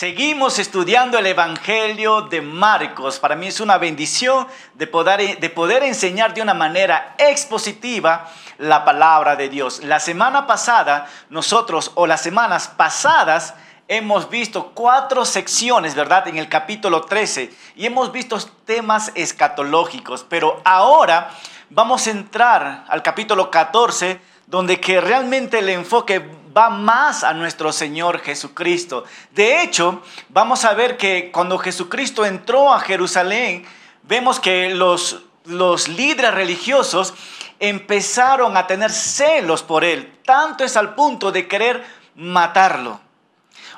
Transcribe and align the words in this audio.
Seguimos 0.00 0.58
estudiando 0.58 1.18
el 1.18 1.26
Evangelio 1.26 2.22
de 2.22 2.40
Marcos. 2.40 3.18
Para 3.18 3.36
mí 3.36 3.48
es 3.48 3.60
una 3.60 3.76
bendición 3.76 4.46
de 4.72 4.86
poder, 4.86 5.38
de 5.38 5.50
poder 5.50 5.82
enseñar 5.82 6.32
de 6.32 6.40
una 6.40 6.54
manera 6.54 7.14
expositiva 7.18 8.26
la 8.56 8.82
palabra 8.86 9.36
de 9.36 9.50
Dios. 9.50 9.84
La 9.84 10.00
semana 10.00 10.46
pasada, 10.46 11.06
nosotros, 11.28 11.92
o 11.96 12.06
las 12.06 12.22
semanas 12.22 12.68
pasadas, 12.68 13.52
hemos 13.88 14.30
visto 14.30 14.72
cuatro 14.72 15.26
secciones, 15.26 15.94
¿verdad? 15.94 16.28
En 16.28 16.38
el 16.38 16.48
capítulo 16.48 17.02
13 17.02 17.52
y 17.76 17.84
hemos 17.84 18.10
visto 18.10 18.38
temas 18.64 19.12
escatológicos, 19.14 20.24
pero 20.26 20.62
ahora 20.64 21.30
vamos 21.68 22.06
a 22.06 22.12
entrar 22.12 22.86
al 22.88 23.02
capítulo 23.02 23.50
14 23.50 24.18
donde 24.50 24.80
que 24.80 25.00
realmente 25.00 25.60
el 25.60 25.68
enfoque 25.68 26.28
va 26.56 26.70
más 26.70 27.22
a 27.22 27.32
nuestro 27.32 27.72
Señor 27.72 28.18
Jesucristo. 28.18 29.04
De 29.30 29.62
hecho, 29.62 30.02
vamos 30.28 30.64
a 30.64 30.74
ver 30.74 30.96
que 30.96 31.30
cuando 31.30 31.56
Jesucristo 31.56 32.26
entró 32.26 32.72
a 32.72 32.80
Jerusalén, 32.80 33.64
vemos 34.02 34.40
que 34.40 34.70
los, 34.70 35.22
los 35.44 35.86
líderes 35.86 36.34
religiosos 36.34 37.14
empezaron 37.60 38.56
a 38.56 38.66
tener 38.66 38.90
celos 38.90 39.62
por 39.62 39.84
él. 39.84 40.12
Tanto 40.24 40.64
es 40.64 40.76
al 40.76 40.96
punto 40.96 41.30
de 41.30 41.46
querer 41.46 41.84
matarlo. 42.16 43.00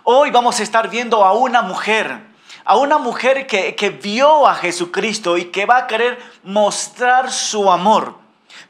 Hoy 0.04 0.30
vamos 0.30 0.58
a 0.58 0.62
estar 0.62 0.88
viendo 0.88 1.22
a 1.22 1.34
una 1.34 1.60
mujer, 1.60 2.18
a 2.64 2.76
una 2.76 2.96
mujer 2.96 3.46
que, 3.46 3.74
que 3.74 3.90
vio 3.90 4.48
a 4.48 4.54
Jesucristo 4.54 5.36
y 5.36 5.46
que 5.46 5.66
va 5.66 5.76
a 5.76 5.86
querer 5.86 6.18
mostrar 6.42 7.30
su 7.30 7.70
amor. 7.70 8.21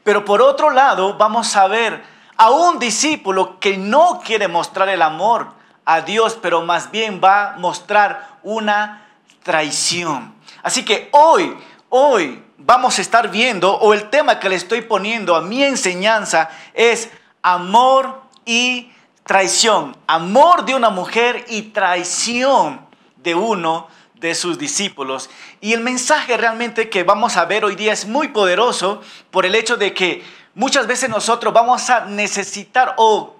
Pero 0.03 0.25
por 0.25 0.41
otro 0.41 0.69
lado, 0.69 1.15
vamos 1.15 1.55
a 1.55 1.67
ver 1.67 2.03
a 2.35 2.49
un 2.49 2.79
discípulo 2.79 3.59
que 3.59 3.77
no 3.77 4.21
quiere 4.23 4.47
mostrar 4.47 4.89
el 4.89 5.01
amor 5.01 5.47
a 5.85 6.01
Dios, 6.01 6.37
pero 6.41 6.61
más 6.61 6.91
bien 6.91 7.21
va 7.23 7.53
a 7.53 7.57
mostrar 7.57 8.37
una 8.43 9.05
traición. 9.43 10.33
Así 10.61 10.83
que 10.85 11.09
hoy, 11.11 11.57
hoy 11.89 12.43
vamos 12.57 12.97
a 12.97 13.01
estar 13.01 13.29
viendo, 13.29 13.73
o 13.73 13.93
el 13.93 14.09
tema 14.09 14.39
que 14.39 14.49
le 14.49 14.55
estoy 14.55 14.81
poniendo 14.81 15.35
a 15.35 15.41
mi 15.41 15.63
enseñanza 15.63 16.49
es 16.73 17.09
amor 17.41 18.21
y 18.45 18.91
traición. 19.23 19.95
Amor 20.07 20.65
de 20.65 20.75
una 20.75 20.89
mujer 20.89 21.45
y 21.49 21.63
traición 21.63 22.81
de 23.17 23.35
uno 23.35 23.87
de 24.27 24.35
sus 24.35 24.57
discípulos. 24.57 25.29
Y 25.61 25.73
el 25.73 25.81
mensaje 25.81 26.35
realmente 26.35 26.89
que 26.89 27.03
vamos 27.03 27.37
a 27.37 27.45
ver 27.45 27.63
hoy 27.63 27.75
día 27.75 27.93
es 27.93 28.07
muy 28.07 28.29
poderoso 28.29 29.01
por 29.29 29.45
el 29.45 29.53
hecho 29.53 29.77
de 29.77 29.93
que 29.93 30.23
Muchas 30.55 30.85
veces 30.85 31.09
nosotros 31.09 31.51
vamos 31.51 31.89
a 31.89 32.05
necesitar 32.05 32.93
o 32.97 33.35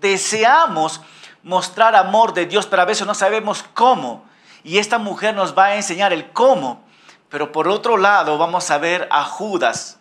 deseamos 0.00 1.00
mostrar 1.44 1.94
amor 1.94 2.34
de 2.34 2.46
Dios, 2.46 2.66
pero 2.66 2.82
a 2.82 2.84
veces 2.84 3.06
no 3.06 3.14
sabemos 3.14 3.64
cómo. 3.74 4.24
Y 4.64 4.78
esta 4.78 4.98
mujer 4.98 5.36
nos 5.36 5.56
va 5.56 5.66
a 5.66 5.76
enseñar 5.76 6.12
el 6.12 6.32
cómo. 6.32 6.82
Pero 7.28 7.52
por 7.52 7.68
otro 7.68 7.96
lado 7.96 8.38
vamos 8.38 8.70
a 8.72 8.78
ver 8.78 9.06
a 9.12 9.22
Judas. 9.22 10.00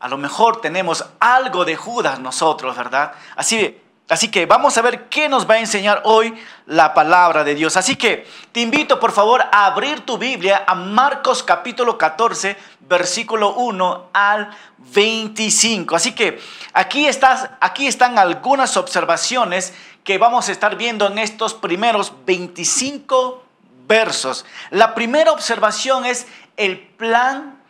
A 0.00 0.08
lo 0.08 0.18
mejor 0.18 0.60
tenemos 0.60 1.06
algo 1.18 1.64
de 1.64 1.76
Judas 1.76 2.20
nosotros, 2.20 2.76
¿verdad? 2.76 3.12
Así 3.34 3.80
Así 4.10 4.28
que 4.28 4.44
vamos 4.44 4.76
a 4.76 4.82
ver 4.82 5.08
qué 5.08 5.28
nos 5.28 5.48
va 5.48 5.54
a 5.54 5.60
enseñar 5.60 6.02
hoy 6.04 6.34
la 6.66 6.94
palabra 6.94 7.44
de 7.44 7.54
Dios. 7.54 7.76
Así 7.76 7.94
que 7.94 8.26
te 8.50 8.58
invito 8.58 8.98
por 8.98 9.12
favor 9.12 9.40
a 9.52 9.66
abrir 9.66 10.00
tu 10.00 10.18
Biblia 10.18 10.64
a 10.66 10.74
Marcos 10.74 11.44
capítulo 11.44 11.96
14, 11.96 12.56
versículo 12.80 13.54
1 13.54 14.10
al 14.12 14.50
25. 14.78 15.94
Así 15.94 16.12
que 16.12 16.40
aquí, 16.72 17.06
estás, 17.06 17.50
aquí 17.60 17.86
están 17.86 18.18
algunas 18.18 18.76
observaciones 18.76 19.74
que 20.02 20.18
vamos 20.18 20.48
a 20.48 20.52
estar 20.52 20.76
viendo 20.76 21.06
en 21.06 21.18
estos 21.18 21.54
primeros 21.54 22.12
25 22.26 23.44
versos. 23.86 24.44
La 24.70 24.92
primera 24.96 25.30
observación 25.30 26.04
es 26.04 26.26
el 26.56 26.80
plan 26.80 27.60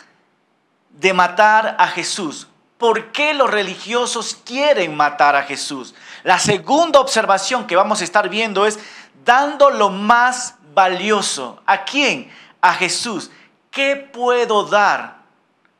de 0.89 1.13
matar 1.13 1.77
a 1.79 1.87
Jesús. 1.89 2.47
¿Por 2.79 3.13
qué 3.13 3.35
los 3.35 3.51
religiosos 3.51 4.39
quieren 4.43 4.97
matar 4.97 5.37
a 5.37 5.43
Jesús? 5.43 5.95
La 6.23 6.39
segunda 6.39 7.01
observación 7.01 7.67
que 7.67 7.77
vamos 7.77 8.01
a 8.01 8.05
estar 8.05 8.29
viendo 8.29 8.67
es 8.67 8.79
dando 9.25 9.71
lo 9.71 9.91
más 9.91 10.55
valioso. 10.75 11.63
¿A 11.67 11.85
quién? 11.85 12.31
A 12.61 12.75
Jesús. 12.75 13.31
¿Qué 13.71 13.97
puedo 13.97 14.65
dar? 14.65 15.21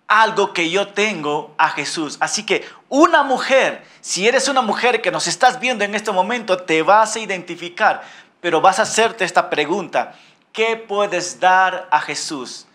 Algo 0.07 0.53
que 0.53 0.71
yo 0.71 0.89
tengo 0.89 1.55
a 1.57 1.69
Jesús. 1.69 2.17
Así 2.21 2.45
que 2.45 2.69
una 2.89 3.23
mujer, 3.23 3.85
si 4.01 4.27
eres 4.27 4.49
una 4.49 4.61
mujer 4.61 5.01
que 5.03 5.13
nos 5.13 5.29
estás 5.29 5.61
viendo 5.61 5.85
en 5.85 5.95
este 5.95 6.11
momento, 6.11 6.59
te 6.59 6.83
vas 6.83 7.15
a 7.15 7.21
identificar, 7.21 8.03
pero 8.41 8.61
vas 8.61 8.81
a 8.81 8.83
hacerte 8.83 9.25
esta 9.25 9.49
pregunta. 9.49 10.15
¿Qué 10.53 10.77
puedes 10.77 11.39
dar 11.39 11.87
a 11.93 12.01
Jesús? 12.01 12.67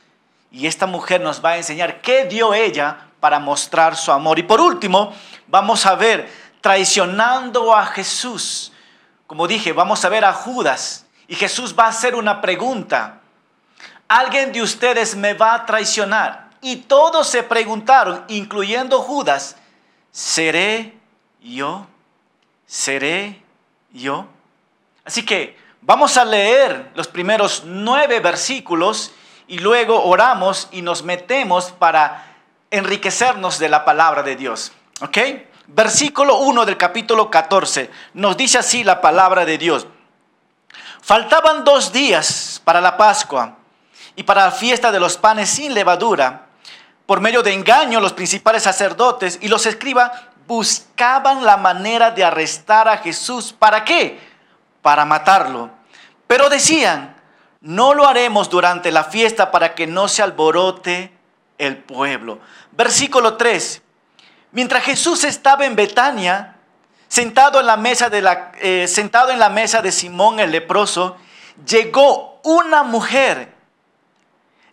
Y 0.49 0.67
esta 0.67 0.85
mujer 0.85 1.19
nos 1.19 1.43
va 1.43 1.51
a 1.51 1.57
enseñar 1.57 1.99
qué 1.99 2.23
dio 2.23 2.53
ella 2.53 3.07
para 3.19 3.39
mostrar 3.39 3.97
su 3.97 4.13
amor. 4.13 4.39
Y 4.39 4.43
por 4.43 4.61
último, 4.61 5.13
vamos 5.47 5.85
a 5.85 5.95
ver 5.95 6.29
traicionando 6.65 7.75
a 7.75 7.85
Jesús. 7.85 8.71
Como 9.27 9.47
dije, 9.47 9.71
vamos 9.71 10.03
a 10.03 10.09
ver 10.09 10.25
a 10.25 10.33
Judas. 10.33 11.05
Y 11.27 11.35
Jesús 11.35 11.75
va 11.77 11.85
a 11.85 11.89
hacer 11.89 12.15
una 12.15 12.41
pregunta. 12.41 13.21
Alguien 14.07 14.51
de 14.51 14.63
ustedes 14.63 15.15
me 15.15 15.35
va 15.35 15.53
a 15.53 15.65
traicionar. 15.67 16.49
Y 16.61 16.77
todos 16.77 17.27
se 17.27 17.43
preguntaron, 17.43 18.25
incluyendo 18.29 18.99
Judas, 19.03 19.57
¿seré 20.09 20.97
yo? 21.39 21.85
¿Seré 22.65 23.43
yo? 23.91 24.25
Así 25.03 25.23
que 25.23 25.59
vamos 25.81 26.17
a 26.17 26.25
leer 26.25 26.89
los 26.95 27.07
primeros 27.07 27.61
nueve 27.63 28.19
versículos 28.21 29.11
y 29.47 29.59
luego 29.59 30.03
oramos 30.03 30.67
y 30.71 30.81
nos 30.81 31.03
metemos 31.03 31.71
para 31.73 32.25
enriquecernos 32.71 33.59
de 33.59 33.69
la 33.69 33.85
palabra 33.85 34.23
de 34.23 34.35
Dios. 34.35 34.71
¿Ok? 35.01 35.19
Versículo 35.67 36.37
1 36.39 36.65
del 36.65 36.77
capítulo 36.77 37.29
14 37.31 37.89
nos 38.13 38.37
dice 38.37 38.59
así 38.59 38.83
la 38.83 39.01
palabra 39.01 39.45
de 39.45 39.57
Dios. 39.57 39.87
Faltaban 41.01 41.63
dos 41.63 41.91
días 41.91 42.61
para 42.63 42.81
la 42.81 42.97
Pascua 42.97 43.57
y 44.15 44.23
para 44.23 44.45
la 44.45 44.51
fiesta 44.51 44.91
de 44.91 44.99
los 44.99 45.17
panes 45.17 45.49
sin 45.49 45.73
levadura. 45.73 46.47
Por 47.05 47.21
medio 47.21 47.43
de 47.43 47.53
engaño, 47.53 47.99
los 47.99 48.13
principales 48.13 48.63
sacerdotes 48.63 49.39
y 49.41 49.47
los 49.47 49.65
escribas 49.65 50.11
buscaban 50.47 51.45
la 51.45 51.57
manera 51.57 52.11
de 52.11 52.23
arrestar 52.23 52.87
a 52.87 52.97
Jesús. 52.97 53.53
¿Para 53.53 53.83
qué? 53.83 54.19
Para 54.81 55.05
matarlo. 55.05 55.69
Pero 56.27 56.49
decían, 56.49 57.15
no 57.61 57.93
lo 57.93 58.07
haremos 58.07 58.49
durante 58.49 58.91
la 58.91 59.03
fiesta 59.03 59.51
para 59.51 59.75
que 59.75 59.87
no 59.87 60.07
se 60.07 60.21
alborote 60.21 61.11
el 61.57 61.77
pueblo. 61.77 62.39
Versículo 62.71 63.37
3. 63.37 63.81
Mientras 64.55 64.85
Jesús 64.85 65.25
estaba 65.25 65.65
en 65.65 65.75
Betania, 65.75 66.55
sentado 67.09 67.59
en 67.59 67.65
la 67.65 67.75
mesa 67.75 68.09
de, 68.09 68.21
la, 68.21 68.53
eh, 68.61 68.87
sentado 68.87 69.31
en 69.31 69.37
la 69.37 69.49
mesa 69.49 69.81
de 69.81 69.91
Simón 69.91 70.39
el 70.39 70.49
leproso, 70.49 71.17
llegó 71.67 72.39
una 72.41 72.81
mujer. 72.81 73.53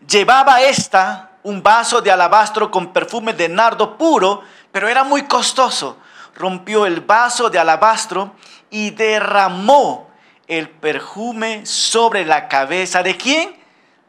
Llevaba 0.06 0.62
esta 0.62 1.32
un 1.42 1.65
vaso 1.65 2.00
de 2.00 2.12
alabastro 2.12 2.71
con 2.71 2.92
perfume 2.92 3.32
de 3.32 3.48
nardo 3.48 3.98
puro, 3.98 4.44
pero 4.71 4.88
era 4.88 5.03
muy 5.03 5.25
costoso. 5.25 5.98
Rompió 6.37 6.87
el 6.87 7.00
vaso 7.00 7.50
de 7.50 7.59
alabastro 7.59 8.37
y 8.71 8.91
derramó 8.91 10.09
el 10.47 10.71
perfume 10.71 11.66
sobre 11.66 12.25
la 12.25 12.47
cabeza 12.47 13.03
de 13.03 13.16
quién? 13.16 13.56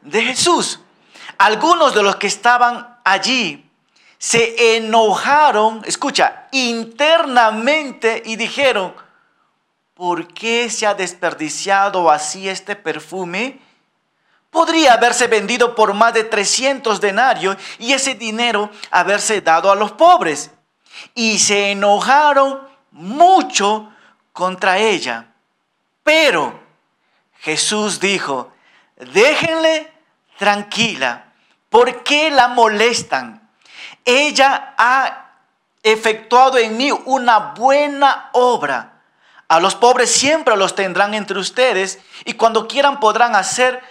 De 0.02 0.22
Jesús. 0.22 0.78
Algunos 1.36 1.96
de 1.96 2.04
los 2.04 2.14
que 2.14 2.28
estaban 2.28 2.96
allí 3.02 3.63
se 4.24 4.76
enojaron, 4.78 5.82
escucha, 5.84 6.48
internamente 6.50 8.22
y 8.24 8.36
dijeron, 8.36 8.94
¿por 9.92 10.28
qué 10.28 10.70
se 10.70 10.86
ha 10.86 10.94
desperdiciado 10.94 12.10
así 12.10 12.48
este 12.48 12.74
perfume? 12.74 13.60
Podría 14.48 14.94
haberse 14.94 15.26
vendido 15.26 15.74
por 15.74 15.92
más 15.92 16.14
de 16.14 16.24
300 16.24 17.02
denarios 17.02 17.58
y 17.78 17.92
ese 17.92 18.14
dinero 18.14 18.70
haberse 18.90 19.42
dado 19.42 19.70
a 19.70 19.74
los 19.74 19.92
pobres. 19.92 20.50
Y 21.14 21.38
se 21.38 21.72
enojaron 21.72 22.66
mucho 22.92 23.92
contra 24.32 24.78
ella. 24.78 25.34
Pero 26.02 26.60
Jesús 27.40 28.00
dijo, 28.00 28.54
déjenle 28.96 29.92
tranquila. 30.38 31.30
¿Por 31.68 32.02
qué 32.04 32.30
la 32.30 32.48
molestan? 32.48 33.43
Ella 34.04 34.74
ha 34.76 35.30
efectuado 35.82 36.58
en 36.58 36.76
mí 36.76 36.90
una 36.90 37.54
buena 37.56 38.30
obra. 38.32 39.02
A 39.48 39.60
los 39.60 39.74
pobres 39.74 40.10
siempre 40.10 40.56
los 40.56 40.74
tendrán 40.74 41.14
entre 41.14 41.38
ustedes 41.38 41.98
y 42.24 42.34
cuando 42.34 42.66
quieran 42.66 43.00
podrán 43.00 43.36
hacer 43.36 43.82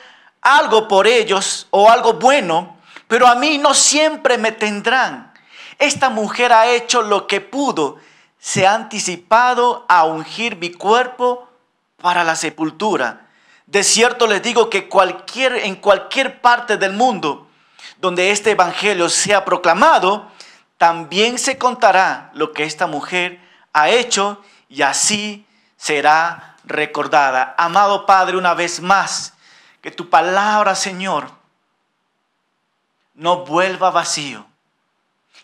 algo 0.41 0.87
por 0.87 1.07
ellos 1.07 1.67
o 1.69 1.89
algo 1.89 2.13
bueno, 2.13 2.77
pero 3.07 3.27
a 3.27 3.35
mí 3.35 3.57
no 3.59 3.73
siempre 3.73 4.37
me 4.37 4.51
tendrán. 4.51 5.33
Esta 5.79 6.09
mujer 6.09 6.51
ha 6.53 6.67
hecho 6.67 7.01
lo 7.01 7.27
que 7.27 7.41
pudo, 7.41 7.97
se 8.39 8.67
ha 8.67 8.75
anticipado 8.75 9.85
a 9.87 10.05
ungir 10.05 10.57
mi 10.57 10.71
cuerpo 10.71 11.47
para 12.01 12.23
la 12.23 12.35
sepultura. 12.35 13.27
De 13.65 13.83
cierto 13.83 14.27
les 14.27 14.41
digo 14.41 14.69
que 14.69 14.89
cualquier, 14.89 15.53
en 15.57 15.75
cualquier 15.75 16.41
parte 16.41 16.77
del 16.77 16.93
mundo 16.93 17.47
donde 18.03 18.31
este 18.31 18.51
evangelio 18.51 19.07
sea 19.07 19.45
proclamado, 19.45 20.29
también 20.77 21.39
se 21.39 21.57
contará 21.57 22.31
lo 22.33 22.51
que 22.51 22.65
esta 22.65 22.85
mujer 22.85 23.39
ha 23.71 23.87
hecho 23.87 24.43
y 24.67 24.81
así 24.81 25.47
será 25.77 26.57
recordada. 26.65 27.55
Amado 27.57 28.05
Padre, 28.05 28.35
una 28.35 28.55
vez 28.55 28.81
más, 28.81 29.35
que 29.79 29.89
tu 29.89 30.09
palabra, 30.09 30.75
Señor, 30.75 31.31
no 33.13 33.45
vuelva 33.45 33.89
vacío. 33.89 34.45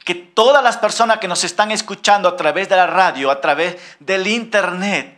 Que 0.04 0.14
todas 0.14 0.62
las 0.62 0.76
personas 0.76 1.20
que 1.20 1.30
nos 1.30 1.46
están 1.46 1.72
escuchando 1.72 2.28
a 2.28 2.36
través 2.36 2.68
de 2.68 2.76
la 2.76 2.88
radio, 2.88 3.32
a 3.32 3.40
través 3.40 3.78
del 4.02 4.28
internet, 4.28 5.18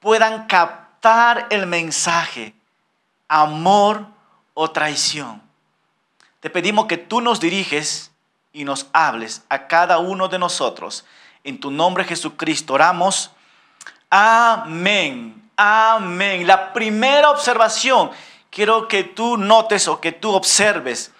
puedan 0.00 0.48
captar 0.48 1.46
el 1.50 1.68
mensaje, 1.68 2.56
amor 3.28 4.04
o 4.54 4.72
traición. 4.72 5.51
Te 6.42 6.50
pedimos 6.50 6.86
que 6.86 6.98
tú 6.98 7.20
nos 7.20 7.38
diriges 7.38 8.10
y 8.52 8.64
nos 8.64 8.88
hables 8.92 9.42
a 9.48 9.68
cada 9.68 9.98
uno 9.98 10.26
de 10.26 10.40
nosotros. 10.40 11.04
En 11.44 11.60
tu 11.60 11.70
nombre 11.70 12.02
Jesucristo 12.02 12.74
oramos. 12.74 13.30
Amén. 14.10 15.40
Amén. 15.56 16.44
La 16.44 16.72
primera 16.72 17.30
observación, 17.30 18.10
quiero 18.50 18.88
que 18.88 19.04
tú 19.04 19.36
notes 19.36 19.86
o 19.86 20.00
que 20.00 20.10
tú 20.10 20.32
observes 20.32 21.12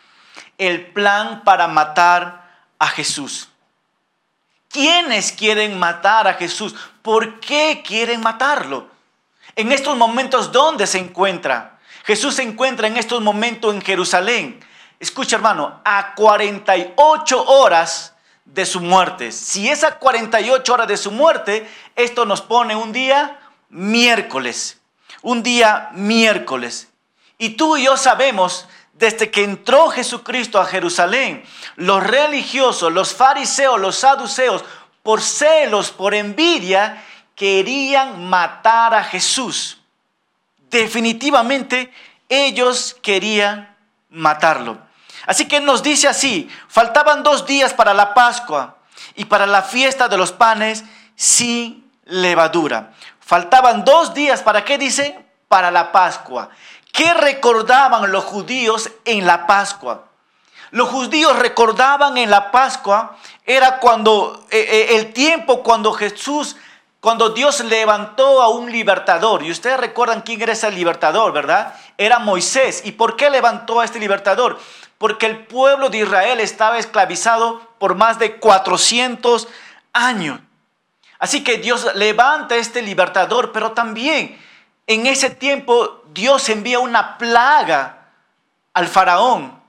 el 0.58 0.88
plan 0.88 1.44
para 1.44 1.68
matar 1.68 2.66
a 2.80 2.88
Jesús. 2.88 3.48
¿Quiénes 4.68 5.30
quieren 5.30 5.78
matar 5.78 6.26
a 6.26 6.34
Jesús? 6.34 6.74
¿Por 7.00 7.38
qué 7.38 7.84
quieren 7.86 8.22
matarlo? 8.22 8.88
En 9.54 9.70
estos 9.70 9.96
momentos, 9.96 10.50
¿dónde 10.50 10.88
se 10.88 10.98
encuentra? 10.98 11.78
Jesús 12.02 12.34
se 12.34 12.42
encuentra 12.42 12.88
en 12.88 12.96
estos 12.96 13.22
momentos 13.22 13.72
en 13.72 13.82
Jerusalén. 13.82 14.71
Escucha 15.02 15.34
hermano, 15.34 15.80
a 15.84 16.14
48 16.14 17.44
horas 17.44 18.14
de 18.44 18.64
su 18.64 18.80
muerte. 18.80 19.32
Si 19.32 19.68
es 19.68 19.82
a 19.82 19.98
48 19.98 20.72
horas 20.72 20.86
de 20.86 20.96
su 20.96 21.10
muerte, 21.10 21.68
esto 21.96 22.24
nos 22.24 22.40
pone 22.40 22.76
un 22.76 22.92
día 22.92 23.40
miércoles. 23.68 24.80
Un 25.20 25.42
día 25.42 25.90
miércoles. 25.94 26.88
Y 27.36 27.56
tú 27.56 27.76
y 27.76 27.86
yo 27.86 27.96
sabemos, 27.96 28.68
desde 28.92 29.28
que 29.32 29.42
entró 29.42 29.88
Jesucristo 29.88 30.60
a 30.60 30.66
Jerusalén, 30.66 31.44
los 31.74 32.00
religiosos, 32.00 32.92
los 32.92 33.12
fariseos, 33.12 33.80
los 33.80 33.96
saduceos, 33.96 34.64
por 35.02 35.20
celos, 35.20 35.90
por 35.90 36.14
envidia, 36.14 37.04
querían 37.34 38.28
matar 38.28 38.94
a 38.94 39.02
Jesús. 39.02 39.80
Definitivamente 40.70 41.92
ellos 42.28 42.96
querían 43.02 43.76
matarlo. 44.10 44.91
Así 45.26 45.46
que 45.46 45.60
nos 45.60 45.82
dice 45.82 46.08
así, 46.08 46.50
faltaban 46.68 47.22
dos 47.22 47.46
días 47.46 47.72
para 47.74 47.94
la 47.94 48.14
Pascua 48.14 48.76
y 49.14 49.24
para 49.26 49.46
la 49.46 49.62
fiesta 49.62 50.08
de 50.08 50.16
los 50.16 50.32
panes 50.32 50.84
sin 51.14 51.90
levadura. 52.04 52.92
Faltaban 53.20 53.84
dos 53.84 54.14
días, 54.14 54.42
¿para 54.42 54.64
qué 54.64 54.78
dice? 54.78 55.24
Para 55.48 55.70
la 55.70 55.92
Pascua. 55.92 56.50
¿Qué 56.92 57.14
recordaban 57.14 58.12
los 58.12 58.24
judíos 58.24 58.90
en 59.04 59.26
la 59.26 59.46
Pascua? 59.46 60.04
Los 60.72 60.88
judíos 60.88 61.38
recordaban 61.38 62.16
en 62.16 62.30
la 62.30 62.50
Pascua, 62.50 63.16
era 63.44 63.78
cuando 63.78 64.46
eh, 64.50 64.58
eh, 64.58 64.96
el 64.96 65.12
tiempo 65.12 65.62
cuando 65.62 65.92
Jesús, 65.92 66.56
cuando 67.00 67.30
Dios 67.30 67.60
levantó 67.60 68.42
a 68.42 68.48
un 68.48 68.72
libertador. 68.72 69.42
Y 69.42 69.50
ustedes 69.50 69.78
recuerdan 69.78 70.22
quién 70.22 70.40
era 70.40 70.52
ese 70.52 70.70
libertador, 70.70 71.32
¿verdad? 71.32 71.74
Era 71.98 72.18
Moisés. 72.18 72.82
¿Y 72.84 72.92
por 72.92 73.16
qué 73.16 73.28
levantó 73.28 73.80
a 73.80 73.84
este 73.84 73.98
libertador? 73.98 74.58
Porque 75.02 75.26
el 75.26 75.46
pueblo 75.46 75.90
de 75.90 75.98
Israel 75.98 76.38
estaba 76.38 76.78
esclavizado 76.78 77.60
por 77.80 77.96
más 77.96 78.20
de 78.20 78.36
400 78.36 79.48
años. 79.92 80.38
Así 81.18 81.42
que 81.42 81.58
Dios 81.58 81.92
levanta 81.96 82.54
este 82.54 82.82
libertador, 82.82 83.50
pero 83.50 83.72
también 83.72 84.40
en 84.86 85.08
ese 85.08 85.28
tiempo 85.28 86.04
Dios 86.14 86.48
envía 86.48 86.78
una 86.78 87.18
plaga 87.18 88.10
al 88.74 88.86
faraón, 88.86 89.60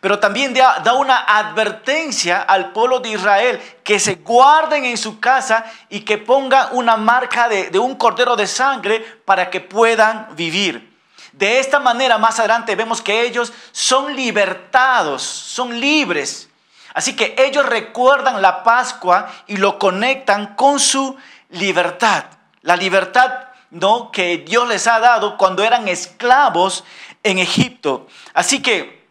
pero 0.00 0.18
también 0.18 0.52
da, 0.52 0.94
una 0.94 1.16
advertencia 1.28 2.42
al 2.42 2.72
pueblo 2.72 2.98
de 2.98 3.10
Israel 3.10 3.62
que 3.84 4.00
se 4.00 4.16
guarden 4.16 4.84
en 4.84 4.98
su 4.98 5.20
casa 5.20 5.64
y 5.90 6.00
que 6.00 6.18
pongan 6.18 6.70
una 6.72 6.96
marca 6.96 7.48
de, 7.48 7.70
de 7.70 7.78
un 7.78 7.94
cordero 7.94 8.34
de 8.34 8.48
sangre 8.48 8.98
para 9.24 9.48
que 9.48 9.60
puedan 9.60 10.34
vivir. 10.34 10.91
De 11.32 11.58
esta 11.58 11.80
manera, 11.80 12.18
más 12.18 12.38
adelante 12.38 12.76
vemos 12.76 13.00
que 13.00 13.22
ellos 13.22 13.52
son 13.72 14.14
libertados, 14.14 15.22
son 15.22 15.80
libres 15.80 16.48
Así 16.94 17.16
que 17.16 17.34
ellos 17.38 17.66
recuerdan 17.66 18.42
la 18.42 18.62
Pascua 18.62 19.30
y 19.46 19.56
lo 19.56 19.78
conectan 19.78 20.54
con 20.54 20.78
su 20.78 21.16
libertad. 21.50 22.24
La 22.62 22.76
libertad 22.76 23.48
¿no? 23.70 24.10
que 24.10 24.38
Dios 24.38 24.68
les 24.68 24.86
ha 24.86 25.00
dado 25.00 25.38
cuando 25.38 25.64
eran 25.64 25.88
esclavos 25.88 26.84
en 27.22 27.38
Egipto. 27.38 28.06
Así 28.34 28.60
que 28.60 29.02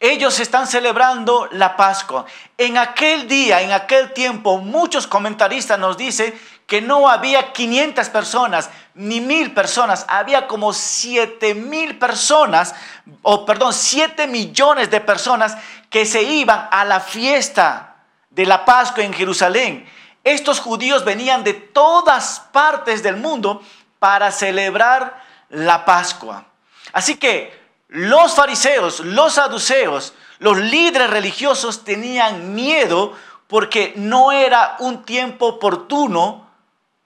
ellos 0.00 0.40
están 0.40 0.66
celebrando 0.66 1.48
la 1.52 1.76
Pascua. 1.76 2.24
En 2.56 2.78
aquel 2.78 3.28
día, 3.28 3.60
en 3.60 3.72
aquel 3.72 4.12
tiempo, 4.14 4.58
muchos 4.58 5.06
comentaristas 5.06 5.78
nos 5.78 5.98
dicen 5.98 6.38
que 6.68 6.82
no 6.82 7.08
había 7.08 7.54
500 7.54 8.10
personas 8.10 8.68
ni 8.92 9.22
mil 9.22 9.54
personas, 9.54 10.04
había 10.06 10.46
como 10.46 10.74
7 10.74 11.54
mil 11.54 11.98
personas, 11.98 12.74
o 13.22 13.46
perdón, 13.46 13.72
7 13.72 14.26
millones 14.26 14.90
de 14.90 15.00
personas 15.00 15.56
que 15.88 16.04
se 16.04 16.22
iban 16.22 16.68
a 16.70 16.84
la 16.84 17.00
fiesta 17.00 17.96
de 18.28 18.44
la 18.44 18.66
Pascua 18.66 19.02
en 19.02 19.14
Jerusalén. 19.14 19.88
Estos 20.22 20.60
judíos 20.60 21.06
venían 21.06 21.42
de 21.42 21.54
todas 21.54 22.40
partes 22.52 23.02
del 23.02 23.16
mundo 23.16 23.62
para 23.98 24.30
celebrar 24.30 25.24
la 25.48 25.86
Pascua. 25.86 26.44
Así 26.92 27.16
que 27.16 27.58
los 27.88 28.34
fariseos, 28.34 29.00
los 29.00 29.32
saduceos, 29.32 30.12
los 30.38 30.58
líderes 30.58 31.08
religiosos 31.08 31.82
tenían 31.82 32.54
miedo 32.54 33.16
porque 33.46 33.94
no 33.96 34.32
era 34.32 34.76
un 34.80 35.04
tiempo 35.04 35.46
oportuno 35.46 36.47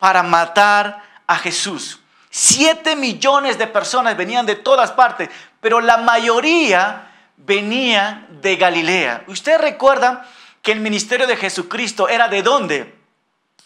para 0.02 0.24
matar 0.24 1.00
a 1.28 1.36
Jesús. 1.36 2.00
Siete 2.28 2.96
millones 2.96 3.56
de 3.56 3.68
personas 3.68 4.16
venían 4.16 4.44
de 4.46 4.56
todas 4.56 4.90
partes, 4.90 5.28
pero 5.60 5.80
la 5.80 5.96
mayoría 5.96 7.12
venían 7.36 8.26
de 8.42 8.56
Galilea. 8.56 9.22
¿Ustedes 9.28 9.60
recuerdan 9.60 10.20
que 10.60 10.72
el 10.72 10.80
ministerio 10.80 11.28
de 11.28 11.36
Jesucristo 11.36 12.08
era 12.08 12.26
de 12.26 12.42
dónde? 12.42 12.98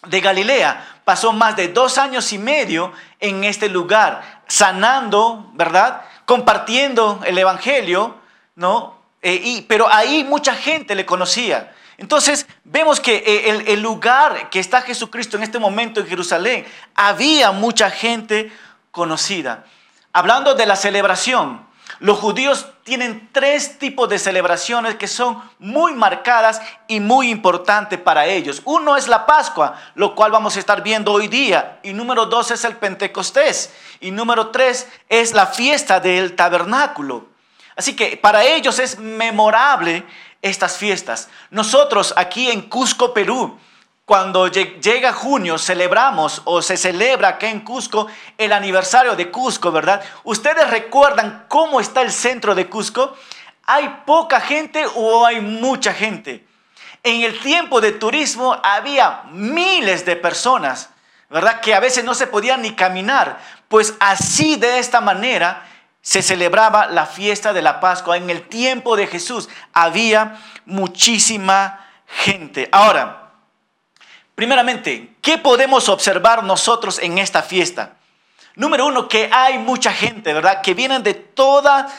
De 0.08 0.20
Galilea. 0.20 0.98
Pasó 1.06 1.32
más 1.32 1.56
de 1.56 1.68
dos 1.68 1.96
años 1.96 2.30
y 2.34 2.36
medio 2.36 2.92
en 3.18 3.42
este 3.42 3.70
lugar, 3.70 4.42
sanando, 4.46 5.50
¿verdad? 5.54 6.02
Compartiendo 6.26 7.22
el 7.24 7.38
Evangelio, 7.38 8.14
¿no? 8.56 8.98
Eh, 9.22 9.40
y, 9.42 9.62
pero 9.62 9.88
ahí 9.90 10.22
mucha 10.22 10.54
gente 10.54 10.94
le 10.94 11.06
conocía. 11.06 11.74
Entonces 11.98 12.46
vemos 12.64 13.00
que 13.00 13.16
eh, 13.16 13.64
el, 13.72 13.80
lugar 13.80 14.50
que 14.50 14.60
está 14.60 14.82
Jesucristo 14.82 15.36
en 15.36 15.42
este 15.42 15.58
momento 15.58 16.00
en 16.00 16.06
Jerusalén, 16.06 16.66
había 16.94 17.52
mucha 17.52 17.90
gente 17.90 18.52
conocida. 18.90 19.64
Hablando 20.12 20.54
de 20.54 20.66
la 20.66 20.76
celebración, 20.76 21.66
los 21.98 22.18
judíos 22.18 22.66
tienen 22.84 23.30
tres 23.32 23.78
tipos 23.78 24.08
de 24.08 24.18
celebraciones 24.18 24.96
que 24.96 25.08
son 25.08 25.42
muy 25.58 25.94
marcadas 25.94 26.60
y 26.88 27.00
muy 27.00 27.30
importantes 27.30 27.98
para 27.98 28.26
ellos. 28.26 28.60
Uno 28.64 28.96
es 28.96 29.08
la 29.08 29.24
Pascua, 29.24 29.80
lo 29.94 30.14
cual 30.14 30.30
vamos 30.30 30.56
a 30.56 30.58
estar 30.58 30.82
viendo 30.82 31.12
hoy 31.12 31.28
día. 31.28 31.78
Y 31.82 31.94
número 31.94 32.26
dos 32.26 32.50
es 32.50 32.64
el 32.64 32.76
Pentecostés. 32.76 33.72
Y 34.00 34.10
número 34.10 34.48
tres 34.48 34.86
es 35.08 35.32
la 35.32 35.46
fiesta 35.46 35.98
del 36.00 36.36
tabernáculo. 36.36 37.28
Así 37.76 37.94
que 37.94 38.16
para 38.16 38.44
ellos 38.44 38.78
es 38.78 38.98
memorable 38.98 40.04
estas 40.42 40.76
fiestas. 40.76 41.28
Nosotros 41.50 42.14
aquí 42.16 42.50
en 42.50 42.62
Cusco, 42.62 43.12
Perú, 43.12 43.58
cuando 44.06 44.46
llega 44.46 45.12
junio, 45.12 45.58
celebramos 45.58 46.40
o 46.44 46.62
se 46.62 46.76
celebra 46.76 47.28
acá 47.30 47.48
en 47.48 47.60
Cusco 47.60 48.06
el 48.38 48.52
aniversario 48.52 49.16
de 49.16 49.32
Cusco, 49.32 49.72
¿verdad? 49.72 50.00
¿Ustedes 50.22 50.70
recuerdan 50.70 51.46
cómo 51.48 51.80
está 51.80 52.02
el 52.02 52.12
centro 52.12 52.54
de 52.54 52.68
Cusco? 52.68 53.16
¿Hay 53.64 54.02
poca 54.06 54.40
gente 54.40 54.84
o 54.94 55.26
hay 55.26 55.40
mucha 55.40 55.92
gente? 55.92 56.46
En 57.02 57.22
el 57.22 57.40
tiempo 57.40 57.80
de 57.80 57.92
turismo 57.92 58.56
había 58.62 59.22
miles 59.32 60.04
de 60.04 60.14
personas, 60.14 60.90
¿verdad? 61.28 61.60
Que 61.60 61.74
a 61.74 61.80
veces 61.80 62.04
no 62.04 62.14
se 62.14 62.28
podían 62.28 62.62
ni 62.62 62.76
caminar. 62.76 63.40
Pues 63.68 63.94
así 63.98 64.54
de 64.54 64.78
esta 64.78 65.00
manera 65.00 65.66
se 66.06 66.22
celebraba 66.22 66.86
la 66.86 67.04
fiesta 67.04 67.52
de 67.52 67.62
la 67.62 67.80
Pascua. 67.80 68.16
En 68.16 68.30
el 68.30 68.46
tiempo 68.46 68.94
de 68.94 69.08
Jesús 69.08 69.48
había 69.72 70.40
muchísima 70.64 71.84
gente. 72.06 72.68
Ahora, 72.70 73.32
primeramente, 74.36 75.16
¿qué 75.20 75.36
podemos 75.36 75.88
observar 75.88 76.44
nosotros 76.44 77.00
en 77.00 77.18
esta 77.18 77.42
fiesta? 77.42 77.96
Número 78.54 78.86
uno, 78.86 79.08
que 79.08 79.28
hay 79.32 79.58
mucha 79.58 79.92
gente, 79.92 80.32
¿verdad? 80.32 80.62
Que 80.62 80.74
vienen 80.74 81.02
de 81.02 81.14
todas 81.14 81.92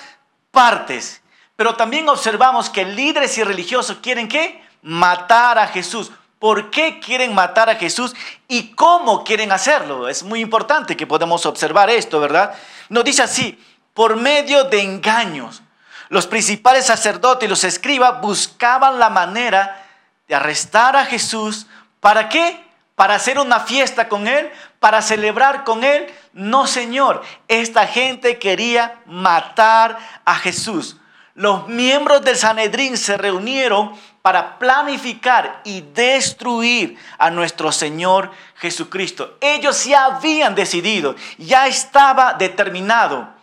partes. 0.51 1.21
Pero 1.57 1.75
también 1.75 2.07
observamos 2.07 2.69
que 2.69 2.85
líderes 2.85 3.37
y 3.37 3.43
religiosos 3.43 3.97
quieren 4.01 4.29
qué? 4.29 4.63
Matar 4.81 5.59
a 5.59 5.67
Jesús. 5.67 6.13
¿Por 6.39 6.69
qué 6.69 7.01
quieren 7.01 7.35
matar 7.35 7.69
a 7.69 7.75
Jesús 7.75 8.15
y 8.47 8.71
cómo 8.71 9.25
quieren 9.25 9.51
hacerlo? 9.51 10.07
Es 10.07 10.23
muy 10.23 10.39
importante 10.39 10.95
que 10.95 11.05
podamos 11.05 11.45
observar 11.45 11.89
esto, 11.89 12.21
¿verdad? 12.21 12.55
Nos 12.87 13.03
dice 13.03 13.23
así, 13.23 13.59
por 13.97 14.15
medio 14.15 14.65
de 14.65 14.83
engaños. 14.83 15.63
Los 16.09 16.27
principales 16.27 16.85
sacerdotes 16.85 17.47
y 17.47 17.49
los 17.49 17.63
escribas 17.63 18.21
buscaban 18.21 18.99
la 18.99 19.09
manera 19.09 19.83
de 20.27 20.35
arrestar 20.35 20.95
a 20.95 21.03
Jesús. 21.03 21.65
¿Para 21.99 22.29
qué? 22.29 22.63
Para 22.93 23.15
hacer 23.15 23.39
una 23.39 23.59
fiesta 23.59 24.07
con 24.07 24.27
él, 24.27 24.51
para 24.79 25.01
celebrar 25.01 25.63
con 25.63 25.83
él. 25.83 26.13
No, 26.31 26.67
Señor, 26.67 27.23
esta 27.47 27.87
gente 27.87 28.37
quería 28.37 28.99
matar 29.07 29.97
a 30.25 30.35
Jesús. 30.35 30.97
Los 31.33 31.67
miembros 31.67 32.21
del 32.21 32.37
Sanedrín 32.37 32.97
se 32.97 33.17
reunieron 33.17 33.93
para 34.21 34.59
planificar 34.59 35.61
y 35.63 35.81
destruir 35.81 36.99
a 37.17 37.31
nuestro 37.31 37.71
Señor 37.71 38.29
Jesucristo. 38.57 39.39
Ellos 39.41 39.85
ya 39.85 40.05
habían 40.05 40.53
decidido, 40.53 41.15
ya 41.39 41.65
estaba 41.65 42.33
determinado, 42.33 43.36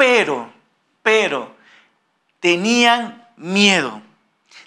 pero, 0.00 0.50
pero, 1.02 1.54
tenían 2.40 3.28
miedo. 3.36 4.00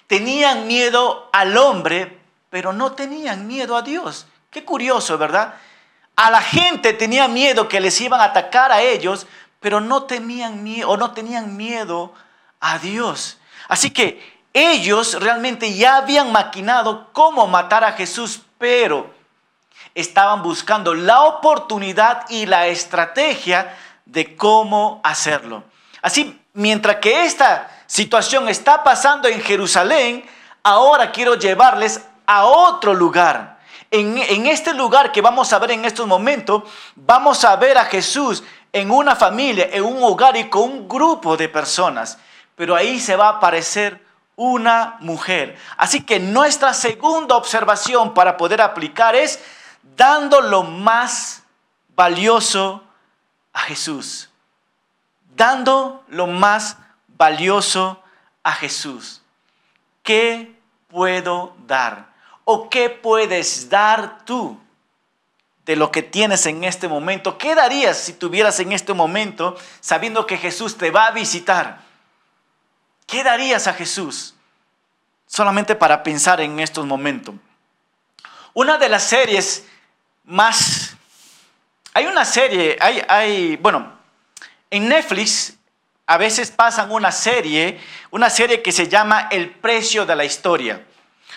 Tenían 0.06 0.68
miedo 0.68 1.28
al 1.32 1.56
hombre, 1.56 2.20
pero 2.50 2.72
no 2.72 2.92
tenían 2.92 3.48
miedo 3.48 3.76
a 3.76 3.82
Dios. 3.82 4.28
Qué 4.48 4.64
curioso, 4.64 5.18
¿verdad? 5.18 5.56
A 6.14 6.30
la 6.30 6.40
gente 6.40 6.92
tenía 6.92 7.26
miedo 7.26 7.66
que 7.66 7.80
les 7.80 8.00
iban 8.00 8.20
a 8.20 8.26
atacar 8.26 8.70
a 8.70 8.80
ellos, 8.80 9.26
pero 9.58 9.80
no 9.80 10.04
temían 10.04 10.62
miedo 10.62 10.90
o 10.90 10.96
no 10.96 11.10
tenían 11.10 11.56
miedo 11.56 12.14
a 12.60 12.78
Dios. 12.78 13.38
Así 13.66 13.90
que 13.90 14.22
ellos 14.52 15.20
realmente 15.20 15.74
ya 15.74 15.96
habían 15.96 16.30
maquinado 16.30 17.12
cómo 17.12 17.48
matar 17.48 17.82
a 17.82 17.94
Jesús, 17.94 18.40
pero 18.56 19.12
estaban 19.96 20.44
buscando 20.44 20.94
la 20.94 21.22
oportunidad 21.22 22.24
y 22.28 22.46
la 22.46 22.68
estrategia 22.68 23.76
de 24.04 24.36
cómo 24.36 25.00
hacerlo. 25.02 25.64
Así, 26.02 26.40
mientras 26.52 26.96
que 26.96 27.24
esta 27.24 27.70
situación 27.86 28.48
está 28.48 28.84
pasando 28.84 29.28
en 29.28 29.40
Jerusalén, 29.40 30.24
ahora 30.62 31.10
quiero 31.12 31.34
llevarles 31.34 32.00
a 32.26 32.44
otro 32.44 32.94
lugar. 32.94 33.58
En, 33.90 34.18
en, 34.18 34.46
este 34.46 34.74
lugar 34.74 35.12
que 35.12 35.20
vamos 35.20 35.52
a 35.52 35.58
ver 35.58 35.72
en 35.72 35.84
estos 35.84 36.06
momentos, 36.06 36.64
vamos 36.96 37.44
a 37.44 37.54
ver 37.56 37.78
a 37.78 37.84
Jesús 37.84 38.42
en 38.72 38.90
una 38.90 39.14
familia, 39.14 39.68
en 39.72 39.84
un 39.84 40.02
hogar 40.02 40.36
y 40.36 40.48
con 40.48 40.62
un 40.62 40.88
grupo 40.88 41.36
de 41.36 41.48
personas. 41.48 42.18
Pero 42.56 42.74
ahí 42.74 42.98
se 42.98 43.16
va 43.16 43.26
a 43.26 43.36
aparecer 43.36 44.04
una 44.36 44.96
mujer. 45.00 45.56
Así 45.76 46.02
que 46.02 46.18
nuestra 46.18 46.74
segunda 46.74 47.36
observación 47.36 48.14
para 48.14 48.36
poder 48.36 48.60
aplicar 48.60 49.14
es 49.14 49.40
dando 49.96 50.40
lo 50.40 50.64
más 50.64 51.42
valioso 51.94 52.83
a 53.54 53.60
Jesús. 53.60 54.28
Dando 55.34 56.04
lo 56.08 56.26
más 56.26 56.76
valioso 57.08 58.02
a 58.42 58.52
Jesús. 58.52 59.22
¿Qué 60.02 60.54
puedo 60.88 61.56
dar? 61.66 62.12
¿O 62.44 62.68
qué 62.68 62.90
puedes 62.90 63.70
dar 63.70 64.24
tú 64.26 64.60
de 65.64 65.76
lo 65.76 65.90
que 65.90 66.02
tienes 66.02 66.44
en 66.44 66.62
este 66.62 66.88
momento? 66.88 67.38
¿Qué 67.38 67.54
darías 67.54 67.96
si 67.96 68.12
tuvieras 68.12 68.60
en 68.60 68.72
este 68.72 68.92
momento 68.92 69.56
sabiendo 69.80 70.26
que 70.26 70.36
Jesús 70.36 70.76
te 70.76 70.90
va 70.90 71.06
a 71.06 71.12
visitar? 71.12 71.80
¿Qué 73.06 73.24
darías 73.24 73.66
a 73.66 73.72
Jesús? 73.72 74.34
Solamente 75.26 75.74
para 75.74 76.02
pensar 76.02 76.40
en 76.40 76.60
estos 76.60 76.84
momentos. 76.84 77.34
Una 78.52 78.76
de 78.78 78.88
las 78.88 79.04
series 79.04 79.66
más... 80.24 80.83
Hay 81.96 82.06
una 82.06 82.24
serie, 82.24 82.76
hay, 82.80 83.00
hay, 83.06 83.56
bueno, 83.56 83.92
en 84.68 84.88
Netflix 84.88 85.56
a 86.06 86.18
veces 86.18 86.50
pasan 86.50 86.90
una 86.90 87.12
serie, 87.12 87.80
una 88.10 88.28
serie 88.30 88.62
que 88.62 88.72
se 88.72 88.88
llama 88.88 89.28
El 89.30 89.50
precio 89.50 90.04
de 90.04 90.16
la 90.16 90.24
historia. 90.24 90.84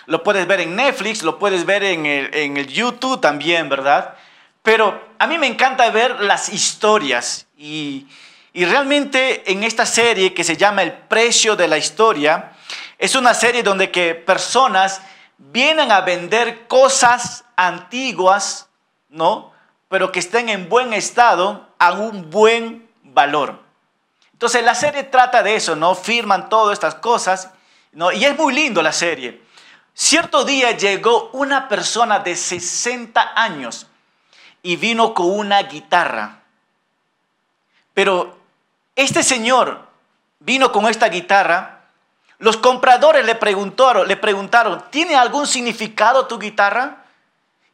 Lo 0.06 0.24
puedes 0.24 0.48
ver 0.48 0.58
en 0.58 0.74
Netflix, 0.74 1.22
lo 1.22 1.38
puedes 1.38 1.64
ver 1.64 1.84
en 1.84 2.06
el, 2.06 2.34
en 2.34 2.56
el 2.56 2.66
YouTube 2.66 3.20
también, 3.20 3.68
¿verdad? 3.68 4.16
Pero 4.64 5.00
a 5.20 5.28
mí 5.28 5.38
me 5.38 5.46
encanta 5.46 5.88
ver 5.90 6.22
las 6.22 6.48
historias 6.48 7.46
y, 7.56 8.08
y 8.52 8.64
realmente 8.64 9.52
en 9.52 9.62
esta 9.62 9.86
serie 9.86 10.34
que 10.34 10.42
se 10.42 10.56
llama 10.56 10.82
El 10.82 10.92
precio 10.92 11.54
de 11.54 11.68
la 11.68 11.78
historia, 11.78 12.50
es 12.98 13.14
una 13.14 13.32
serie 13.32 13.62
donde 13.62 13.92
que 13.92 14.16
personas 14.16 15.02
vienen 15.36 15.92
a 15.92 16.00
vender 16.00 16.66
cosas 16.66 17.44
antiguas, 17.54 18.68
¿no? 19.08 19.56
Pero 19.88 20.12
que 20.12 20.20
estén 20.20 20.48
en 20.48 20.68
buen 20.68 20.92
estado 20.92 21.68
a 21.78 21.92
un 21.92 22.30
buen 22.30 22.88
valor. 23.02 23.60
Entonces 24.32 24.62
la 24.64 24.74
serie 24.74 25.04
trata 25.04 25.42
de 25.42 25.56
eso, 25.56 25.74
¿no? 25.74 25.94
Firman 25.94 26.48
todas 26.48 26.74
estas 26.74 26.94
cosas, 26.96 27.50
¿no? 27.92 28.12
Y 28.12 28.24
es 28.24 28.36
muy 28.36 28.54
lindo 28.54 28.82
la 28.82 28.92
serie. 28.92 29.42
Cierto 29.94 30.44
día 30.44 30.76
llegó 30.76 31.30
una 31.32 31.68
persona 31.68 32.20
de 32.20 32.36
60 32.36 33.32
años 33.34 33.88
y 34.62 34.76
vino 34.76 35.12
con 35.12 35.30
una 35.30 35.60
guitarra. 35.62 36.42
Pero 37.94 38.38
este 38.94 39.24
señor 39.24 39.88
vino 40.38 40.70
con 40.70 40.86
esta 40.86 41.08
guitarra. 41.08 41.80
Los 42.38 42.56
compradores 42.56 43.26
le 43.26 43.34
preguntaron, 43.34 44.06
le 44.06 44.16
preguntaron, 44.16 44.84
¿tiene 44.90 45.16
algún 45.16 45.48
significado 45.48 46.26
tu 46.26 46.38
guitarra? 46.38 46.97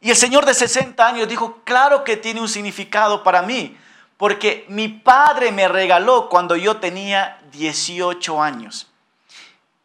Y 0.05 0.11
el 0.11 0.15
señor 0.15 0.45
de 0.45 0.53
60 0.53 1.03
años 1.03 1.27
dijo, 1.27 1.61
claro 1.63 2.03
que 2.03 2.15
tiene 2.15 2.39
un 2.39 2.47
significado 2.47 3.23
para 3.23 3.41
mí, 3.41 3.75
porque 4.17 4.63
mi 4.69 4.87
padre 4.87 5.51
me 5.51 5.67
regaló 5.67 6.29
cuando 6.29 6.55
yo 6.55 6.77
tenía 6.77 7.39
18 7.51 8.39
años. 8.39 8.85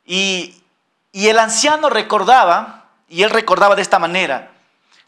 Y, 0.05 0.63
el 1.15 1.39
anciano 1.39 1.89
recordaba, 1.89 2.85
y 3.09 3.23
él 3.23 3.31
recordaba 3.31 3.75
de 3.75 3.81
esta 3.81 3.99
manera, 3.99 4.51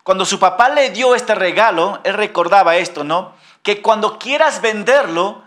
cuando 0.02 0.25
su 0.25 0.38
papá 0.38 0.71
le 0.71 0.88
dio 0.88 1.14
este 1.14 1.35
regalo, 1.35 2.00
él 2.04 2.14
recordaba 2.14 2.76
esto, 2.76 3.04
¿no? 3.04 3.35
Que 3.62 3.83
cuando 3.83 4.19
quieras 4.19 4.62
venderlo, 4.62 5.42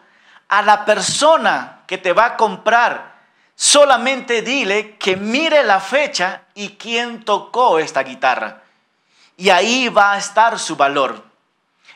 a 0.47 0.61
la 0.61 0.85
persona 0.85 1.79
que 1.87 1.97
te 1.97 2.13
va 2.13 2.25
a 2.25 2.37
comprar, 2.37 3.15
solamente 3.55 4.43
dile 4.43 4.95
que 4.97 5.15
mire 5.15 5.63
la 5.63 5.79
fecha 5.79 6.43
y 6.53 6.75
quién 6.77 7.25
tocó 7.25 7.79
esta 7.79 8.03
guitarra. 8.03 8.61
Y 9.37 9.49
ahí 9.49 9.89
va 9.89 10.13
a 10.13 10.17
estar 10.17 10.57
su 10.59 10.75
valor. 10.75 11.23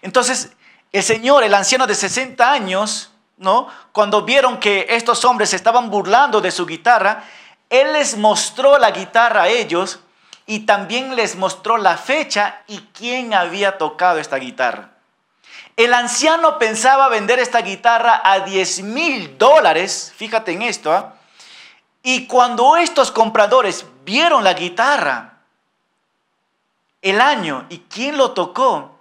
Entonces, 0.02 0.52
el 0.92 1.04
señor, 1.04 1.44
el 1.44 1.54
anciano 1.54 1.88
de 1.88 1.96
60 1.96 2.52
años, 2.52 3.12
¿no? 3.38 3.68
Cuando 3.92 4.24
vieron 4.24 4.60
que 4.60 4.88
estos 4.90 5.24
hombres 5.26 5.54
estaban 5.54 5.90
burlando 5.90 6.42
de 6.42 6.52
su 6.52 6.66
guitarra, 6.66 7.24
él 7.70 7.94
les 7.94 8.18
mostró 8.18 8.78
la 8.78 8.92
guitarra 8.92 9.44
a 9.44 9.48
ellos 9.48 10.00
y 10.46 10.62
también 10.62 11.16
les 11.16 11.36
mostró 11.36 11.78
la 11.78 11.96
fecha 11.96 12.64
y 12.68 12.80
quién 12.94 13.34
había 13.34 13.78
tocado 13.78 14.20
esta 14.20 14.38
guitarra. 14.38 14.90
El 15.76 15.94
anciano 15.94 16.58
pensaba 16.58 17.08
vender 17.08 17.40
esta 17.40 17.62
guitarra 17.62 18.22
a 18.24 18.40
10 18.42 18.82
mil 18.82 19.38
dólares, 19.38 20.12
fíjate 20.18 20.52
en 20.52 20.64
esto, 20.64 20.92
¿ah? 20.92 21.14
y 22.02 22.26
cuando 22.26 22.76
estos 22.76 23.12
compradores 23.12 23.86
vieron 24.04 24.44
la 24.44 24.54
guitarra, 24.54 25.29
el 27.02 27.22
año 27.22 27.66
y 27.70 27.80
quién 27.80 28.18
lo 28.18 28.32
tocó, 28.32 28.98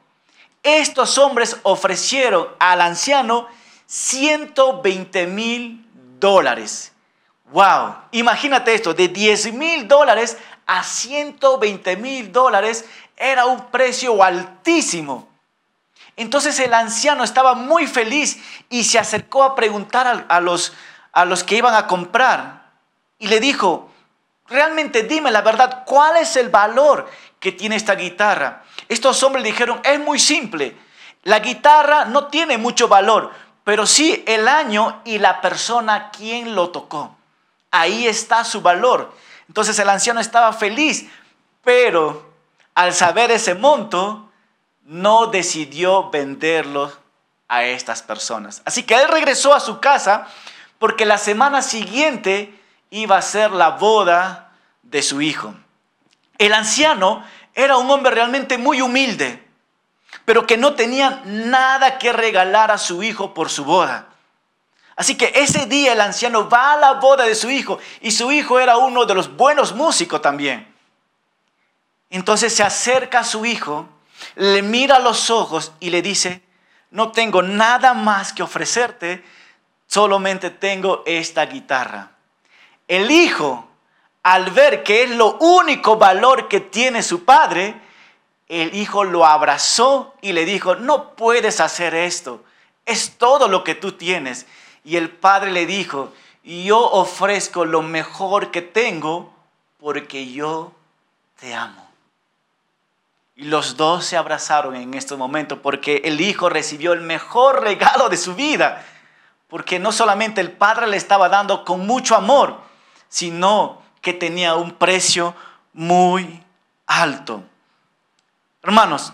estos 0.62 1.19
hombres 1.19 1.57
ofrecieron 1.62 2.49
al 2.59 2.81
anciano 2.81 3.49
120 3.87 5.26
mil 5.26 5.87
dólares. 6.19 6.93
Wow, 7.50 7.95
imagínate 8.12 8.75
esto, 8.75 8.93
de 8.93 9.09
10 9.09 9.55
mil 9.55 9.88
dólares 9.88 10.37
a 10.67 10.85
120 10.85 11.97
mil 11.97 12.31
dólares 12.31 12.85
era 13.17 13.47
un 13.47 13.71
precio 13.71 14.23
altísimo. 14.23 15.26
Entonces 16.17 16.59
el 16.61 16.75
anciano 16.75 17.25
estaba 17.25 17.55
muy 17.55 17.87
feliz 17.87 18.38
y 18.69 18.85
se 18.85 18.99
acercó 18.99 19.45
a 19.45 19.55
preguntar 19.55 20.26
a, 20.28 20.40
los, 20.40 20.75
a 21.12 21.25
los 21.25 21.45
que 21.45 21.57
iban 21.57 21.75
a 21.75 21.87
comprar. 21.87 22.73
Y 23.19 23.28
le 23.28 23.40
dijo, 23.40 23.88
realmente 24.49 25.05
dime 25.05 25.31
la 25.31 25.43
verdad, 25.43 25.85
¿cuál 25.87 26.17
es 26.19 26.37
el 26.37 26.50
valor 26.50 27.09
que 27.40 27.52
tiene 27.52 27.76
esta 27.76 27.95
guitarra? 27.95 28.64
Estos 28.88 29.23
hombres 29.23 29.45
dijeron, 29.45 29.80
es 29.85 30.00
muy 30.00 30.18
simple, 30.18 30.76
la 31.25 31.40
guitarra 31.40 32.04
no 32.04 32.26
tiene 32.28 32.59
mucho 32.59 32.88
valor, 32.88 33.33
pero 33.64 33.87
sí 33.87 34.23
el 34.26 34.49
año 34.49 35.02
y 35.04 35.18
la 35.18 35.40
persona 35.40 36.11
quien 36.11 36.54
lo 36.54 36.71
tocó. 36.71 37.16
Ahí 37.71 38.07
está 38.07 38.45
su 38.45 38.62
valor. 38.62 39.12
Entonces 39.47 39.78
el 39.78 39.88
anciano 39.88 40.21
estaba 40.21 40.52
feliz, 40.52 41.07
pero 41.62 42.33
al 42.75 42.95
saber 42.95 43.30
ese 43.30 43.54
monto, 43.54 44.30
no 44.85 45.26
decidió 45.26 46.09
venderlo 46.11 46.90
a 47.47 47.64
estas 47.64 48.02
personas. 48.02 48.62
Así 48.64 48.85
que 48.85 48.95
él 48.95 49.09
regresó 49.09 49.52
a 49.52 49.61
su 49.61 49.80
casa 49.80 50.28
porque 50.78 51.04
la 51.04 51.18
semana 51.18 51.61
siguiente 51.61 52.59
iba 52.90 53.18
a 53.18 53.23
ser 53.23 53.50
la 53.50 53.71
boda 53.71 54.52
de 54.83 55.02
su 55.02 55.21
hijo. 55.21 55.54
El 56.38 56.54
anciano 56.54 57.25
era 57.54 57.76
un 57.76 57.90
hombre 57.90 58.12
realmente 58.12 58.57
muy 58.57 58.80
humilde, 58.80 59.45
pero 60.25 60.47
que 60.47 60.57
no 60.57 60.75
tenía 60.75 61.23
nada 61.25 61.99
que 61.99 62.12
regalar 62.12 62.71
a 62.71 62.78
su 62.78 63.02
hijo 63.02 63.35
por 63.35 63.50
su 63.50 63.64
boda. 63.64 64.07
Así 64.95 65.16
que 65.16 65.33
ese 65.35 65.66
día 65.66 65.92
el 65.92 66.00
anciano 66.00 66.49
va 66.49 66.73
a 66.73 66.76
la 66.76 66.92
boda 66.95 67.25
de 67.25 67.35
su 67.35 67.50
hijo 67.50 67.78
y 68.00 68.11
su 68.11 68.33
hijo 68.33 68.59
era 68.59 68.78
uno 68.78 69.04
de 69.04 69.14
los 69.14 69.37
buenos 69.37 69.75
músicos 69.75 70.23
también. 70.23 70.73
Entonces 72.11 72.54
se 72.54 72.62
acerca 72.62 73.21
a 73.21 73.25
su 73.25 73.45
hijo, 73.45 73.88
le 74.35 74.62
mira 74.62 74.97
a 74.97 75.00
los 75.00 75.30
ojos 75.30 75.73
y 75.78 75.90
le 75.90 76.02
dice, 76.02 76.42
no 76.90 77.12
tengo 77.12 77.42
nada 77.42 77.95
más 77.95 78.33
que 78.33 78.42
ofrecerte, 78.42 79.25
solamente 79.87 80.50
tengo 80.50 81.02
esta 81.07 81.47
guitarra. 81.47 82.12
El 82.88 83.11
hijo, 83.11 83.67
al 84.28 84.50
ver 84.50 84.82
que 84.82 85.04
es 85.04 85.11
lo 85.11 85.38
único 85.38 85.97
valor 85.97 86.49
que 86.49 86.61
tiene 86.61 87.02
su 87.02 87.25
padre, 87.25 87.80
el 88.47 88.75
hijo 88.75 89.04
lo 89.04 89.25
abrazó 89.25 90.14
y 90.20 90.32
le 90.32 90.44
dijo, 90.44 90.75
no 90.75 91.14
puedes 91.14 91.61
hacer 91.61 91.94
esto, 91.94 92.44
es 92.85 93.16
todo 93.16 93.49
lo 93.49 93.64
que 93.64 93.75
tú 93.75 93.92
tienes. 93.92 94.44
Y 94.85 94.97
el 94.97 95.08
padre 95.08 95.50
le 95.50 95.64
dijo, 95.64 96.12
yo 96.44 96.78
ofrezco 96.78 97.64
lo 97.64 97.80
mejor 97.80 98.50
que 98.50 98.61
tengo 98.61 99.32
porque 99.80 100.30
yo 100.30 100.73
te 101.40 101.54
amo. 101.54 101.88
Y 103.35 103.44
los 103.44 103.78
dos 103.78 104.04
se 104.04 104.18
abrazaron 104.18 104.76
en 104.76 104.92
estos 104.92 105.16
momentos 105.16 105.58
porque 105.62 106.02
el 106.04 106.20
hijo 106.20 106.50
recibió 106.50 106.92
el 106.92 107.00
mejor 107.00 107.62
regalo 107.62 108.11
de 108.11 108.18
su 108.18 108.35
vida. 108.35 108.85
Porque 109.49 109.78
no 109.78 109.90
solamente 109.90 110.42
el 110.42 110.52
padre 110.52 110.87
le 110.87 110.99
estaba 110.99 111.30
dando 111.30 111.64
con 111.64 111.87
mucho 111.87 112.14
amor, 112.14 112.58
sino 113.08 113.77
que 114.00 114.12
tenía 114.12 114.55
un 114.55 114.73
precio 114.73 115.35
muy 115.73 116.43
alto. 116.87 117.43
Hermanos, 118.62 119.12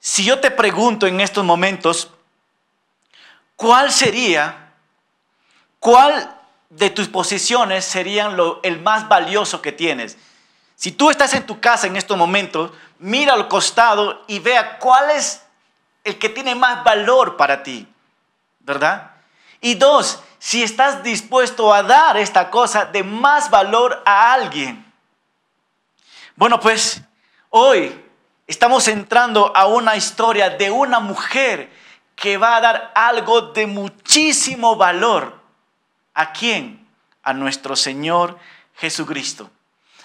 si 0.00 0.24
yo 0.24 0.40
te 0.40 0.50
pregunto 0.50 1.06
en 1.06 1.20
estos 1.20 1.44
momentos, 1.44 2.10
¿cuál 3.56 3.92
sería 3.92 4.64
¿Cuál 5.84 6.34
de 6.70 6.88
tus 6.88 7.08
posiciones 7.08 7.84
serían 7.84 8.38
lo, 8.38 8.58
el 8.62 8.80
más 8.80 9.06
valioso 9.06 9.60
que 9.60 9.70
tienes? 9.70 10.16
Si 10.76 10.92
tú 10.92 11.10
estás 11.10 11.34
en 11.34 11.44
tu 11.44 11.60
casa 11.60 11.86
en 11.86 11.96
estos 11.96 12.16
momentos, 12.16 12.70
mira 12.98 13.34
al 13.34 13.48
costado 13.48 14.24
y 14.26 14.38
vea 14.38 14.78
cuál 14.78 15.10
es 15.10 15.42
el 16.02 16.18
que 16.18 16.30
tiene 16.30 16.54
más 16.54 16.82
valor 16.84 17.36
para 17.36 17.62
ti, 17.62 17.86
¿verdad? 18.60 19.10
Y 19.60 19.74
dos, 19.74 20.20
si 20.44 20.62
estás 20.62 21.02
dispuesto 21.02 21.72
a 21.72 21.82
dar 21.82 22.18
esta 22.18 22.50
cosa 22.50 22.84
de 22.84 23.02
más 23.02 23.48
valor 23.48 24.02
a 24.04 24.34
alguien. 24.34 24.84
Bueno, 26.36 26.60
pues 26.60 27.00
hoy 27.48 27.98
estamos 28.46 28.86
entrando 28.88 29.56
a 29.56 29.66
una 29.66 29.96
historia 29.96 30.50
de 30.50 30.70
una 30.70 31.00
mujer 31.00 31.72
que 32.14 32.36
va 32.36 32.56
a 32.56 32.60
dar 32.60 32.92
algo 32.94 33.40
de 33.52 33.66
muchísimo 33.66 34.76
valor 34.76 35.40
¿A 36.12 36.32
quién? 36.32 36.86
A 37.22 37.32
nuestro 37.32 37.74
Señor 37.74 38.38
Jesucristo. 38.74 39.50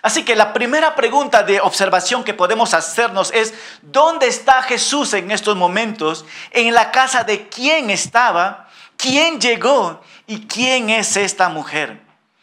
Así 0.01 0.23
que 0.23 0.37
la 0.37 0.53
primera 0.53 0.95
pregunta 0.95 1.43
de 1.43 1.59
observación 1.59 2.23
que 2.23 2.33
podemos 2.33 2.73
hacernos 2.73 3.29
es, 3.33 3.53
¿dónde 3.81 4.27
está 4.27 4.61
Jesús 4.61 5.13
en 5.13 5.31
estos 5.31 5.57
momentos? 5.57 6.25
¿En 6.51 6.73
la 6.73 6.91
casa 6.91 7.25
de 7.25 7.49
quién 7.49 7.89
estaba? 7.89 8.69
¿Quién 8.95 9.39
llegó? 9.39 10.01
¿Y 10.29 10.45
quién 10.45 10.91
es 10.91 11.17
esta 11.17 11.49
mujer? 11.49 11.99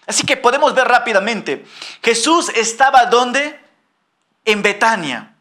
Así 0.08 0.26
que 0.26 0.36
podemos 0.36 0.74
ver 0.74 0.88
rápidamente. 0.88 1.64
Jesús 2.02 2.48
estaba 2.48 3.06
¿dónde? 3.06 3.60
En 4.44 4.60
Betania. 4.60 5.36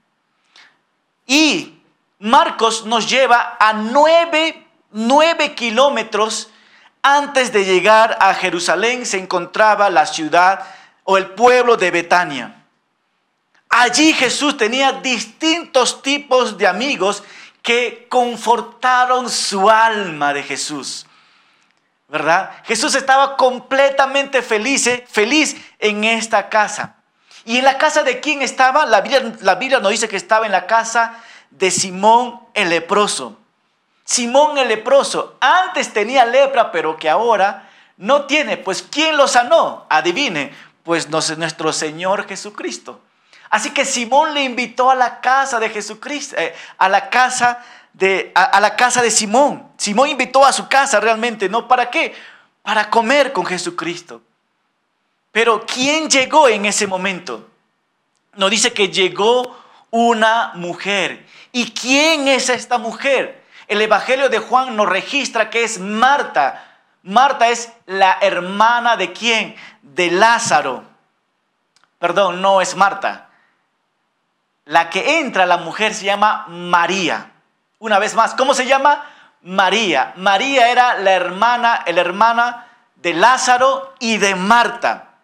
Y 1.25 1.81
Marcos 2.19 2.85
nos 2.85 3.09
lleva 3.09 3.57
a 3.59 3.73
nueve, 3.73 4.63
nueve 4.91 5.55
kilómetros 5.55 6.51
antes 7.01 7.51
de 7.51 7.65
llegar 7.65 8.15
a 8.21 8.35
Jerusalén 8.35 9.07
se 9.07 9.17
encontraba 9.17 9.89
la 9.89 10.05
ciudad 10.05 10.67
o 11.03 11.17
el 11.17 11.31
pueblo 11.31 11.77
de 11.77 11.89
Betania. 11.89 12.63
Allí 13.69 14.13
Jesús 14.13 14.55
tenía 14.55 14.91
distintos 14.91 16.03
tipos 16.03 16.59
de 16.59 16.67
amigos 16.67 17.23
que 17.63 18.05
confortaron 18.07 19.31
su 19.31 19.67
alma 19.67 20.31
de 20.31 20.43
Jesús. 20.43 21.04
¿Verdad? 22.07 22.51
Jesús 22.65 22.93
estaba 22.95 23.35
completamente 23.35 24.41
feliz, 24.41 24.89
feliz 25.07 25.55
en 25.79 26.03
esta 26.03 26.49
casa. 26.49 26.95
¿Y 27.45 27.57
en 27.57 27.65
la 27.65 27.77
casa 27.77 28.03
de 28.03 28.19
quién 28.19 28.41
estaba? 28.41 28.85
La 28.85 29.01
Biblia, 29.01 29.33
la 29.41 29.55
Biblia 29.55 29.79
nos 29.79 29.91
dice 29.91 30.07
que 30.07 30.17
estaba 30.17 30.45
en 30.45 30.51
la 30.51 30.67
casa 30.67 31.19
de 31.49 31.71
Simón 31.71 32.41
el 32.53 32.69
leproso. 32.69 33.37
Simón 34.03 34.57
el 34.57 34.67
leproso 34.67 35.35
antes 35.39 35.91
tenía 35.91 36.25
lepra, 36.25 36.71
pero 36.71 36.97
que 36.97 37.09
ahora 37.09 37.69
no 37.97 38.25
tiene. 38.25 38.57
Pues 38.57 38.83
¿quién 38.83 39.17
lo 39.17 39.27
sanó? 39.27 39.85
Adivine, 39.89 40.53
pues 40.83 41.09
nuestro 41.09 41.73
Señor 41.73 42.27
Jesucristo. 42.27 43.01
Así 43.49 43.71
que 43.71 43.85
Simón 43.85 44.33
le 44.33 44.43
invitó 44.43 44.91
a 44.91 44.95
la 44.95 45.21
casa 45.21 45.59
de 45.59 45.69
Jesucristo, 45.69 46.35
eh, 46.37 46.53
a 46.77 46.89
la 46.89 47.09
casa 47.09 47.63
de, 47.97 48.31
a 48.35 48.59
la 48.59 48.75
casa 48.75 49.01
de 49.01 49.09
Simón. 49.09 49.69
Simón 49.77 50.09
invitó 50.09 50.45
a 50.45 50.51
su 50.51 50.67
casa 50.67 50.99
realmente, 50.99 51.47
¿no? 51.47 51.67
¿Para 51.67 51.89
qué? 51.89 52.13
Para 52.61 52.89
comer 52.89 53.31
con 53.31 53.45
Jesucristo. 53.45 54.21
Pero 55.31 55.65
¿quién 55.65 56.09
llegó 56.09 56.47
en 56.47 56.65
ese 56.65 56.87
momento? 56.87 57.49
Nos 58.35 58.49
dice 58.49 58.73
que 58.73 58.89
llegó 58.89 59.57
una 59.91 60.51
mujer. 60.55 61.25
¿Y 61.51 61.71
quién 61.71 62.27
es 62.27 62.49
esta 62.49 62.77
mujer? 62.77 63.43
El 63.67 63.81
Evangelio 63.81 64.29
de 64.29 64.39
Juan 64.39 64.75
nos 64.75 64.89
registra 64.89 65.49
que 65.49 65.63
es 65.63 65.79
Marta. 65.79 66.79
Marta 67.03 67.49
es 67.49 67.71
la 67.85 68.17
hermana 68.21 68.97
de 68.97 69.13
quién? 69.13 69.55
De 69.81 70.11
Lázaro. 70.11 70.83
Perdón, 71.97 72.41
no 72.41 72.61
es 72.61 72.75
Marta. 72.75 73.29
La 74.65 74.89
que 74.89 75.19
entra, 75.19 75.45
la 75.45 75.57
mujer, 75.57 75.93
se 75.93 76.05
llama 76.05 76.45
María. 76.49 77.31
Una 77.85 77.99
vez 77.99 78.15
más, 78.15 78.33
¿cómo 78.33 78.55
se 78.55 78.65
llama? 78.65 79.05
María. 79.43 80.11
María 80.15 80.71
era 80.71 80.97
la 80.97 81.11
hermana, 81.11 81.83
la 81.85 82.01
hermana 82.01 82.67
de 82.95 83.13
Lázaro 83.13 83.93
y 83.99 84.17
de 84.17 84.33
Marta. 84.33 85.19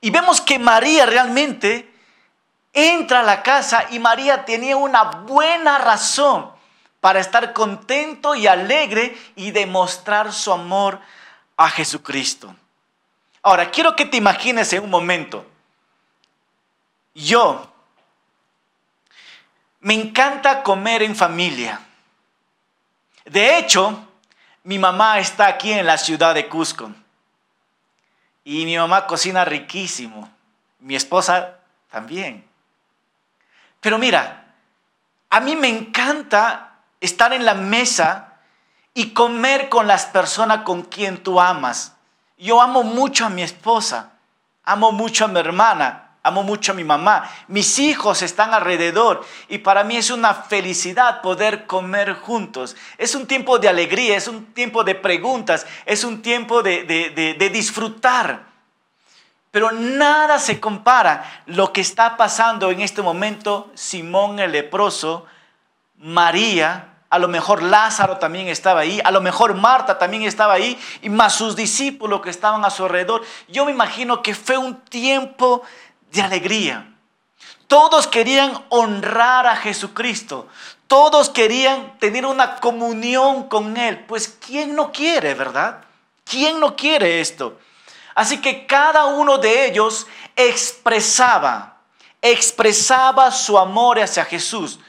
Y 0.00 0.10
vemos 0.10 0.40
que 0.40 0.60
María 0.60 1.06
realmente 1.06 1.92
entra 2.72 3.18
a 3.18 3.24
la 3.24 3.42
casa 3.42 3.86
y 3.90 3.98
María 3.98 4.44
tenía 4.44 4.76
una 4.76 5.02
buena 5.02 5.78
razón 5.78 6.52
para 7.00 7.18
estar 7.18 7.52
contento 7.52 8.36
y 8.36 8.46
alegre 8.46 9.20
y 9.34 9.50
demostrar 9.50 10.32
su 10.32 10.52
amor 10.52 11.00
a 11.56 11.68
Jesucristo. 11.68 12.54
Ahora, 13.42 13.72
quiero 13.72 13.96
que 13.96 14.04
te 14.06 14.18
imagines 14.18 14.72
en 14.72 14.84
un 14.84 14.90
momento. 14.90 15.44
Yo 17.12 17.71
me 19.82 19.94
encanta 19.94 20.62
comer 20.62 21.02
en 21.02 21.14
familia. 21.16 21.80
De 23.24 23.58
hecho, 23.58 24.08
mi 24.62 24.78
mamá 24.78 25.18
está 25.18 25.48
aquí 25.48 25.72
en 25.72 25.84
la 25.84 25.98
ciudad 25.98 26.34
de 26.34 26.48
Cusco. 26.48 26.92
Y 28.44 28.64
mi 28.64 28.76
mamá 28.76 29.06
cocina 29.06 29.44
riquísimo. 29.44 30.30
Mi 30.78 30.94
esposa 30.94 31.58
también. 31.90 32.44
Pero 33.80 33.98
mira, 33.98 34.54
a 35.30 35.40
mí 35.40 35.56
me 35.56 35.68
encanta 35.68 36.74
estar 37.00 37.32
en 37.32 37.44
la 37.44 37.54
mesa 37.54 38.34
y 38.94 39.10
comer 39.10 39.68
con 39.68 39.88
las 39.88 40.06
personas 40.06 40.62
con 40.62 40.82
quien 40.82 41.24
tú 41.24 41.40
amas. 41.40 41.94
Yo 42.38 42.62
amo 42.62 42.84
mucho 42.84 43.26
a 43.26 43.30
mi 43.30 43.42
esposa, 43.42 44.12
amo 44.62 44.92
mucho 44.92 45.24
a 45.24 45.28
mi 45.28 45.40
hermana, 45.40 46.11
amo 46.22 46.42
mucho 46.42 46.72
a 46.72 46.74
mi 46.74 46.84
mamá. 46.84 47.30
Mis 47.48 47.78
hijos 47.78 48.22
están 48.22 48.54
alrededor 48.54 49.24
y 49.48 49.58
para 49.58 49.84
mí 49.84 49.96
es 49.96 50.10
una 50.10 50.34
felicidad 50.34 51.20
poder 51.20 51.66
comer 51.66 52.14
juntos. 52.14 52.76
Es 52.98 53.14
un 53.14 53.26
tiempo 53.26 53.58
de 53.58 53.68
alegría, 53.68 54.16
es 54.16 54.28
un 54.28 54.46
tiempo 54.46 54.84
de 54.84 54.94
preguntas, 54.94 55.66
es 55.84 56.04
un 56.04 56.22
tiempo 56.22 56.62
de, 56.62 56.84
de 56.84 57.50
disfrutar. 57.50 58.52
Pero 59.50 59.70
nada 59.70 60.38
se 60.38 60.60
compara 60.60 61.42
lo 61.46 61.72
que 61.72 61.82
está 61.82 62.16
pasando 62.16 62.70
en 62.70 62.80
este 62.80 63.02
momento 63.02 63.70
Simón 63.74 64.38
el 64.38 64.52
leproso, 64.52 65.26
María 65.98 66.92
a 67.12 67.18
lo 67.18 67.28
mejor 67.28 67.62
Lázaro 67.62 68.16
también 68.16 68.48
estaba 68.48 68.80
ahí, 68.80 68.98
a 69.04 69.10
lo 69.10 69.20
mejor 69.20 69.52
Marta 69.52 69.98
también 69.98 70.22
estaba 70.22 70.54
ahí, 70.54 70.78
y 71.02 71.10
más 71.10 71.34
sus 71.34 71.54
discípulos 71.54 72.22
que 72.22 72.30
estaban 72.30 72.64
a 72.64 72.70
su 72.70 72.84
alrededor. 72.84 73.20
Yo 73.48 73.66
me 73.66 73.70
imagino 73.70 74.22
que 74.22 74.34
fue 74.34 74.56
un 74.56 74.76
tiempo 74.76 75.62
de 76.12 76.22
alegría. 76.22 76.94
Todos 77.66 78.06
querían 78.06 78.64
honrar 78.68 79.46
a 79.46 79.56
Jesucristo. 79.56 80.48
todos 80.86 81.30
querían 81.30 81.98
tener 81.98 82.26
una 82.26 82.56
comunión 82.56 83.48
con 83.48 83.78
Él. 83.78 84.04
Pues 84.04 84.28
¿quién 84.28 84.76
no 84.76 84.92
quiere, 84.92 85.32
verdad? 85.32 85.84
¿Quién 86.22 86.60
no 86.60 86.76
quiere 86.76 87.22
esto? 87.22 87.58
Así 88.14 88.42
que 88.42 88.66
cada 88.66 89.06
uno 89.06 89.38
de 89.38 89.66
ellos 89.66 90.06
expresaba, 90.36 91.78
expresaba 92.20 93.30
su 93.30 93.58
amor 93.58 93.98
hacia 94.00 94.26
Jesús. 94.26 94.80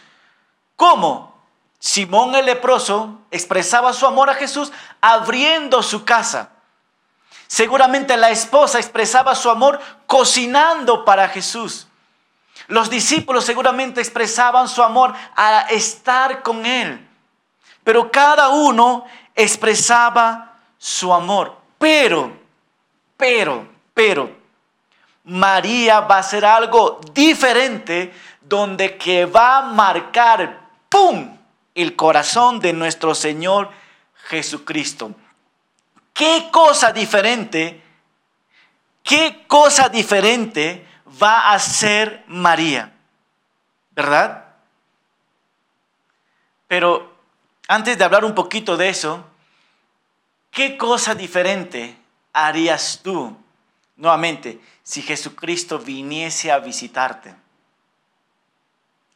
¿Cómo? 0.76 1.34
Simón 1.80 2.36
el 2.36 2.48
leproso 2.48 3.20
expresaba 3.32 3.94
su 3.94 4.06
amor 4.06 4.30
a 4.30 4.36
Jesús 4.36 4.72
abriendo 5.00 5.84
su 5.84 6.04
casa. 6.04 6.53
Seguramente 7.48 8.18
la 8.18 8.30
esposa 8.30 8.80
expresaba 8.80 9.36
su 9.36 9.50
amor 9.50 9.80
cocinando 10.08 11.06
para 11.06 11.30
Jesús. 11.30 11.88
Los 12.68 12.90
discípulos 12.90 13.46
seguramente 13.46 14.02
expresaban 14.02 14.68
su 14.68 14.82
amor 14.82 15.14
a 15.36 15.68
estar 15.70 16.42
con 16.42 16.66
Él. 16.66 17.08
Pero 17.84 18.12
cada 18.12 18.50
uno 18.50 19.06
expresaba 19.36 20.58
su 20.78 21.14
amor. 21.14 21.58
Pero, 21.78 22.32
pero, 23.18 23.68
pero, 23.94 24.36
María 25.26 26.02
va 26.02 26.18
a 26.18 26.20
hacer 26.20 26.46
algo 26.46 27.00
diferente 27.14 28.14
donde 28.42 28.98
que 28.98 29.26
va 29.26 29.60
a 29.60 29.62
marcar, 29.64 30.62
¡pum!, 30.90 31.38
el 31.76 31.96
corazón 31.96 32.60
de 32.60 32.74
nuestro 32.74 33.16
Señor 33.16 33.70
Jesucristo. 34.30 35.12
¿Qué 36.14 36.50
cosa 36.52 36.92
diferente? 36.94 37.82
¿Qué 39.02 39.46
cosa 39.48 39.90
diferente 39.90 40.88
va 41.22 41.52
a 41.52 41.60
ser 41.60 42.24
María? 42.28 42.94
¿Verdad? 43.92 44.46
Pero 46.68 47.14
antes 47.68 47.98
de 47.98 48.04
hablar 48.04 48.26
un 48.26 48.34
poquito 48.34 48.78
de 48.78 48.90
eso, 48.90 49.26
¿qué 50.52 50.78
cosa 50.78 51.16
diferente 51.16 51.98
harías 52.32 53.02
tú, 53.04 53.38
nuevamente, 53.96 54.62
si 54.84 55.02
Jesucristo 55.02 55.80
viniese 55.80 56.52
a 56.52 56.60
visitarte? 56.60 57.36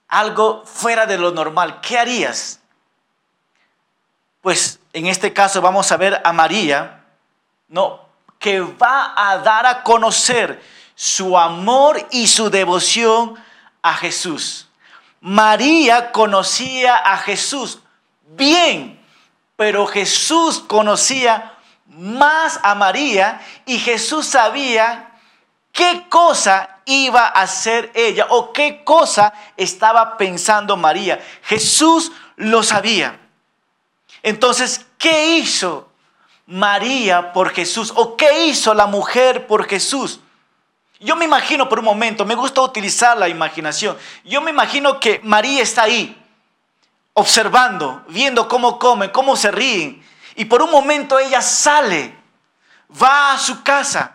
Algo 0.08 0.66
fuera 0.66 1.06
de 1.06 1.18
lo 1.18 1.32
normal, 1.32 1.82
¿qué 1.82 1.98
harías? 1.98 2.60
Pues 4.42 4.80
en 4.98 5.06
este 5.06 5.32
caso 5.32 5.62
vamos 5.62 5.92
a 5.92 5.98
ver 5.98 6.20
a 6.24 6.34
María, 6.34 7.04
no, 7.68 8.02
que 8.40 8.62
va 8.62 9.14
a 9.16 9.38
dar 9.38 9.68
a 9.68 9.84
conocer 9.84 10.60
su 10.96 11.38
amor 11.38 12.08
y 12.10 12.26
su 12.26 12.50
devoción 12.50 13.36
a 13.84 13.94
Jesús. 13.94 14.68
María 15.22 16.12
conocía 16.12 16.96
a 16.96 17.18
Jesús 17.18 17.80
bien, 18.30 19.00
pero 19.56 19.86
Jesús 19.86 20.64
conocía 20.66 21.54
más 21.86 22.60
a 22.64 22.74
María 22.74 23.40
y 23.68 23.78
Jesús 23.78 24.26
sabía 24.26 25.12
qué 25.72 26.08
cosa 26.10 26.80
iba 26.86 27.22
a 27.22 27.42
hacer 27.42 27.92
ella 27.94 28.26
o 28.30 28.52
qué 28.52 28.84
cosa 28.84 29.32
estaba 29.58 30.18
pensando 30.18 30.76
María. 30.76 31.24
Jesús 31.44 32.12
lo 32.36 32.64
sabía. 32.64 33.27
Entonces, 34.28 34.86
¿qué 34.98 35.38
hizo 35.38 35.88
María 36.48 37.32
por 37.32 37.52
Jesús? 37.52 37.94
¿O 37.96 38.18
qué 38.18 38.48
hizo 38.48 38.74
la 38.74 38.86
mujer 38.86 39.48
por 39.48 39.66
Jesús? 39.70 40.20
Yo 41.00 41.16
me 41.16 41.24
imagino 41.24 41.70
por 41.70 41.80
un 41.80 41.86
momento, 41.86 42.26
me 42.26 42.36
gusta 42.36 42.60
utilizar 42.60 43.18
la 43.18 43.30
imaginación. 43.30 43.98
Yo 44.26 44.42
me 44.42 44.52
imagino 44.52 45.00
que 45.00 45.22
María 45.24 45.64
está 45.64 45.84
ahí, 45.84 46.22
observando, 47.14 48.04
viendo 48.10 48.50
cómo 48.50 48.78
come, 48.78 49.14
cómo 49.14 49.38
se 49.38 49.50
ríen. 49.50 50.06
Y 50.36 50.44
por 50.44 50.62
un 50.62 50.72
momento 50.72 51.18
ella 51.18 51.42
sale, 51.42 52.14
va 53.02 53.32
a 53.32 53.40
su 53.40 53.64
casa 53.64 54.12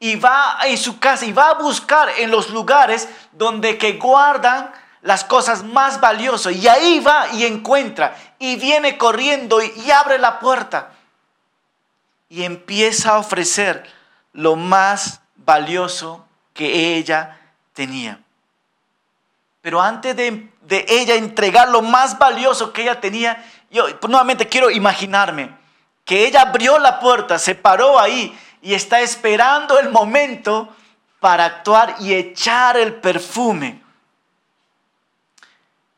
y 0.00 0.16
va 0.16 0.60
en 0.64 0.78
su 0.78 0.98
casa 0.98 1.26
y 1.26 1.32
va 1.32 1.50
a 1.50 1.54
buscar 1.60 2.08
en 2.16 2.30
los 2.30 2.48
lugares 2.48 3.06
donde 3.32 3.76
que 3.76 3.98
guardan 3.98 4.72
las 5.06 5.22
cosas 5.24 5.62
más 5.62 6.00
valiosas. 6.00 6.54
Y 6.54 6.68
ahí 6.68 7.00
va 7.00 7.28
y 7.32 7.46
encuentra 7.46 8.16
y 8.38 8.56
viene 8.56 8.98
corriendo 8.98 9.62
y, 9.62 9.90
abre 9.90 10.18
la 10.18 10.40
puerta 10.40 10.90
y 12.28 12.42
empieza 12.42 13.12
a 13.12 13.18
ofrecer 13.18 13.88
lo 14.32 14.56
más 14.56 15.20
valioso 15.36 16.26
que 16.52 16.96
ella 16.96 17.38
tenía. 17.72 18.18
Pero 19.62 19.80
antes 19.80 20.14
de, 20.16 20.50
de, 20.62 20.84
ella 20.88 21.14
entregar 21.14 21.68
lo 21.68 21.82
más 21.82 22.18
valioso 22.18 22.72
que 22.72 22.82
ella 22.82 23.00
tenía, 23.00 23.44
yo 23.70 23.86
nuevamente 24.08 24.48
quiero 24.48 24.70
imaginarme 24.70 25.50
que 26.04 26.26
ella 26.26 26.42
abrió 26.42 26.78
la 26.78 26.98
puerta, 26.98 27.38
se 27.38 27.54
paró 27.54 27.98
ahí 27.98 28.36
y 28.60 28.74
está 28.74 29.00
esperando 29.00 29.78
el 29.78 29.90
momento 29.90 30.68
para 31.20 31.44
actuar 31.44 31.96
y 32.00 32.12
echar 32.12 32.76
el 32.76 32.94
perfume 32.94 33.85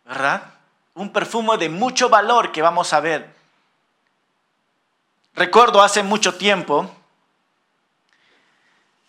¿verdad? 0.09 0.43
Un 0.95 1.13
perfume 1.13 1.59
de 1.59 1.69
mucho 1.69 2.09
valor 2.09 2.51
que 2.51 2.63
vamos 2.63 2.95
a 2.95 3.01
ver. 3.01 3.29
Recuerdo 5.35 5.83
hace 5.83 6.03
mucho 6.03 6.35
tiempo, 6.35 6.91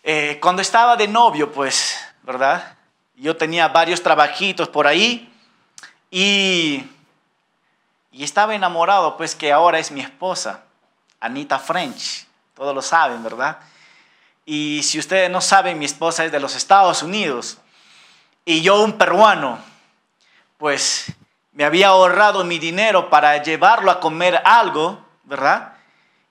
eh, 0.02 0.38
cuando 0.42 0.60
estaba 0.60 0.96
de 0.96 1.08
novio, 1.08 1.50
pues, 1.50 1.98
¿verdad? 2.22 2.76
Yo 3.16 3.34
tenía 3.34 3.66
varios 3.68 4.02
trabajitos 4.02 4.68
por 4.68 4.86
ahí 4.86 5.32
y, 6.10 6.84
y 8.12 8.22
estaba 8.22 8.54
enamorado, 8.54 9.16
pues, 9.16 9.34
que 9.34 9.50
ahora 9.50 9.78
es 9.78 9.90
mi 9.90 10.02
esposa, 10.02 10.64
Anita 11.18 11.58
French. 11.58 12.26
Todos 12.54 12.74
lo 12.74 12.82
saben, 12.82 13.24
¿verdad? 13.24 13.58
Y 14.44 14.82
si 14.82 14.98
ustedes 14.98 15.30
no 15.30 15.40
saben, 15.40 15.78
mi 15.78 15.86
esposa 15.86 16.26
es 16.26 16.32
de 16.32 16.40
los 16.40 16.54
Estados 16.56 17.02
Unidos 17.02 17.56
y 18.44 18.60
yo 18.60 18.82
un 18.82 18.98
peruano 18.98 19.69
pues 20.60 21.06
me 21.52 21.64
había 21.64 21.88
ahorrado 21.88 22.44
mi 22.44 22.58
dinero 22.58 23.08
para 23.08 23.42
llevarlo 23.42 23.90
a 23.90 23.98
comer 23.98 24.42
algo, 24.44 25.02
¿verdad? 25.24 25.72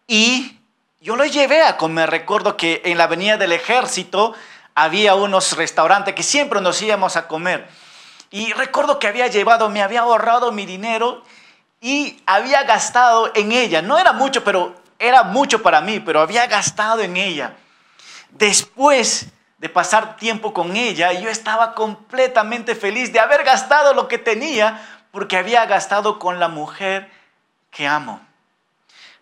Y 0.08 0.60
yo 1.02 1.16
lo 1.16 1.26
llevé 1.26 1.64
a 1.64 1.78
comer. 1.78 2.12
Recuerdo 2.12 2.56
que 2.56 2.84
en 2.86 3.00
la 3.00 3.06
avenida 3.06 3.38
del 3.38 3.54
ejército 3.54 4.36
había 4.76 5.16
unos 5.16 5.58
restaurantes 5.58 6.14
que 6.14 6.22
siempre 6.22 6.62
nos 6.62 6.80
íbamos 6.80 7.16
a 7.16 7.28
comer. 7.28 7.68
Y 8.30 8.54
recuerdo 8.54 9.00
que 9.00 9.08
había 9.08 9.26
llevado, 9.26 9.68
me 9.70 9.82
había 9.82 10.02
ahorrado 10.02 10.52
mi 10.52 10.68
dinero 10.68 11.24
y 11.82 12.22
había 12.28 12.62
gastado 12.64 13.32
en 13.34 13.52
ella. 13.52 13.82
No 13.82 13.98
era 13.98 14.14
mucho, 14.14 14.44
pero 14.44 14.76
era 15.00 15.24
mucho 15.24 15.64
para 15.64 15.82
mí, 15.82 16.00
pero 16.00 16.22
había 16.22 16.46
gastado 16.46 17.02
en 17.02 17.18
ella. 17.18 17.56
Después 18.30 19.26
de 19.60 19.70
pasar 19.70 20.16
tiempo 20.16 20.54
con 20.54 20.76
ella, 20.76 21.12
yo 21.14 21.30
estaba 21.30 21.76
completamente 21.76 22.76
feliz 22.76 23.12
de 23.12 23.20
haber 23.20 23.44
gastado 23.44 23.94
lo 23.94 24.08
que 24.08 24.18
tenía 24.18 24.82
porque 25.12 25.38
había 25.38 25.66
gastado 25.66 26.18
con 26.18 26.40
la 26.40 26.48
mujer 26.48 27.12
que 27.70 27.86
amo. 27.86 28.22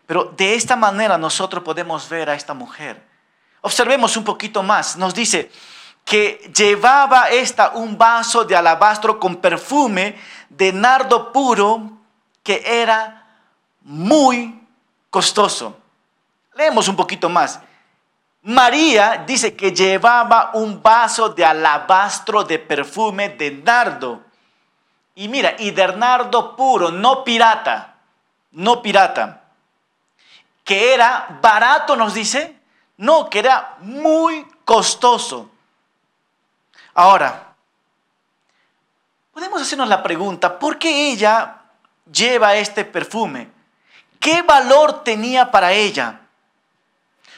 Pero 0.06 0.26
de 0.38 0.56
esta 0.56 0.76
manera 0.76 1.17
nosotros 1.17 1.63
podemos 1.63 2.08
ver 2.08 2.30
a 2.30 2.36
esta 2.36 2.54
mujer. 2.54 3.04
Observemos 3.62 4.15
un 4.15 4.23
poquito 4.23 4.62
más. 4.62 4.95
Nos 4.95 5.13
dice 5.13 5.52
que 6.06 6.50
llevaba 6.56 7.30
esta 7.30 7.71
un 7.71 7.97
vaso 7.97 8.45
de 8.45 8.56
alabastro 8.56 9.19
con 9.19 9.38
perfume 9.38 10.17
de 10.50 10.71
nardo 10.71 11.34
puro 11.34 11.91
que 12.43 12.62
era 12.63 13.26
muy 13.82 14.65
costoso. 15.10 15.78
Leemos 16.56 16.88
un 16.88 16.95
poquito 16.95 17.28
más. 17.28 17.60
María 18.43 19.23
dice 19.26 19.56
que 19.56 19.71
llevaba 19.71 20.52
un 20.54 20.82
vaso 20.82 21.30
de 21.30 21.43
alabastro 21.43 22.43
de 22.43 22.60
perfume 22.60 23.30
de 23.30 23.52
nardo. 23.52 24.21
Y 25.15 25.28
mira, 25.28 25.56
y 25.58 25.71
de 25.71 25.95
nardo 25.97 26.56
puro, 26.56 26.91
no 26.91 27.23
pirata, 27.23 27.95
no 28.52 28.82
pirata. 28.82 29.41
Que 30.63 30.93
era 30.93 31.39
barato, 31.41 31.95
nos 31.95 32.13
dice. 32.13 32.56
No, 32.97 33.30
que 33.30 33.39
era 33.39 33.76
muy 33.80 34.45
costoso. 34.65 35.50
Ahora, 36.93 37.54
podemos 39.32 39.62
hacernos 39.62 39.88
la 39.88 40.02
pregunta, 40.02 40.58
¿por 40.58 40.80
qué 40.80 41.12
ella 41.12 41.62
lleva 42.12 42.56
este 42.56 42.86
perfume? 42.86 43.52
¿Qué 44.19 44.41
valor 44.41 45.04
tenía 45.04 45.52
para 45.52 45.73
ella? 45.73 46.21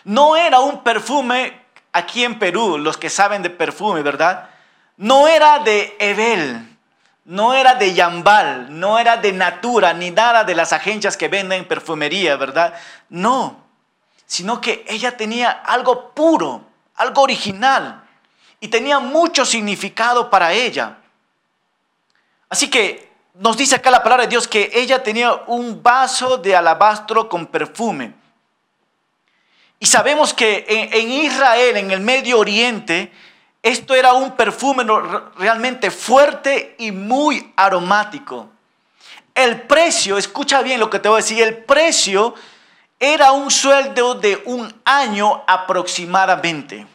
No 0.04 0.36
era 0.36 0.60
un 0.60 0.84
perfume 0.84 1.60
aquí 1.92 2.24
en 2.24 2.40
Perú, 2.40 2.78
los 2.78 2.98
que 2.98 3.10
saben 3.10 3.42
de 3.42 3.50
perfume, 3.50 4.02
¿verdad? 4.02 4.50
No 4.98 5.28
era 5.28 5.60
de 5.60 5.96
Ebel, 6.00 6.78
no 7.26 7.54
era 7.54 7.76
de 7.76 7.94
Yambal, 7.94 8.80
no 8.80 9.00
era 9.00 9.18
de 9.18 9.32
Natura, 9.32 9.94
ni 9.94 10.12
nada 10.12 10.44
de 10.44 10.56
las 10.56 10.74
agencias 10.74 11.16
que 11.16 11.28
venden 11.28 11.68
perfumería, 11.68 12.36
¿verdad? 12.38 12.74
No, 13.10 13.64
sino 14.26 14.62
que 14.62 14.86
ella 14.88 15.16
tenía 15.16 15.52
algo 15.52 16.12
puro, 16.12 16.64
algo 16.96 17.22
original, 17.22 18.04
y 18.60 18.68
tenía 18.68 19.00
mucho 19.00 19.46
significado 19.46 20.30
para 20.30 20.54
ella. 20.54 20.98
Así 22.50 22.70
que 22.70 23.10
nos 23.36 23.56
dice 23.56 23.76
acá 23.76 23.92
la 23.92 24.04
palabra 24.04 24.24
de 24.24 24.30
Dios 24.30 24.48
que 24.48 24.72
ella 24.74 25.02
tenía 25.02 25.34
un 25.48 25.82
vaso 25.82 26.38
de 26.38 26.56
alabastro 26.56 27.30
con 27.30 27.46
perfume. 27.48 28.19
Y 29.80 29.86
sabemos 29.86 30.34
que 30.34 30.66
en, 30.68 31.12
Israel, 31.12 31.78
en 31.78 31.92
el 31.92 32.02
Medio 32.02 32.38
Oriente, 32.40 33.12
esto 33.64 33.96
era 33.96 34.14
un 34.14 34.36
perfume 34.36 34.86
realmente 35.38 35.90
fuerte 35.90 36.76
y 36.78 36.92
muy 36.92 37.54
aromático. 37.56 38.50
El 39.34 39.62
precio, 39.62 40.18
escucha 40.18 40.62
bien 40.62 40.82
lo 40.82 40.90
que 40.90 41.00
te 41.00 41.08
voy 41.08 41.20
a 41.20 41.24
decir, 41.24 41.42
el 41.42 41.58
precio 41.58 42.36
era 43.00 43.32
un 43.32 43.50
sueldo 43.50 44.16
de 44.16 44.42
un 44.46 44.74
año 44.84 45.44
aproximadamente. 45.48 46.86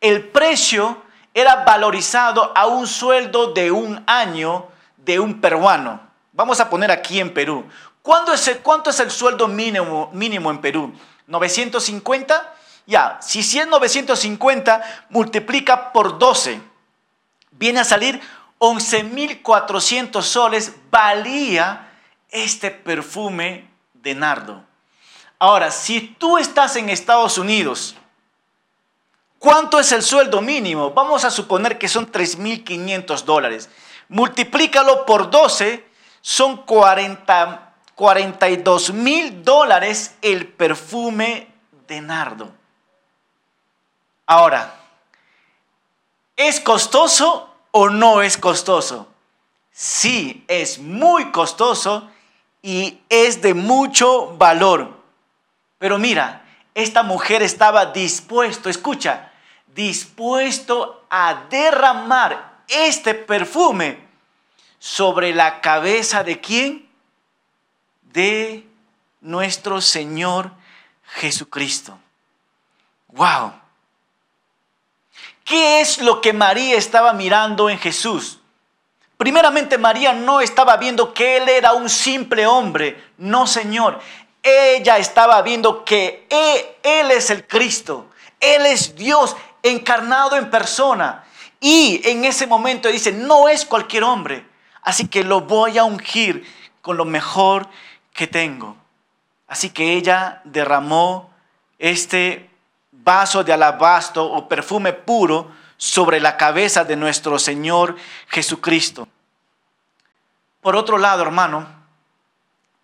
El 0.00 0.28
precio 0.28 1.02
era 1.34 1.64
valorizado 1.64 2.52
a 2.54 2.66
un 2.66 2.86
sueldo 2.86 3.52
de 3.52 3.72
un 3.72 4.02
año 4.06 4.68
de 4.96 5.18
un 5.18 5.40
peruano. 5.40 6.00
Vamos 6.32 6.60
a 6.60 6.70
poner 6.70 6.92
aquí 6.92 7.18
en 7.18 7.34
Perú. 7.34 7.64
¿Cuánto 8.02 8.32
es 8.32 8.46
el, 8.46 8.60
cuánto 8.60 8.90
es 8.90 9.00
el 9.00 9.10
sueldo 9.10 9.48
mínimo, 9.48 10.08
mínimo 10.12 10.50
en 10.50 10.60
Perú? 10.60 10.92
¿950? 11.30 12.52
Ya, 12.86 13.18
si 13.22 13.40
es 13.40 13.66
950, 13.66 15.06
multiplica 15.10 15.92
por 15.92 16.18
12. 16.18 16.60
Viene 17.52 17.80
a 17.80 17.84
salir 17.84 18.20
11.400 18.58 20.22
soles 20.22 20.74
valía 20.90 21.90
este 22.28 22.70
perfume 22.70 23.70
de 23.94 24.14
nardo. 24.14 24.62
Ahora, 25.38 25.70
si 25.70 26.00
tú 26.18 26.36
estás 26.36 26.76
en 26.76 26.90
Estados 26.90 27.38
Unidos, 27.38 27.96
¿cuánto 29.38 29.80
es 29.80 29.90
el 29.92 30.02
sueldo 30.02 30.42
mínimo? 30.42 30.90
Vamos 30.90 31.24
a 31.24 31.30
suponer 31.30 31.78
que 31.78 31.88
son 31.88 32.12
3.500 32.12 33.22
dólares. 33.22 33.70
Multiplícalo 34.08 35.06
por 35.06 35.30
12, 35.30 35.86
son 36.20 36.58
40, 36.58 37.69
42 38.00 38.94
mil 38.94 39.44
dólares 39.44 40.14
el 40.22 40.48
perfume 40.48 41.48
de 41.86 42.00
nardo. 42.00 42.50
Ahora, 44.24 44.74
¿es 46.34 46.60
costoso 46.60 47.54
o 47.72 47.90
no 47.90 48.22
es 48.22 48.38
costoso? 48.38 49.06
Sí, 49.70 50.46
es 50.48 50.78
muy 50.78 51.30
costoso 51.30 52.08
y 52.62 53.00
es 53.10 53.42
de 53.42 53.52
mucho 53.52 54.34
valor. 54.38 54.96
Pero 55.76 55.98
mira, 55.98 56.46
esta 56.74 57.02
mujer 57.02 57.42
estaba 57.42 57.84
dispuesto, 57.84 58.70
escucha, 58.70 59.30
dispuesto 59.66 61.04
a 61.10 61.42
derramar 61.50 62.62
este 62.66 63.12
perfume 63.12 64.08
sobre 64.78 65.34
la 65.34 65.60
cabeza 65.60 66.24
de 66.24 66.40
quién? 66.40 66.89
De 68.12 68.66
nuestro 69.20 69.80
Señor 69.80 70.50
Jesucristo. 71.04 71.98
Wow. 73.08 73.52
¿Qué 75.44 75.80
es 75.80 76.00
lo 76.00 76.20
que 76.20 76.32
María 76.32 76.76
estaba 76.76 77.12
mirando 77.12 77.68
en 77.68 77.78
Jesús? 77.78 78.40
Primeramente 79.16 79.76
María 79.76 80.12
no 80.12 80.40
estaba 80.40 80.76
viendo 80.76 81.12
que 81.12 81.36
Él 81.36 81.48
era 81.48 81.72
un 81.72 81.90
simple 81.90 82.46
hombre, 82.46 83.02
no 83.18 83.46
Señor. 83.46 84.00
Ella 84.42 84.96
estaba 84.96 85.42
viendo 85.42 85.84
que 85.84 86.26
Él, 86.30 87.10
es 87.10 87.30
el 87.30 87.46
Cristo, 87.46 88.08
Él 88.40 88.64
es 88.64 88.96
Dios 88.96 89.36
encarnado 89.62 90.36
en 90.36 90.50
persona. 90.50 91.24
Y 91.60 92.00
en 92.08 92.24
ese 92.24 92.46
momento 92.46 92.88
dice, 92.88 93.12
no 93.12 93.48
es 93.48 93.66
cualquier 93.66 94.04
hombre, 94.04 94.46
así 94.82 95.08
que 95.08 95.22
lo 95.22 95.42
voy 95.42 95.76
a 95.76 95.84
ungir 95.84 96.46
con 96.80 96.96
lo 96.96 97.04
mejor 97.04 97.68
que 98.20 98.26
tengo. 98.26 98.76
Así 99.48 99.70
que 99.70 99.94
ella 99.94 100.42
derramó 100.44 101.30
este 101.78 102.50
vaso 102.92 103.42
de 103.42 103.54
alabastro 103.54 104.26
o 104.26 104.46
perfume 104.46 104.92
puro 104.92 105.50
sobre 105.78 106.20
la 106.20 106.36
cabeza 106.36 106.84
de 106.84 106.96
nuestro 106.96 107.38
Señor 107.38 107.96
Jesucristo. 108.28 109.08
Por 110.60 110.76
otro 110.76 110.98
lado, 110.98 111.22
hermano, 111.22 111.66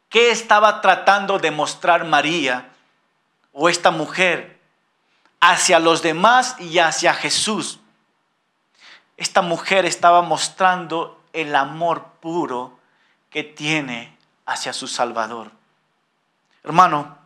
¿qué 0.08 0.30
estaba 0.30 0.80
tratando 0.80 1.38
de 1.38 1.50
mostrar 1.50 2.06
María 2.06 2.70
o 3.52 3.68
esta 3.68 3.90
mujer 3.90 4.58
hacia 5.38 5.78
los 5.78 6.00
demás 6.00 6.56
y 6.58 6.78
hacia 6.78 7.12
Jesús? 7.12 7.78
Esta 9.18 9.42
mujer 9.42 9.84
estaba 9.84 10.22
mostrando 10.22 11.20
el 11.34 11.54
amor 11.54 12.06
puro 12.22 12.78
que 13.28 13.44
tiene 13.44 14.15
hacia 14.46 14.72
su 14.72 14.86
Salvador. 14.86 15.50
Hermano, 16.62 17.18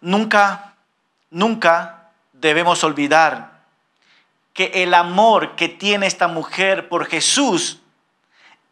nunca, 0.00 0.74
nunca 1.30 2.10
debemos 2.32 2.84
olvidar 2.84 3.60
que 4.52 4.82
el 4.82 4.94
amor 4.94 5.56
que 5.56 5.68
tiene 5.68 6.06
esta 6.06 6.28
mujer 6.28 6.88
por 6.88 7.06
Jesús 7.06 7.80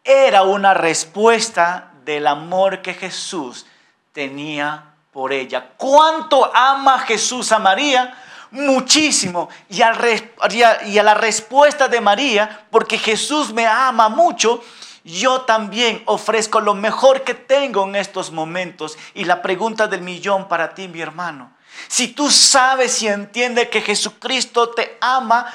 era 0.04 0.42
una 0.42 0.74
respuesta 0.74 1.92
del 2.04 2.26
amor 2.26 2.82
que 2.82 2.94
Jesús 2.94 3.66
tenía 4.12 4.94
por 5.12 5.32
ella. 5.32 5.72
¿Cuánto 5.76 6.50
ama 6.54 6.98
Jesús 7.00 7.52
a 7.52 7.58
María? 7.58 8.14
Muchísimo. 8.50 9.48
Y, 9.68 9.78
y 9.78 10.98
a 10.98 11.02
la 11.02 11.14
respuesta 11.14 11.88
de 11.88 12.00
María, 12.00 12.66
porque 12.70 12.98
Jesús 12.98 13.52
me 13.52 13.66
ama 13.66 14.08
mucho, 14.08 14.62
yo 15.04 15.42
también 15.42 16.02
ofrezco 16.06 16.60
lo 16.60 16.74
mejor 16.74 17.24
que 17.24 17.34
tengo 17.34 17.84
en 17.84 17.96
estos 17.96 18.30
momentos. 18.30 18.98
Y 19.14 19.24
la 19.24 19.42
pregunta 19.42 19.86
del 19.86 20.02
millón 20.02 20.48
para 20.48 20.74
ti, 20.74 20.88
mi 20.88 21.00
hermano. 21.00 21.52
Si 21.86 22.08
tú 22.08 22.30
sabes 22.30 23.02
y 23.02 23.08
entiendes 23.08 23.68
que 23.68 23.80
Jesucristo 23.80 24.70
te 24.70 24.98
ama, 25.00 25.46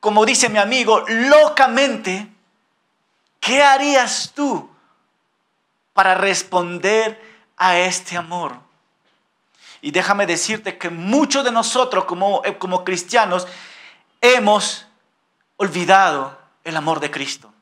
como 0.00 0.24
dice 0.24 0.48
mi 0.48 0.58
amigo, 0.58 1.04
locamente, 1.06 2.28
¿qué 3.38 3.62
harías 3.62 4.32
tú 4.34 4.70
para 5.92 6.14
responder 6.14 7.20
a 7.56 7.78
este 7.78 8.16
amor? 8.16 8.69
Y 9.82 9.90
déjame 9.90 10.26
decirte 10.26 10.78
que 10.78 10.90
muchos 10.90 11.44
de 11.44 11.52
nosotros 11.52 12.04
como, 12.04 12.42
como 12.58 12.84
cristianos 12.84 13.46
hemos 14.20 14.86
olvidado 15.56 16.38
el 16.64 16.76
amor 16.76 17.00
de 17.00 17.10
Cristo. 17.10 17.52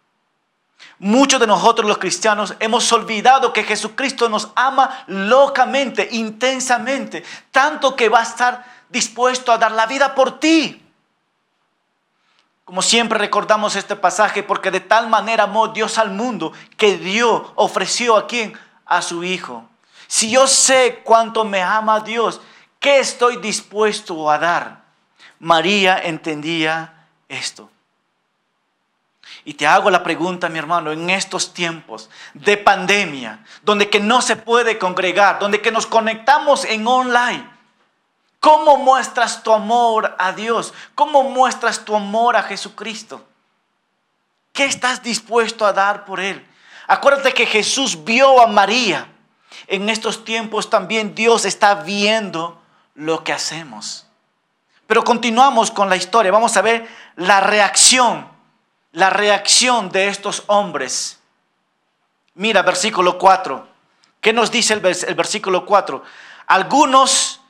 Muchos 0.98 1.38
de 1.38 1.46
nosotros 1.46 1.87
los 1.87 1.98
cristianos 1.98 2.54
hemos 2.59 2.90
olvidado 2.92 3.52
que 3.52 3.62
Jesucristo 3.62 4.28
nos 4.28 4.50
ama 4.57 5.04
locamente, 5.07 6.09
intensamente, 6.11 7.22
tanto 7.52 7.94
que 7.94 8.09
va 8.09 8.20
a 8.20 8.24
estar 8.24 8.64
dispuesto 8.88 9.52
a 9.52 9.59
dar 9.59 9.70
la 9.72 9.87
vida 9.87 10.14
por 10.14 10.40
ti. 10.40 10.85
Como 12.64 12.83
siempre 12.83 13.18
recordamos 13.18 13.76
este 13.76 13.96
pasaje, 13.96 14.42
porque 14.42 14.70
de 14.70 14.81
tal 14.81 15.09
manera 15.09 15.44
amó 15.44 15.68
Dios 15.68 15.98
al 15.98 16.11
mundo 16.11 16.52
que 16.76 16.98
dio, 16.98 17.52
ofreció 17.54 18.16
a 18.16 18.26
quien? 18.26 18.59
A 18.85 19.00
su 19.00 19.22
Hijo. 19.22 19.67
Si 20.09 20.31
yo 20.31 20.47
sé 20.47 21.03
cuánto 21.05 21.44
me 21.44 21.62
ama 21.62 22.01
Dios, 22.01 22.40
¿qué 22.81 22.99
estoy 22.99 23.37
dispuesto 23.37 24.31
a 24.31 24.38
dar? 24.38 24.85
María 25.38 25.99
entendía 25.99 27.07
esto. 27.29 27.71
Y 29.44 29.55
te 29.55 29.66
hago 29.66 29.90
la 29.90 30.03
pregunta, 30.03 30.49
mi 30.49 30.59
hermano, 30.59 30.92
en 30.92 31.11
estos 31.11 31.53
tiempos 31.53 32.09
de 32.33 32.57
pandemia, 32.57 33.44
donde 33.62 33.90
que 33.90 34.01
no 34.01 34.23
se 34.23 34.37
puede 34.37 34.79
congregar, 34.79 35.38
donde 35.38 35.61
que 35.61 35.71
nos 35.71 35.87
conectamos 35.87 36.64
en 36.64 36.87
online, 36.87 37.49
¿cómo 38.40 38.79
muestras 38.79 39.42
tu 39.42 39.53
amor 39.53 40.16
a 40.18 40.33
Dios? 40.33 40.73
¿Cómo 40.94 41.23
muestras 41.23 41.85
tu 41.85 41.94
amor 41.94 42.35
a 42.35 42.42
Jesucristo? 42.42 43.23
¿Qué 44.55 44.64
estás 44.64 45.03
dispuesto 45.03 45.66
a 45.66 45.75
dar 45.75 46.07
por 46.07 46.18
Él? 46.18 46.47
Acuérdate 46.87 47.35
que 47.35 47.44
Jesús 47.44 48.05
vio 48.05 48.40
a 48.40 48.47
María. 48.47 49.07
En 49.66 49.88
estos 49.88 50.25
tiempos 50.25 50.71
también 50.71 51.14
Dios 51.14 51.44
está 51.44 51.75
viendo 51.75 52.61
lo 52.94 53.25
que 53.25 53.33
hacemos. 53.33 54.07
Pero 54.87 55.05
continuamos 55.05 55.71
con 55.71 55.88
la 55.88 55.97
historia. 55.97 56.33
Vamos 56.33 56.57
a 56.57 56.62
ver 56.62 56.88
la 57.16 57.40
reacción 57.40 58.38
la 58.92 59.11
reacción 59.11 59.90
de 59.90 60.09
estos 60.09 60.44
hombres. 60.47 61.18
Mira, 62.35 62.62
versículo 62.62 63.18
4. 63.18 63.68
¿Qué 64.21 64.33
nos 64.33 64.51
dice 64.51 64.75
el, 64.75 64.81
versículo 64.81 65.66
4? 65.66 66.03
Algunos 66.47 67.40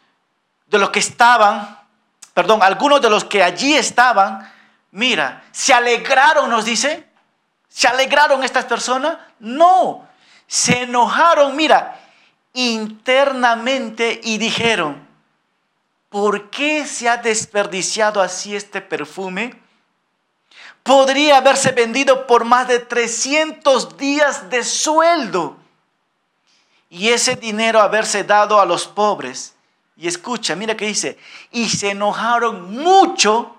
de 0.67 0.79
los 0.79 0.91
que 0.91 0.99
estaban, 0.99 1.79
perdón, 2.35 2.63
algunos 2.63 3.01
de 3.01 3.11
los 3.11 3.25
que 3.25 3.43
allí 3.43 3.75
estaban, 3.75 4.53
mira, 4.91 5.45
se 5.53 5.73
alegraron, 5.73 6.51
nos 6.51 6.65
dice. 6.65 7.07
¿Se 7.69 7.87
alegraron 7.87 8.43
estas 8.43 8.65
personas? 8.65 9.19
No, 9.39 10.08
se 10.49 10.83
enojaron, 10.83 11.55
mira, 11.55 12.01
internamente 12.53 14.21
y 14.25 14.39
dijeron, 14.39 15.07
¿por 16.09 16.51
qué 16.51 16.85
se 16.85 17.09
ha 17.09 17.19
desperdiciado 17.19 18.21
así 18.21 18.57
este 18.57 18.81
perfume? 18.81 19.55
podría 20.89 21.37
haberse 21.37 21.73
vendido 21.73 22.27
por 22.27 22.47
más 22.47 22.67
de 22.67 22.79
300 22.79 23.99
días 23.99 24.49
de 24.49 24.65
sueldo 24.65 25.59
y 26.89 27.11
ese 27.11 27.37
dinero 27.37 27.79
haberse 27.79 28.25
dado 28.25 28.59
a 28.59 28.65
los 28.65 28.89
pobres. 28.89 29.55
Y 29.99 30.09
escucha, 30.09 30.57
mira 30.57 30.79
que 30.79 30.87
dice, 30.87 31.19
y 31.51 31.69
se 31.69 31.91
enojaron 31.91 32.75
mucho 32.75 33.55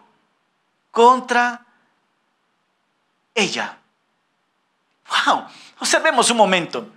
contra 0.90 1.64
ella. 3.36 3.78
Wow, 5.28 5.46
observemos 5.80 6.30
un 6.32 6.38
momento. 6.38 6.88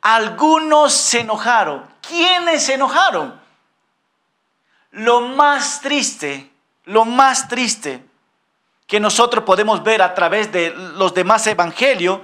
Algunos 0.00 0.92
se 0.92 1.20
enojaron. 1.20 1.84
¿Quiénes 2.00 2.64
se 2.64 2.74
enojaron? 2.74 3.40
Lo 4.90 5.20
más 5.20 5.80
triste, 5.80 6.50
lo 6.84 7.04
más 7.04 7.48
triste 7.48 8.04
que 8.86 9.00
nosotros 9.00 9.44
podemos 9.44 9.82
ver 9.82 10.02
a 10.02 10.14
través 10.14 10.52
de 10.52 10.70
los 10.70 11.14
demás 11.14 11.46
evangelios 11.46 12.20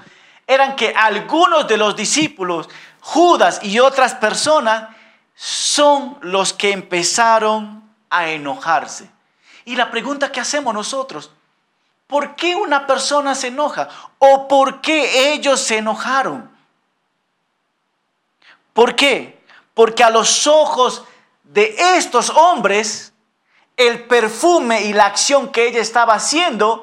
eran 0.47 0.77
que 0.77 0.93
algunos 0.97 1.69
de 1.69 1.77
los 1.77 1.95
discípulos, 1.95 2.69
Judas 3.01 3.61
y 3.63 3.79
otras 3.79 4.15
personas, 4.15 4.89
son 5.35 6.19
los 6.21 6.53
que 6.53 6.73
empezaron 6.73 7.89
a 8.11 8.29
enojarse. 8.29 9.09
Y 9.65 9.77
la 9.77 9.91
pregunta 9.91 10.33
que 10.33 10.41
hacemos 10.41 10.75
nosotros, 10.75 11.31
¿por 12.09 12.35
qué 12.35 12.57
una 12.57 12.89
persona 12.89 13.37
se 13.37 13.49
enoja? 13.49 13.89
¿O 14.19 14.49
por 14.49 14.81
qué 14.81 15.33
ellos 15.33 15.61
se 15.61 15.77
enojaron? 15.77 16.51
¿Por 18.73 18.97
qué? 18.97 19.41
Porque 19.75 20.03
a 20.03 20.11
los 20.11 20.49
ojos 20.49 21.05
de 21.45 21.77
estos 21.97 22.31
hombres, 22.31 23.13
el 23.77 24.05
perfume 24.05 24.83
y 24.83 24.93
la 24.93 25.07
acción 25.07 25.53
que 25.53 25.69
ella 25.69 25.81
estaba 25.81 26.15
haciendo 26.15 26.83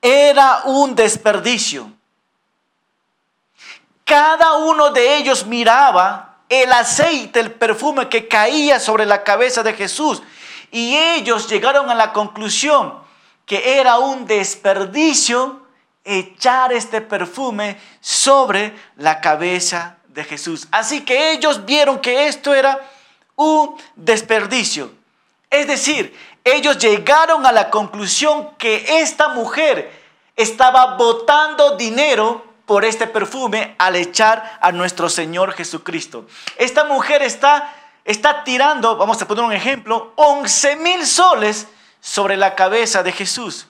era 0.00 0.62
un 0.64 0.96
desperdicio. 0.96 1.92
Cada 4.04 4.54
uno 4.54 4.90
de 4.90 5.16
ellos 5.16 5.46
miraba 5.46 6.38
el 6.48 6.72
aceite, 6.72 7.40
el 7.40 7.52
perfume 7.52 8.08
que 8.08 8.26
caía 8.26 8.80
sobre 8.80 9.06
la 9.06 9.22
cabeza 9.22 9.62
de 9.62 9.74
Jesús. 9.74 10.22
Y 10.70 10.96
ellos 10.96 11.48
llegaron 11.48 11.90
a 11.90 11.94
la 11.94 12.12
conclusión 12.12 13.01
que 13.52 13.78
era 13.78 13.98
un 13.98 14.26
desperdicio 14.26 15.60
echar 16.06 16.72
este 16.72 17.02
perfume 17.02 17.78
sobre 18.00 18.72
la 18.96 19.20
cabeza 19.20 19.98
de 20.08 20.24
Jesús. 20.24 20.66
Así 20.70 21.02
que 21.02 21.32
ellos 21.32 21.66
vieron 21.66 21.98
que 21.98 22.28
esto 22.28 22.54
era 22.54 22.80
un 23.36 23.76
desperdicio. 23.94 24.90
Es 25.50 25.66
decir, 25.66 26.18
ellos 26.42 26.78
llegaron 26.78 27.44
a 27.44 27.52
la 27.52 27.68
conclusión 27.68 28.48
que 28.56 28.86
esta 29.02 29.28
mujer 29.28 30.00
estaba 30.34 30.96
botando 30.96 31.76
dinero 31.76 32.42
por 32.64 32.86
este 32.86 33.06
perfume 33.06 33.74
al 33.76 33.96
echar 33.96 34.60
a 34.62 34.72
nuestro 34.72 35.10
Señor 35.10 35.52
Jesucristo. 35.52 36.26
Esta 36.56 36.84
mujer 36.84 37.20
está, 37.20 37.70
está 38.06 38.44
tirando, 38.44 38.96
vamos 38.96 39.20
a 39.20 39.28
poner 39.28 39.44
un 39.44 39.52
ejemplo, 39.52 40.14
11 40.16 40.76
mil 40.76 41.06
soles 41.06 41.68
sobre 42.02 42.36
la 42.36 42.56
cabeza 42.56 43.04
de 43.04 43.12
Jesús. 43.12 43.68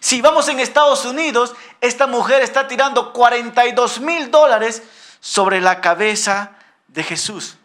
Si 0.00 0.20
vamos 0.20 0.48
en 0.48 0.58
Estados 0.58 1.04
Unidos, 1.04 1.54
esta 1.80 2.06
mujer 2.08 2.42
está 2.42 2.66
tirando 2.66 3.12
42 3.12 4.00
mil 4.00 4.30
dólares 4.30 4.82
sobre 5.20 5.60
la 5.60 5.80
cabeza 5.80 6.56
de 6.88 7.04
Jesús. 7.04 7.56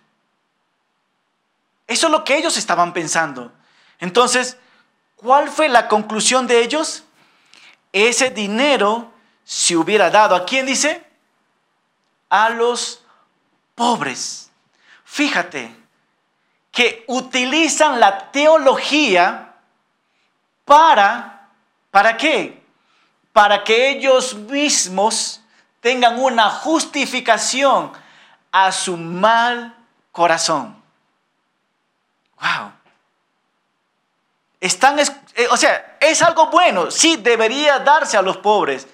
Eso 1.88 2.08
es 2.08 2.12
lo 2.12 2.24
que 2.24 2.38
ellos 2.38 2.58
estaban 2.58 2.94
pensando. 2.94 3.52
Entonces, 4.00 4.58
¿cuál 5.16 5.50
fue 5.50 5.68
la 5.68 5.88
conclusión 5.88 6.46
de 6.46 6.62
ellos? 6.62 7.04
Ese 7.92 8.30
dinero 8.30 9.12
se 9.44 9.76
hubiera 9.76 10.12
dado, 10.12 10.36
¿a 10.36 10.46
quién 10.46 10.68
dice? 10.68 11.04
A 12.30 12.50
los 12.50 13.04
pobres. 13.74 14.52
Fíjate 15.04 15.76
que 16.72 17.04
utilizan 17.08 18.00
la 18.00 18.32
teología 18.32 19.53
para, 20.66 21.50
¿para 21.92 22.18
qué? 22.18 22.64
Para 23.32 23.64
que 23.64 23.90
ellos 23.90 24.36
mismos 24.36 25.42
tengan 25.82 26.20
una 26.20 26.50
justificación 26.50 27.92
a 28.52 28.72
su 28.72 28.96
mal 28.96 29.76
corazón. 30.12 30.82
Wow. 32.40 32.72
Están, 34.62 35.00
eh, 35.00 35.48
o 35.50 35.58
sea, 35.58 35.98
es 36.00 36.22
algo 36.22 36.48
bueno, 36.48 36.90
sí 36.90 37.18
debería 37.18 37.80
darse 37.80 38.16
a 38.16 38.22
los 38.22 38.38
pobres, 38.38 38.88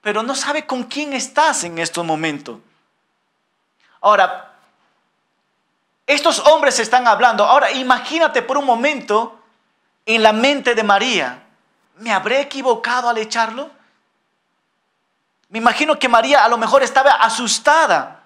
pero 0.00 0.22
no 0.22 0.34
sabe 0.34 0.66
con 0.66 0.84
quién 0.84 1.12
estás 1.14 1.64
en 1.64 1.78
estos 1.78 2.04
momentos. 2.04 2.58
Ahora, 4.00 4.52
estos 6.06 6.38
hombres 6.40 6.78
están 6.78 7.08
hablando. 7.08 7.44
Ahora, 7.44 7.72
imagínate 7.72 8.42
por 8.42 8.58
un 8.58 8.66
momento 8.66 9.40
en 10.06 10.22
la 10.22 10.32
mente 10.32 10.74
de 10.74 10.82
María. 10.82 11.42
¿Me 11.98 12.12
habré 12.12 12.40
equivocado 12.40 13.08
al 13.08 13.18
echarlo? 13.18 13.70
Me 15.48 15.58
imagino 15.58 15.98
que 15.98 16.08
María 16.08 16.44
a 16.44 16.48
lo 16.48 16.58
mejor 16.58 16.82
estaba 16.82 17.12
asustada. 17.12 18.22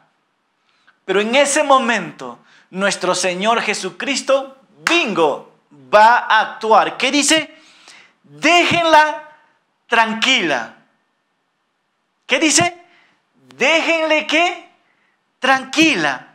Pero 1.04 1.20
en 1.20 1.34
ese 1.34 1.62
momento, 1.62 2.38
nuestro 2.70 3.14
Señor 3.14 3.60
Jesucristo, 3.60 4.56
bingo, 4.88 5.52
va 5.92 6.18
a 6.18 6.40
actuar. 6.40 6.96
¿Qué 6.96 7.10
dice? 7.10 7.54
Déjenla 8.22 9.28
tranquila. 9.86 10.76
¿Qué 12.26 12.38
dice? 12.38 12.84
Déjenle 13.56 14.26
que 14.26 14.70
tranquila. 15.38 16.28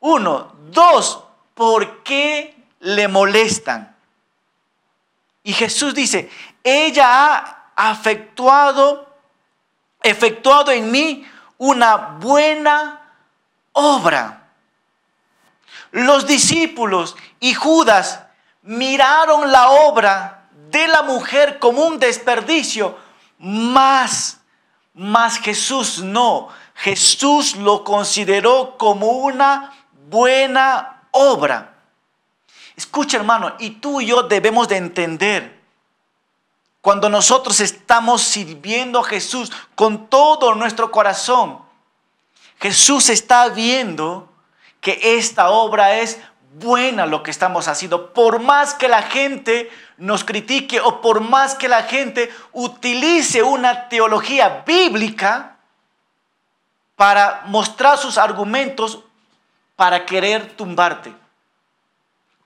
Uno, 0.00 0.52
dos, 0.70 1.24
¿por 1.54 2.02
qué 2.02 2.54
le 2.80 3.08
molestan? 3.08 3.95
Y 5.46 5.52
Jesús 5.52 5.94
dice, 5.94 6.28
ella 6.64 7.06
ha 7.06 7.70
afectuado, 7.76 9.16
efectuado 10.02 10.72
en 10.72 10.90
mí 10.90 11.24
una 11.56 12.18
buena 12.18 13.00
obra. 13.70 14.48
Los 15.92 16.26
discípulos 16.26 17.14
y 17.38 17.54
Judas 17.54 18.24
miraron 18.62 19.52
la 19.52 19.70
obra 19.70 20.48
de 20.72 20.88
la 20.88 21.02
mujer 21.02 21.60
como 21.60 21.82
un 21.82 22.00
desperdicio, 22.00 22.98
más, 23.38 24.40
más 24.94 25.38
Jesús 25.38 26.02
no. 26.02 26.48
Jesús 26.74 27.54
lo 27.54 27.84
consideró 27.84 28.76
como 28.76 29.10
una 29.12 29.72
buena 30.08 31.04
obra. 31.12 31.75
Escucha 32.76 33.16
hermano, 33.16 33.54
y 33.58 33.70
tú 33.70 34.00
y 34.00 34.06
yo 34.06 34.22
debemos 34.22 34.68
de 34.68 34.76
entender, 34.76 35.56
cuando 36.82 37.08
nosotros 37.08 37.58
estamos 37.60 38.22
sirviendo 38.22 39.00
a 39.00 39.04
Jesús 39.04 39.50
con 39.74 40.08
todo 40.08 40.54
nuestro 40.54 40.92
corazón, 40.92 41.58
Jesús 42.60 43.08
está 43.10 43.48
viendo 43.48 44.28
que 44.80 45.16
esta 45.18 45.50
obra 45.50 45.96
es 45.96 46.18
buena 46.54 47.06
lo 47.06 47.22
que 47.22 47.30
estamos 47.30 47.66
haciendo. 47.66 48.12
Por 48.12 48.40
más 48.40 48.74
que 48.74 48.88
la 48.88 49.02
gente 49.02 49.70
nos 49.96 50.24
critique 50.24 50.80
o 50.80 51.00
por 51.00 51.20
más 51.20 51.54
que 51.54 51.68
la 51.68 51.82
gente 51.82 52.32
utilice 52.52 53.42
una 53.42 53.88
teología 53.88 54.62
bíblica 54.66 55.56
para 56.94 57.42
mostrar 57.46 57.98
sus 57.98 58.16
argumentos 58.16 59.00
para 59.76 60.06
querer 60.06 60.56
tumbarte. 60.56 61.12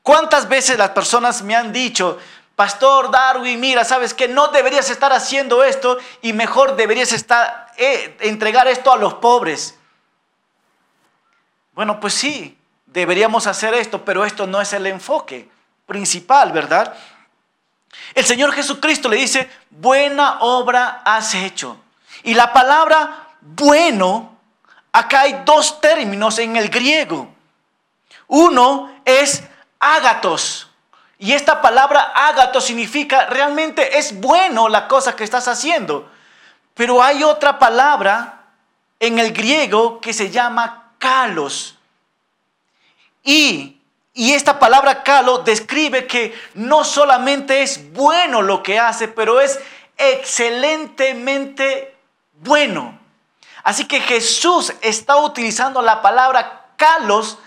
¿Cuántas 0.02 0.48
veces 0.48 0.78
las 0.78 0.90
personas 0.90 1.42
me 1.42 1.54
han 1.54 1.72
dicho, 1.72 2.18
Pastor 2.56 3.10
Darwin, 3.10 3.58
mira, 3.60 3.84
sabes 3.84 4.14
que 4.14 4.28
no 4.28 4.48
deberías 4.48 4.90
estar 4.90 5.12
haciendo 5.12 5.64
esto 5.64 5.98
y 6.22 6.32
mejor 6.32 6.76
deberías 6.76 7.12
estar, 7.12 7.72
eh, 7.76 8.16
entregar 8.20 8.68
esto 8.68 8.92
a 8.92 8.96
los 8.96 9.14
pobres? 9.14 9.76
Bueno, 11.72 12.00
pues 12.00 12.14
sí, 12.14 12.58
deberíamos 12.86 13.46
hacer 13.46 13.74
esto, 13.74 14.04
pero 14.04 14.24
esto 14.24 14.46
no 14.46 14.60
es 14.60 14.72
el 14.72 14.86
enfoque 14.86 15.48
principal, 15.86 16.52
¿verdad? 16.52 16.94
El 18.14 18.24
Señor 18.24 18.52
Jesucristo 18.52 19.08
le 19.08 19.16
dice, 19.16 19.50
buena 19.70 20.40
obra 20.40 21.02
has 21.04 21.34
hecho. 21.34 21.78
Y 22.22 22.34
la 22.34 22.52
palabra 22.52 23.28
bueno, 23.40 24.36
acá 24.92 25.22
hay 25.22 25.42
dos 25.44 25.80
términos 25.80 26.38
en 26.38 26.56
el 26.56 26.68
griego. 26.68 27.28
Uno 28.28 29.00
es 29.04 29.42
ágatos. 29.80 30.68
Y 31.18 31.32
esta 31.32 31.60
palabra 31.60 32.12
ágatos 32.14 32.64
significa 32.64 33.26
realmente 33.26 33.98
es 33.98 34.18
bueno 34.20 34.68
la 34.68 34.86
cosa 34.86 35.16
que 35.16 35.24
estás 35.24 35.48
haciendo. 35.48 36.08
Pero 36.74 37.02
hay 37.02 37.24
otra 37.24 37.58
palabra 37.58 38.40
en 39.00 39.18
el 39.18 39.32
griego 39.32 40.00
que 40.00 40.12
se 40.12 40.30
llama 40.30 40.92
kalos. 40.98 41.76
Y, 43.24 43.78
esta 44.14 44.58
palabra 44.58 45.02
calo 45.02 45.38
describe 45.38 46.06
que 46.06 46.38
no 46.54 46.84
solamente 46.84 47.62
es 47.62 47.92
bueno 47.92 48.42
lo 48.42 48.62
que 48.62 48.78
hace, 48.78 49.08
pero 49.08 49.40
es 49.40 49.58
excelentemente 49.96 51.96
bueno. 52.34 52.98
Así 53.62 53.86
que 53.86 54.00
Jesús 54.00 54.74
está 54.82 55.16
utilizando 55.16 55.80
la 55.80 56.02
palabra 56.02 56.66
calos 56.76 57.38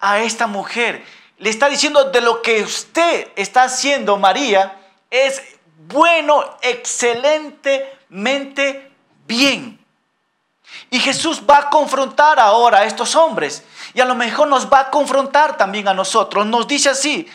a 0.00 0.20
esta 0.20 0.46
mujer. 0.46 1.04
Le 1.42 1.50
está 1.50 1.68
diciendo 1.68 2.04
de 2.04 2.20
lo 2.20 2.40
que 2.40 2.62
usted 2.62 3.32
está 3.34 3.64
haciendo, 3.64 4.16
María, 4.16 4.80
es 5.10 5.42
bueno, 5.88 6.44
excelentemente 6.60 8.92
bien. 9.26 9.84
Y 10.88 11.00
Jesús 11.00 11.42
va 11.50 11.58
a 11.58 11.68
confrontar 11.68 12.38
ahora 12.38 12.78
a 12.78 12.84
estos 12.84 13.16
hombres. 13.16 13.64
Y 13.92 14.00
a 14.00 14.04
lo 14.04 14.14
mejor 14.14 14.46
nos 14.46 14.72
va 14.72 14.82
a 14.82 14.90
confrontar 14.90 15.56
también 15.56 15.88
a 15.88 15.94
nosotros. 15.94 16.46
Nos 16.46 16.68
dice 16.68 16.90
así, 16.90 17.26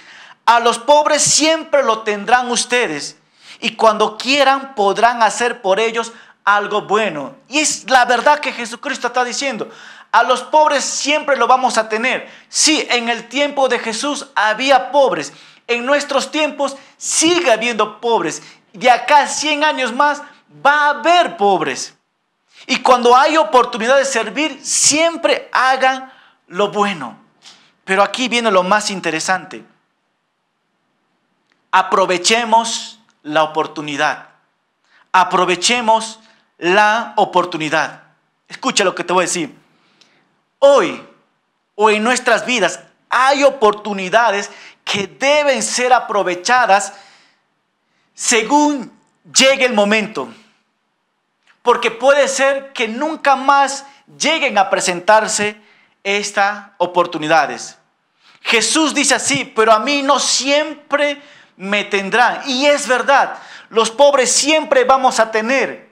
a 0.46 0.62
los 0.62 0.80
pobres 0.80 1.22
siempre 1.22 1.84
lo 1.84 2.04
tendrán 2.04 2.50
ustedes. 2.50 3.18
Y 3.60 3.76
cuando 3.76 4.18
quieran 4.18 4.74
podrán 4.74 5.22
hacer 5.22 5.62
por 5.62 5.82
ellos 5.82 6.14
algo 6.46 6.84
bueno. 6.84 7.36
Y 7.50 7.60
es 7.60 7.90
la 7.90 8.06
verdad 8.06 8.40
que 8.40 8.54
Jesucristo 8.54 9.08
está 9.08 9.26
diciendo. 9.26 9.70
A 10.18 10.24
los 10.24 10.42
pobres 10.42 10.84
siempre 10.84 11.38
lo 11.38 11.46
vamos 11.46 11.78
a 11.78 11.90
tener. 11.90 12.28
Sí, 12.50 12.88
en 12.90 13.08
el 13.08 13.28
tiempo 13.28 13.70
de 13.70 13.78
Jesús 13.78 14.26
había 14.34 14.92
pobres. 14.92 15.32
En 15.68 15.86
nuestros 15.86 16.32
tiempos 16.32 16.76
sigue 16.98 17.52
habiendo 17.52 18.02
pobres. 18.02 18.42
De 18.74 18.90
acá 18.90 19.20
a 19.20 19.28
100 19.28 19.64
años 19.64 19.94
más 19.94 20.24
va 20.66 20.86
a 20.86 20.90
haber 20.90 21.38
pobres. 21.38 21.96
Y 22.66 22.78
cuando 22.78 23.16
hay 23.16 23.38
oportunidad 23.38 23.96
de 23.96 24.06
servir, 24.06 24.60
siempre 24.64 25.50
hagan 25.52 26.12
lo 26.48 26.72
bueno. 26.72 27.20
Pero 27.86 28.02
aquí 28.02 28.28
viene 28.28 28.50
lo 28.50 28.64
más 28.64 28.90
interesante. 28.90 29.64
Aprovechemos 31.70 33.00
la 33.22 33.44
oportunidad. 33.44 34.30
Aprovechemos 35.12 36.20
la 36.58 37.14
oportunidad. 37.18 38.02
Escucha 38.48 38.84
lo 38.84 38.96
que 38.96 39.04
te 39.04 39.14
voy 39.14 39.22
a 39.22 39.28
decir. 39.28 39.67
Hoy 40.60 41.06
o 41.76 41.90
en 41.90 42.04
nuestras 42.04 42.46
vidas 42.46 42.80
hay 43.10 43.44
oportunidades 43.44 44.50
que 44.84 45.08
deben 45.08 45.62
ser 45.62 45.94
aprovechadas 45.94 46.94
según 48.14 48.92
llegue 49.34 49.66
el 49.66 49.74
momento. 49.74 50.34
Porque 51.62 51.92
puede 51.92 52.28
ser 52.28 52.72
que 52.74 52.88
nunca 52.88 53.36
más 53.36 53.86
lleguen 54.18 54.58
a 54.58 54.70
presentarse 54.70 55.62
estas 56.04 56.68
oportunidades. 56.78 57.78
Jesús 58.42 58.96
dice 58.96 59.16
así, 59.16 59.44
pero 59.44 59.74
a 59.74 59.80
mí 59.80 60.02
no 60.02 60.20
siempre 60.20 61.22
me 61.58 61.84
tendrán. 61.84 62.42
Y 62.46 62.66
es 62.66 62.88
verdad, 62.88 63.38
los 63.70 63.92
pobres 63.92 64.32
siempre 64.32 64.86
vamos 64.86 65.20
a 65.20 65.32
tener, 65.32 65.87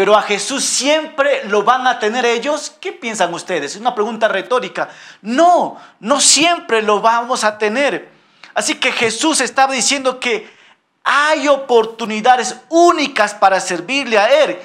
pero 0.00 0.16
a 0.16 0.22
Jesús 0.22 0.64
siempre 0.64 1.44
lo 1.44 1.62
van 1.62 1.86
a 1.86 1.98
tener 1.98 2.24
ellos. 2.24 2.74
¿Qué 2.80 2.90
piensan 2.90 3.34
ustedes? 3.34 3.74
Es 3.74 3.80
una 3.82 3.94
pregunta 3.94 4.28
retórica. 4.28 4.88
No, 5.20 5.76
no 5.98 6.22
siempre 6.22 6.80
lo 6.80 7.02
vamos 7.02 7.44
a 7.44 7.58
tener. 7.58 8.08
Así 8.54 8.76
que 8.76 8.92
Jesús 8.92 9.42
estaba 9.42 9.74
diciendo 9.74 10.18
que 10.18 10.50
hay 11.04 11.48
oportunidades 11.48 12.56
únicas 12.70 13.34
para 13.34 13.60
servirle 13.60 14.16
a 14.16 14.42
Él. 14.42 14.58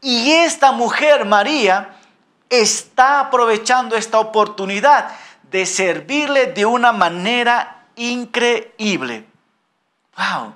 Y 0.00 0.32
esta 0.32 0.72
mujer, 0.72 1.24
María, 1.24 1.90
está 2.48 3.20
aprovechando 3.20 3.94
esta 3.94 4.18
oportunidad 4.18 5.12
de 5.52 5.66
servirle 5.66 6.46
de 6.46 6.66
una 6.66 6.90
manera 6.90 7.84
increíble. 7.94 9.24
Wow. 10.16 10.52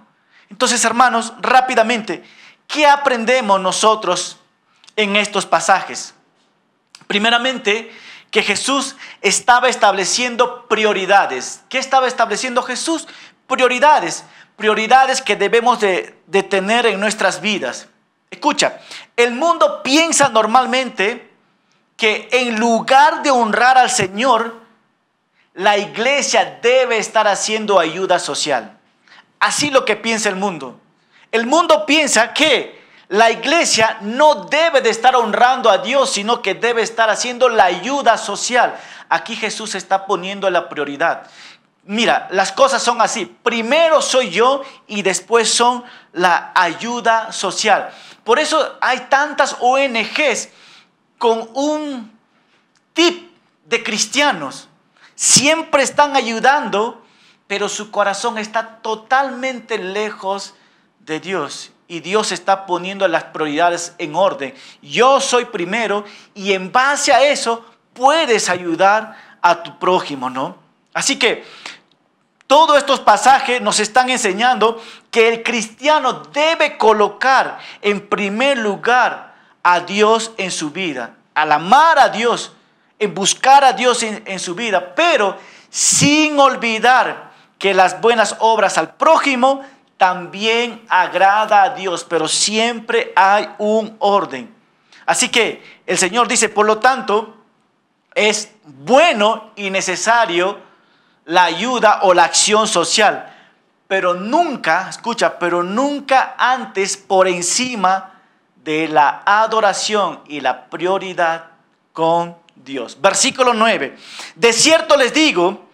Entonces, 0.51 0.85
hermanos, 0.85 1.35
rápidamente, 1.41 2.25
¿qué 2.67 2.87
aprendemos 2.87 3.61
nosotros 3.61 4.39
en 4.97 5.17
estos 5.17 5.47
pasajes? 5.47 6.15
Primeramente, 7.07 7.93
que 8.31 8.43
Jesús 8.43 8.97
estaba 9.21 9.69
estableciendo 9.69 10.67
prioridades. 10.67 11.63
¿Qué 11.69 11.79
estaba 11.79 12.09
estableciendo 12.09 12.63
Jesús? 12.63 13.07
Prioridades. 13.47 14.25
Prioridades 14.57 15.23
que 15.23 15.37
debemos 15.37 15.81
de, 15.81 16.19
de 16.27 16.43
tener 16.43 16.87
en 16.87 16.99
nuestras 16.99 17.41
vidas. 17.41 17.87
Escucha, 18.31 18.81
el 19.17 19.33
mundo 19.35 19.83
piensa 19.85 20.29
normalmente 20.29 21.31
que 21.97 22.29
en 22.33 22.59
lugar 22.59 23.23
de 23.23 23.31
honrar 23.31 23.79
al 23.79 23.91
Señor, 23.91 24.61
la 25.55 25.79
iglesia 25.79 26.59
debe 26.61 26.99
estar 26.99 27.29
haciendo 27.29 27.79
ayuda 27.79 28.19
social. 28.19 28.77
Así 29.39 29.71
lo 29.71 29.85
que 29.85 29.95
piensa 29.95 30.29
el 30.29 30.37
mundo. 30.37 30.81
El 31.35 31.49
mundo 31.49 31.85
piensa 31.85 32.33
que 32.33 32.81
la 33.09 33.29
iglesia 33.29 33.99
no 34.03 34.45
debe 34.45 34.81
de 34.81 34.91
estar 34.91 35.17
honrando 35.17 35.69
a 35.69 35.79
Dios, 35.79 36.11
sino 36.13 36.41
que 36.41 36.55
debe 36.55 36.81
estar 36.83 37.11
haciendo 37.11 37.49
la 37.49 37.65
ayuda 37.65 38.17
social. 38.19 38.79
Aquí 39.09 39.35
Jesús 39.35 39.75
está 39.75 40.07
poniendo 40.07 40.49
la 40.49 40.69
prioridad. 40.69 41.27
Mira, 41.83 42.29
las 42.31 42.53
cosas 42.53 42.85
son 42.85 43.03
así. 43.03 43.27
Primero 43.43 44.01
soy 44.01 44.31
yo 44.31 44.63
y 44.87 45.03
después 45.03 45.53
son 45.53 45.83
la 46.13 46.53
ayuda 46.55 47.33
social. 47.33 47.91
Por 48.23 48.39
eso 48.39 48.79
hay 48.81 49.01
tantas 49.11 49.57
ONGs 49.59 50.51
con 51.19 51.51
un 51.55 52.17
tip 52.93 53.37
de 53.65 53.83
cristianos. 53.83 54.69
Siempre 55.17 55.83
están 55.83 56.15
ayudando, 56.15 57.05
pero 57.49 57.69
su 57.69 57.91
corazón 57.91 58.39
está 58.39 58.77
totalmente 58.77 59.79
lejos 59.79 60.55
de 61.05 61.21
Dios. 61.21 61.71
Y 61.87 62.01
Dios 62.01 62.33
está 62.33 62.67
poniendo 62.67 63.07
las 63.09 63.25
prioridades 63.25 63.95
en 63.99 64.15
orden. 64.15 64.55
Yo 64.81 65.21
soy 65.21 65.45
primero 65.45 66.05
y 66.35 66.53
en 66.53 66.73
base 66.73 67.13
a 67.13 67.23
eso 67.23 67.65
puedes 67.93 68.49
ayudar 68.49 69.17
a 69.43 69.63
tu 69.63 69.79
prójimo, 69.79 70.31
¿no? 70.31 70.57
Así 70.95 71.19
que 71.19 71.45
todos 72.47 72.79
estos 72.79 73.01
pasajes 73.01 73.61
nos 73.61 73.81
están 73.81 74.11
enseñando 74.11 74.83
que 75.11 75.29
el 75.29 75.43
cristiano 75.43 76.23
debe 76.33 76.77
colocar 76.79 77.59
en 77.83 78.07
primer 78.09 78.59
lugar 78.59 79.35
a 79.63 79.81
Dios 79.81 80.33
en 80.37 80.51
su 80.51 80.71
vida, 80.71 81.15
al 81.35 81.53
amar 81.53 81.99
a 81.99 82.09
Dios, 82.11 82.53
en 82.99 83.15
buscar 83.15 83.65
a 83.65 83.73
Dios 83.73 84.03
en, 84.03 84.39
su 84.39 84.55
vida, 84.55 84.95
pero 84.95 85.37
sin 85.71 86.39
olvidar 86.39 87.33
que 87.59 87.75
las 87.75 88.01
buenas 88.01 88.37
obras 88.41 88.79
al 88.79 88.95
prójimo 88.95 89.63
también 89.97 90.85
agrada 90.89 91.63
a 91.63 91.71
Dios, 91.71 92.05
pero 92.05 92.29
siempre 92.29 93.13
hay 93.17 93.49
un 93.59 93.97
orden. 93.99 94.55
Así 95.07 95.29
que 95.29 95.63
el 95.87 95.99
Señor 95.99 96.29
dice, 96.29 96.49
por 96.49 96.67
lo 96.67 96.79
tanto, 96.79 97.37
es 98.15 98.53
bueno 98.65 99.53
y 99.57 99.71
necesario 99.71 100.59
la 101.27 101.45
ayuda 101.45 102.01
o 102.03 102.15
la 102.15 102.25
acción 102.25 102.67
social, 102.67 103.33
pero 103.89 104.15
nunca, 104.15 104.89
escucha, 104.89 105.39
pero 105.39 105.63
nunca 105.63 106.35
antes 106.39 106.97
por 106.97 107.29
encima 107.29 108.13
de 108.63 108.89
la 108.89 109.23
adoración 109.25 110.21
y 110.27 110.41
la 110.41 110.67
prioridad 110.67 111.47
con 111.93 112.37
Dios. 112.55 112.99
Versículo 113.01 113.53
9. 113.53 113.97
De 114.35 114.53
cierto 114.53 114.97
les 114.97 115.13
digo 115.13 115.67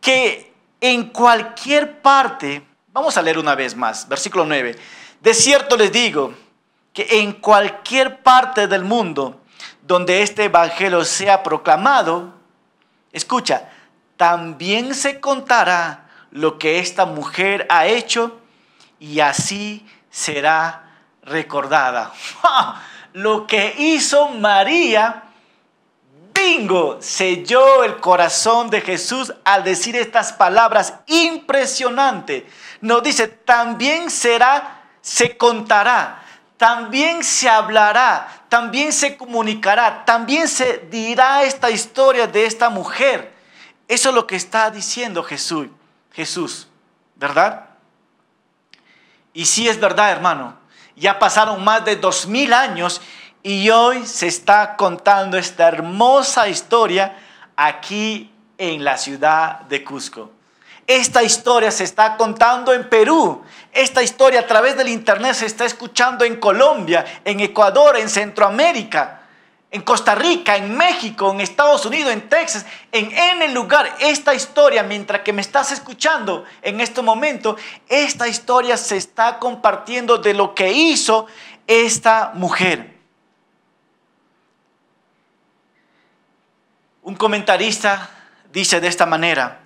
que 0.00 0.52
en 0.80 1.10
cualquier 1.10 2.00
parte, 2.00 2.66
vamos 2.94 3.16
a 3.16 3.22
leer 3.22 3.38
una 3.40 3.56
vez 3.56 3.74
más, 3.76 4.08
versículo 4.08 4.46
9. 4.46 4.78
De 5.20 5.34
cierto 5.34 5.76
les 5.76 5.90
digo 5.90 6.32
que 6.92 7.06
en 7.20 7.32
cualquier 7.32 8.22
parte 8.22 8.68
del 8.68 8.84
mundo 8.84 9.40
donde 9.82 10.22
este 10.22 10.44
evangelio 10.44 11.04
sea 11.04 11.42
proclamado, 11.42 12.32
escucha, 13.12 13.68
también 14.16 14.94
se 14.94 15.18
contará 15.18 16.08
lo 16.30 16.56
que 16.56 16.78
esta 16.78 17.04
mujer 17.04 17.66
ha 17.68 17.86
hecho 17.86 18.38
y 19.00 19.18
así 19.18 19.84
será 20.08 20.84
recordada. 21.22 22.12
Lo 23.12 23.46
que 23.46 23.72
hizo 23.78 24.30
María, 24.30 25.22
bingo, 26.34 26.98
selló 27.00 27.84
el 27.84 27.98
corazón 27.98 28.68
de 28.68 28.80
Jesús 28.80 29.32
al 29.44 29.62
decir 29.62 29.94
estas 29.94 30.32
palabras 30.32 30.94
impresionantes. 31.06 32.42
Nos 32.84 33.02
dice, 33.02 33.28
también 33.28 34.10
será, 34.10 34.82
se 35.00 35.38
contará, 35.38 36.22
también 36.58 37.24
se 37.24 37.48
hablará, 37.48 38.44
también 38.50 38.92
se 38.92 39.16
comunicará, 39.16 40.04
también 40.04 40.46
se 40.46 40.86
dirá 40.90 41.44
esta 41.44 41.70
historia 41.70 42.26
de 42.26 42.44
esta 42.44 42.68
mujer. 42.68 43.32
Eso 43.88 44.10
es 44.10 44.14
lo 44.14 44.26
que 44.26 44.36
está 44.36 44.70
diciendo 44.70 45.22
Jesús, 45.22 45.68
Jesús, 46.12 46.68
¿verdad? 47.14 47.70
Y 49.32 49.46
sí 49.46 49.66
es 49.66 49.80
verdad, 49.80 50.12
hermano. 50.12 50.54
Ya 50.94 51.18
pasaron 51.18 51.64
más 51.64 51.86
de 51.86 51.96
dos 51.96 52.26
mil 52.26 52.52
años 52.52 53.00
y 53.42 53.70
hoy 53.70 54.04
se 54.04 54.26
está 54.26 54.76
contando 54.76 55.38
esta 55.38 55.68
hermosa 55.68 56.48
historia 56.48 57.16
aquí 57.56 58.30
en 58.58 58.84
la 58.84 58.98
ciudad 58.98 59.60
de 59.60 59.82
Cusco. 59.82 60.33
Esta 60.86 61.22
historia 61.22 61.70
se 61.70 61.84
está 61.84 62.16
contando 62.16 62.72
en 62.72 62.88
Perú. 62.88 63.42
Esta 63.72 64.02
historia 64.02 64.40
a 64.40 64.46
través 64.46 64.76
del 64.76 64.88
Internet 64.88 65.34
se 65.34 65.46
está 65.46 65.64
escuchando 65.64 66.24
en 66.24 66.36
Colombia, 66.36 67.04
en 67.24 67.40
Ecuador, 67.40 67.96
en 67.96 68.08
Centroamérica, 68.08 69.22
en 69.70 69.82
Costa 69.82 70.14
Rica, 70.14 70.56
en 70.56 70.76
México, 70.76 71.32
en 71.32 71.40
Estados 71.40 71.84
Unidos, 71.84 72.12
en 72.12 72.28
Texas, 72.28 72.64
en 72.92 73.10
N 73.10 73.48
lugar. 73.48 73.96
Esta 73.98 74.34
historia, 74.34 74.82
mientras 74.82 75.22
que 75.22 75.32
me 75.32 75.40
estás 75.40 75.72
escuchando 75.72 76.44
en 76.62 76.80
este 76.80 77.02
momento, 77.02 77.56
esta 77.88 78.28
historia 78.28 78.76
se 78.76 78.96
está 78.96 79.38
compartiendo 79.38 80.18
de 80.18 80.34
lo 80.34 80.54
que 80.54 80.70
hizo 80.70 81.26
esta 81.66 82.32
mujer. 82.34 82.94
Un 87.02 87.16
comentarista 87.16 88.10
dice 88.52 88.80
de 88.80 88.86
esta 88.86 89.06
manera, 89.06 89.63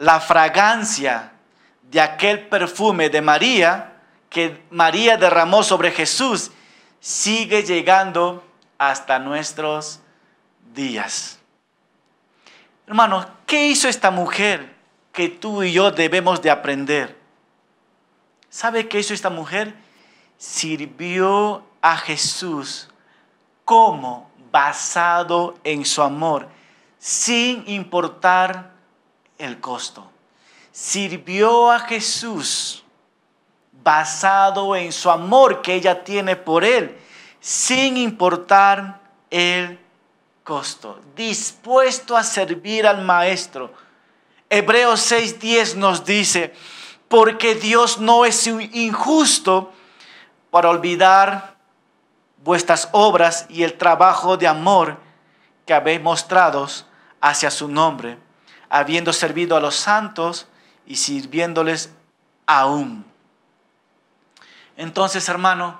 la 0.00 0.18
fragancia 0.18 1.30
de 1.82 2.00
aquel 2.00 2.48
perfume 2.48 3.10
de 3.10 3.20
María 3.20 3.98
que 4.30 4.64
María 4.70 5.18
derramó 5.18 5.62
sobre 5.62 5.90
Jesús 5.90 6.50
sigue 7.00 7.62
llegando 7.62 8.42
hasta 8.78 9.18
nuestros 9.18 10.00
días. 10.74 11.38
Hermanos, 12.86 13.26
¿qué 13.44 13.66
hizo 13.66 13.88
esta 13.88 14.10
mujer 14.10 14.74
que 15.12 15.28
tú 15.28 15.62
y 15.62 15.72
yo 15.72 15.90
debemos 15.90 16.40
de 16.40 16.50
aprender? 16.50 17.18
¿Sabe 18.48 18.88
qué 18.88 19.00
hizo 19.00 19.12
esta 19.12 19.28
mujer? 19.28 19.74
Sirvió 20.38 21.62
a 21.82 21.98
Jesús 21.98 22.88
como 23.66 24.30
basado 24.50 25.58
en 25.62 25.84
su 25.84 26.02
amor, 26.02 26.48
sin 26.98 27.64
importar 27.68 28.79
el 29.40 29.60
costo. 29.60 30.10
Sirvió 30.72 31.70
a 31.70 31.80
Jesús 31.80 32.84
basado 33.82 34.76
en 34.76 34.92
su 34.92 35.10
amor 35.10 35.62
que 35.62 35.74
ella 35.74 36.04
tiene 36.04 36.36
por 36.36 36.64
él, 36.64 36.96
sin 37.40 37.96
importar 37.96 39.00
el 39.30 39.80
costo, 40.44 41.00
dispuesto 41.16 42.16
a 42.16 42.22
servir 42.22 42.86
al 42.86 43.02
maestro. 43.02 43.72
Hebreos 44.48 45.10
6:10 45.10 45.76
nos 45.76 46.04
dice, 46.04 46.54
porque 47.08 47.54
Dios 47.54 47.98
no 47.98 48.24
es 48.24 48.46
injusto 48.46 49.72
para 50.50 50.70
olvidar 50.70 51.56
vuestras 52.44 52.88
obras 52.92 53.46
y 53.48 53.62
el 53.62 53.76
trabajo 53.76 54.36
de 54.36 54.46
amor 54.46 54.98
que 55.66 55.74
habéis 55.74 56.00
mostrado 56.00 56.66
hacia 57.20 57.50
su 57.50 57.68
nombre, 57.68 58.18
habiendo 58.70 59.12
servido 59.12 59.56
a 59.56 59.60
los 59.60 59.74
santos 59.74 60.46
y 60.86 60.96
sirviéndoles 60.96 61.92
aún. 62.46 63.04
Entonces, 64.76 65.28
hermano, 65.28 65.78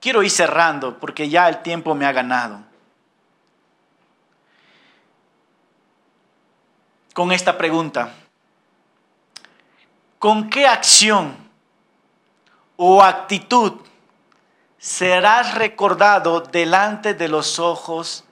quiero 0.00 0.22
ir 0.22 0.30
cerrando 0.30 0.98
porque 0.98 1.28
ya 1.28 1.48
el 1.48 1.62
tiempo 1.62 1.94
me 1.94 2.06
ha 2.06 2.12
ganado. 2.12 2.60
Con 7.14 7.30
esta 7.30 7.58
pregunta, 7.58 8.14
¿con 10.18 10.48
qué 10.48 10.66
acción 10.66 11.36
o 12.76 13.02
actitud 13.02 13.74
serás 14.78 15.54
recordado 15.54 16.40
delante 16.40 17.12
de 17.12 17.28
los 17.28 17.58
ojos 17.58 18.24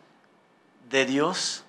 de 0.91 1.07
Dios? 1.07 1.65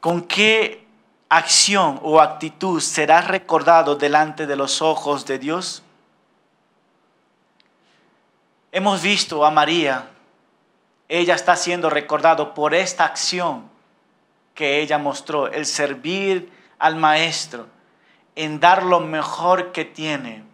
¿Con 0.00 0.22
qué 0.22 0.86
acción 1.28 1.98
o 2.02 2.20
actitud 2.20 2.80
serás 2.80 3.26
recordado 3.28 3.96
delante 3.96 4.46
de 4.46 4.56
los 4.56 4.80
ojos 4.80 5.26
de 5.26 5.38
Dios? 5.38 5.82
Hemos 8.70 9.02
visto 9.02 9.44
a 9.44 9.50
María, 9.50 10.10
ella 11.08 11.34
está 11.34 11.56
siendo 11.56 11.90
recordado 11.90 12.54
por 12.54 12.74
esta 12.74 13.04
acción 13.04 13.68
que 14.54 14.80
ella 14.80 14.98
mostró, 14.98 15.48
el 15.48 15.66
servir 15.66 16.52
al 16.78 16.96
maestro, 16.96 17.66
en 18.36 18.60
dar 18.60 18.84
lo 18.84 19.00
mejor 19.00 19.72
que 19.72 19.84
tiene. 19.84 20.44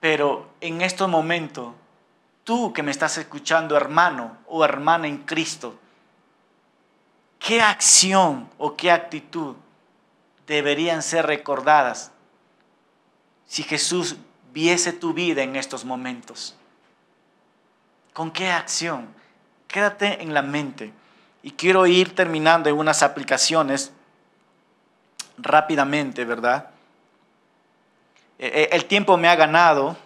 Pero 0.00 0.48
en 0.60 0.80
estos 0.80 1.08
momentos, 1.08 1.74
tú 2.50 2.72
que 2.72 2.82
me 2.82 2.90
estás 2.90 3.16
escuchando, 3.16 3.76
hermano 3.76 4.36
o 4.48 4.64
hermana 4.64 5.06
en 5.06 5.18
Cristo, 5.18 5.78
¿qué 7.38 7.62
acción 7.62 8.50
o 8.58 8.74
qué 8.74 8.90
actitud 8.90 9.54
deberían 10.48 11.00
ser 11.00 11.26
recordadas 11.26 12.10
si 13.46 13.62
Jesús 13.62 14.16
viese 14.52 14.92
tu 14.92 15.14
vida 15.14 15.44
en 15.44 15.54
estos 15.54 15.84
momentos? 15.84 16.56
¿Con 18.12 18.32
qué 18.32 18.50
acción? 18.50 19.06
Quédate 19.68 20.20
en 20.20 20.34
la 20.34 20.42
mente. 20.42 20.92
Y 21.44 21.52
quiero 21.52 21.86
ir 21.86 22.16
terminando 22.16 22.68
en 22.68 22.76
unas 22.76 23.04
aplicaciones 23.04 23.92
rápidamente, 25.38 26.24
¿verdad? 26.24 26.70
E, 28.40 28.46
e, 28.72 28.74
el 28.74 28.86
tiempo 28.86 29.16
me 29.16 29.28
ha 29.28 29.36
ganado 29.36 29.96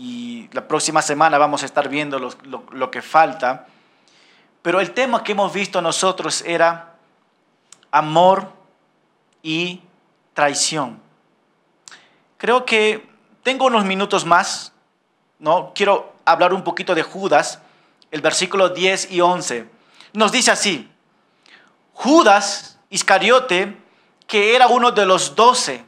y 0.00 0.48
la 0.52 0.68
próxima 0.68 1.02
semana 1.02 1.38
vamos 1.38 1.64
a 1.64 1.66
estar 1.66 1.88
viendo 1.88 2.20
lo, 2.20 2.90
que 2.90 3.02
falta. 3.02 3.66
Pero 4.62 4.80
el 4.80 4.92
tema 4.92 5.24
que 5.24 5.32
hemos 5.32 5.52
visto 5.52 5.82
nosotros 5.82 6.44
era 6.46 6.94
amor 7.90 8.52
y 9.42 9.80
traición. 10.34 11.00
Creo 12.36 12.64
que 12.64 13.08
tengo 13.42 13.66
unos 13.66 13.84
minutos 13.84 14.24
más, 14.24 14.72
¿no? 15.40 15.72
Quiero 15.74 16.12
hablar 16.24 16.54
un 16.54 16.62
poquito 16.62 16.94
de 16.94 17.02
Judas, 17.02 17.60
el 18.12 18.20
versículo 18.20 18.68
10 18.68 19.10
y 19.10 19.20
11. 19.20 19.68
Nos 20.12 20.30
dice 20.30 20.52
así, 20.52 20.88
Judas 21.92 22.78
Iscariote, 22.88 23.76
que 24.28 24.54
era 24.54 24.68
uno 24.68 24.92
de 24.92 25.06
los 25.06 25.34
doce, 25.34 25.84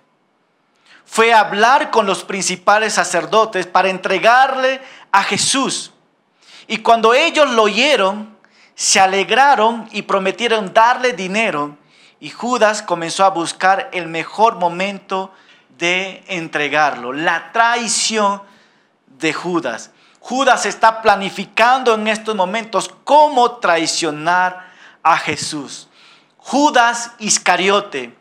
fue 1.10 1.32
a 1.32 1.40
hablar 1.40 1.90
con 1.90 2.06
los 2.06 2.22
principales 2.22 2.92
sacerdotes 2.94 3.66
para 3.66 3.90
entregarle 3.90 4.80
a 5.10 5.24
Jesús. 5.24 5.90
Y 6.68 6.78
cuando 6.78 7.14
ellos 7.14 7.50
lo 7.50 7.64
oyeron, 7.64 8.38
se 8.76 9.00
alegraron 9.00 9.88
y 9.90 10.02
prometieron 10.02 10.72
darle 10.72 11.12
dinero. 11.12 11.76
Y 12.20 12.30
Judas 12.30 12.80
comenzó 12.80 13.24
a 13.24 13.30
buscar 13.30 13.90
el 13.92 14.06
mejor 14.06 14.54
momento 14.54 15.32
de 15.78 16.22
entregarlo. 16.28 17.12
La 17.12 17.50
traición 17.50 18.42
de 19.18 19.32
Judas. 19.32 19.90
Judas 20.20 20.64
está 20.64 21.02
planificando 21.02 21.96
en 21.96 22.06
estos 22.06 22.36
momentos 22.36 22.88
cómo 23.02 23.56
traicionar 23.56 24.70
a 25.02 25.18
Jesús. 25.18 25.88
Judas 26.36 27.14
Iscariote 27.18 28.19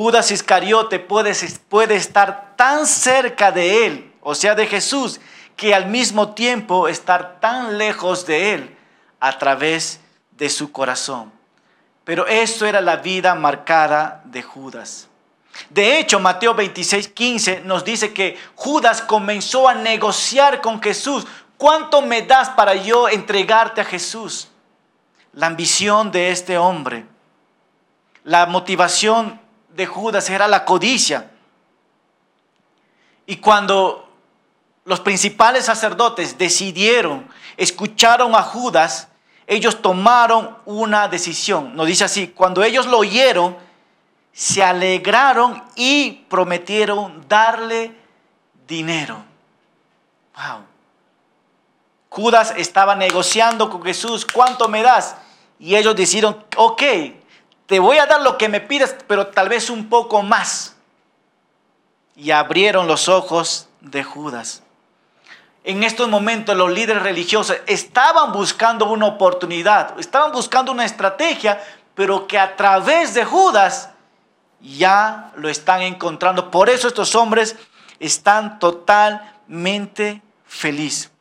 Judas 0.00 0.30
Iscariote 0.30 0.98
puede, 0.98 1.34
puede 1.68 1.94
estar 1.94 2.54
tan 2.56 2.86
cerca 2.86 3.52
de 3.52 3.84
él, 3.84 4.14
o 4.22 4.34
sea, 4.34 4.54
de 4.54 4.66
Jesús, 4.66 5.20
que 5.56 5.74
al 5.74 5.88
mismo 5.88 6.32
tiempo 6.32 6.88
estar 6.88 7.38
tan 7.38 7.76
lejos 7.76 8.24
de 8.24 8.54
él 8.54 8.78
a 9.20 9.36
través 9.36 10.00
de 10.30 10.48
su 10.48 10.72
corazón. 10.72 11.30
Pero 12.04 12.26
eso 12.26 12.64
era 12.64 12.80
la 12.80 12.96
vida 12.96 13.34
marcada 13.34 14.22
de 14.24 14.42
Judas. 14.42 15.06
De 15.68 15.98
hecho, 15.98 16.18
Mateo 16.18 16.54
26, 16.54 17.08
15 17.08 17.60
nos 17.66 17.84
dice 17.84 18.14
que 18.14 18.38
Judas 18.54 19.02
comenzó 19.02 19.68
a 19.68 19.74
negociar 19.74 20.62
con 20.62 20.80
Jesús. 20.80 21.26
¿Cuánto 21.58 22.00
me 22.00 22.22
das 22.22 22.48
para 22.48 22.74
yo 22.74 23.06
entregarte 23.06 23.82
a 23.82 23.84
Jesús? 23.84 24.48
La 25.34 25.46
ambición 25.46 26.10
de 26.10 26.30
este 26.30 26.56
hombre, 26.56 27.04
la 28.24 28.46
motivación 28.46 29.38
de 29.74 29.86
Judas 29.86 30.28
era 30.30 30.48
la 30.48 30.64
codicia. 30.64 31.30
Y 33.26 33.36
cuando 33.36 34.08
los 34.84 35.00
principales 35.00 35.66
sacerdotes 35.66 36.36
decidieron, 36.36 37.28
escucharon 37.56 38.34
a 38.34 38.42
Judas, 38.42 39.08
ellos 39.46 39.82
tomaron 39.82 40.56
una 40.64 41.08
decisión. 41.08 41.76
Nos 41.76 41.86
dice 41.86 42.04
así, 42.04 42.28
cuando 42.28 42.62
ellos 42.62 42.86
lo 42.86 42.98
oyeron, 42.98 43.56
se 44.32 44.62
alegraron 44.62 45.62
y 45.76 46.24
prometieron 46.28 47.24
darle 47.28 47.94
dinero. 48.66 49.24
Wow. 50.34 50.64
Judas 52.08 52.54
estaba 52.56 52.94
negociando 52.96 53.70
con 53.70 53.82
Jesús, 53.82 54.26
¿cuánto 54.26 54.68
me 54.68 54.82
das? 54.82 55.16
Y 55.58 55.76
ellos 55.76 55.94
decidieron, 55.94 56.44
ok, 56.56 56.82
te 57.70 57.78
voy 57.78 57.98
a 57.98 58.06
dar 58.06 58.20
lo 58.22 58.36
que 58.36 58.48
me 58.48 58.60
pides, 58.60 58.96
pero 59.06 59.28
tal 59.28 59.48
vez 59.48 59.70
un 59.70 59.88
poco 59.88 60.22
más. 60.24 60.74
Y 62.16 62.32
abrieron 62.32 62.88
los 62.88 63.08
ojos 63.08 63.68
de 63.80 64.02
Judas. 64.02 64.64
En 65.62 65.84
estos 65.84 66.08
momentos 66.08 66.56
los 66.56 66.72
líderes 66.72 67.04
religiosos 67.04 67.56
estaban 67.68 68.32
buscando 68.32 68.90
una 68.90 69.06
oportunidad, 69.06 70.00
estaban 70.00 70.32
buscando 70.32 70.72
una 70.72 70.84
estrategia, 70.84 71.62
pero 71.94 72.26
que 72.26 72.40
a 72.40 72.56
través 72.56 73.14
de 73.14 73.24
Judas 73.24 73.90
ya 74.60 75.30
lo 75.36 75.48
están 75.48 75.82
encontrando. 75.82 76.50
Por 76.50 76.70
eso 76.70 76.88
estos 76.88 77.14
hombres 77.14 77.54
están 78.00 78.58
totalmente 78.58 80.20
felices. 80.44 81.12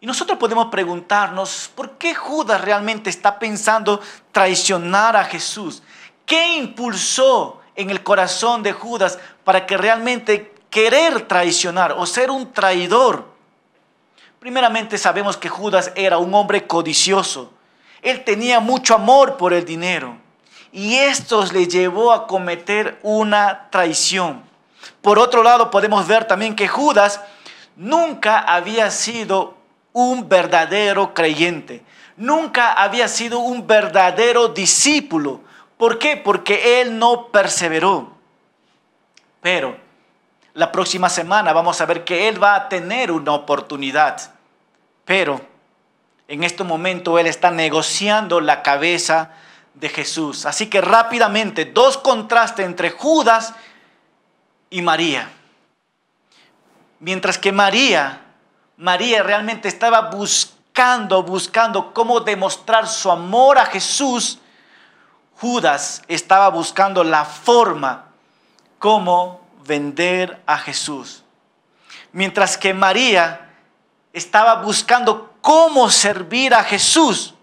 Y 0.00 0.06
nosotros 0.06 0.38
podemos 0.38 0.68
preguntarnos, 0.70 1.70
¿por 1.74 1.98
qué 1.98 2.14
Judas 2.14 2.62
realmente 2.62 3.10
está 3.10 3.38
pensando 3.38 4.00
traicionar 4.32 5.14
a 5.14 5.24
Jesús? 5.24 5.82
¿Qué 6.24 6.56
impulsó 6.56 7.60
en 7.76 7.90
el 7.90 8.02
corazón 8.02 8.62
de 8.62 8.72
Judas 8.72 9.18
para 9.44 9.66
que 9.66 9.76
realmente 9.76 10.54
querer 10.70 11.28
traicionar 11.28 11.92
o 11.92 12.06
ser 12.06 12.30
un 12.30 12.50
traidor? 12.50 13.26
Primeramente 14.38 14.96
sabemos 14.96 15.36
que 15.36 15.50
Judas 15.50 15.92
era 15.94 16.16
un 16.16 16.32
hombre 16.32 16.66
codicioso. 16.66 17.52
Él 18.00 18.24
tenía 18.24 18.58
mucho 18.58 18.94
amor 18.94 19.36
por 19.36 19.52
el 19.52 19.66
dinero 19.66 20.16
y 20.72 20.94
esto 20.94 21.44
le 21.52 21.68
llevó 21.68 22.12
a 22.12 22.26
cometer 22.26 22.98
una 23.02 23.68
traición. 23.68 24.42
Por 25.02 25.18
otro 25.18 25.42
lado, 25.42 25.70
podemos 25.70 26.06
ver 26.06 26.24
también 26.24 26.56
que 26.56 26.68
Judas 26.68 27.20
nunca 27.76 28.38
había 28.38 28.90
sido 28.90 29.59
un 29.92 30.28
verdadero 30.28 31.14
creyente, 31.14 31.82
nunca 32.16 32.72
había 32.74 33.08
sido 33.08 33.38
un 33.40 33.66
verdadero 33.66 34.48
discípulo. 34.48 35.40
¿Por 35.76 35.98
qué? 35.98 36.16
Porque 36.16 36.80
él 36.80 36.98
no 36.98 37.28
perseveró. 37.28 38.12
Pero 39.40 39.76
la 40.54 40.70
próxima 40.70 41.08
semana 41.08 41.52
vamos 41.52 41.80
a 41.80 41.86
ver 41.86 42.04
que 42.04 42.28
él 42.28 42.42
va 42.42 42.54
a 42.54 42.68
tener 42.68 43.10
una 43.10 43.32
oportunidad. 43.32 44.34
Pero 45.04 45.40
en 46.28 46.44
este 46.44 46.62
momento 46.62 47.18
él 47.18 47.26
está 47.26 47.50
negociando 47.50 48.40
la 48.40 48.62
cabeza 48.62 49.30
de 49.74 49.88
Jesús. 49.88 50.46
Así 50.46 50.68
que 50.68 50.80
rápidamente, 50.80 51.64
dos 51.64 51.96
contrastes 51.98 52.66
entre 52.66 52.90
Judas 52.90 53.54
y 54.68 54.82
María. 54.82 55.30
Mientras 57.00 57.38
que 57.38 57.50
María, 57.50 58.20
María 58.80 59.22
realmente 59.22 59.68
estaba 59.68 60.00
buscando, 60.10 61.22
buscando 61.22 61.92
cómo 61.92 62.20
demostrar 62.20 62.88
su 62.88 63.10
amor 63.10 63.58
a 63.58 63.66
Jesús, 63.66 64.38
Judas 65.36 66.00
estaba 66.08 66.48
buscando 66.48 67.04
la 67.04 67.26
forma 67.26 68.06
cómo 68.78 69.42
vender 69.66 70.40
a 70.46 70.56
Jesús. 70.56 71.24
Mientras 72.12 72.56
que 72.56 72.72
María 72.72 73.50
estaba 74.14 74.62
buscando 74.62 75.34
cómo 75.42 75.90
servir 75.90 76.54
a 76.54 76.64
Jesús, 76.64 77.34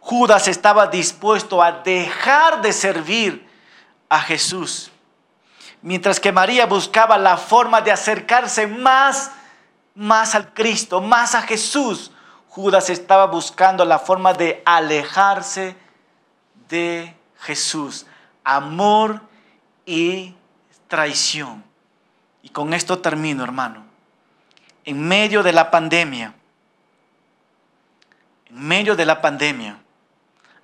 Judas 0.00 0.46
estaba 0.46 0.88
dispuesto 0.88 1.62
a 1.62 1.72
dejar 1.72 2.60
de 2.60 2.74
servir 2.74 3.48
a 4.10 4.20
Jesús. 4.20 4.90
Mientras 5.80 6.20
que 6.20 6.32
María 6.32 6.66
buscaba 6.66 7.16
la 7.16 7.38
forma 7.38 7.80
de 7.80 7.92
acercarse 7.92 8.66
más, 8.66 9.30
más 10.00 10.34
al 10.34 10.54
Cristo, 10.54 11.02
más 11.02 11.34
a 11.34 11.42
Jesús, 11.42 12.10
Judas 12.48 12.88
estaba 12.88 13.26
buscando 13.26 13.84
la 13.84 13.98
forma 13.98 14.32
de 14.32 14.62
alejarse 14.64 15.76
de 16.68 17.14
Jesús. 17.38 18.06
Amor 18.42 19.20
y 19.84 20.34
traición. 20.88 21.62
Y 22.42 22.48
con 22.48 22.72
esto 22.72 22.98
termino, 23.00 23.44
hermano. 23.44 23.84
En 24.84 25.06
medio 25.06 25.42
de 25.42 25.52
la 25.52 25.70
pandemia, 25.70 26.34
en 28.46 28.58
medio 28.58 28.96
de 28.96 29.04
la 29.04 29.20
pandemia, 29.20 29.78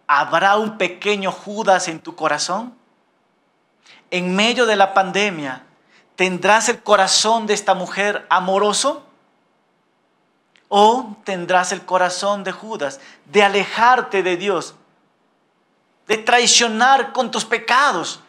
¿Habrá 0.07 0.57
un 0.57 0.79
pequeño 0.79 1.33
Judas 1.33 1.89
en 1.89 1.99
tu 1.99 2.15
corazón? 2.15 2.75
En 4.11 4.37
medio 4.37 4.65
de 4.65 4.77
la 4.77 4.95
pandemia, 4.95 5.65
¿tendrás 6.15 6.69
el 6.69 6.81
corazón 6.83 7.47
de 7.49 7.55
esta 7.55 7.75
mujer 7.75 8.25
amoroso? 8.31 9.06
¿O 10.69 11.17
tendrás 11.25 11.73
el 11.73 11.85
corazón 11.85 12.45
de 12.45 12.53
Judas 12.53 13.01
de 13.27 13.43
alejarte 13.43 14.23
de 14.23 14.37
Dios, 14.37 14.75
de 16.07 16.19
traicionar 16.19 17.13
con 17.13 17.31
tus 17.31 17.45
pecados, 17.45 18.21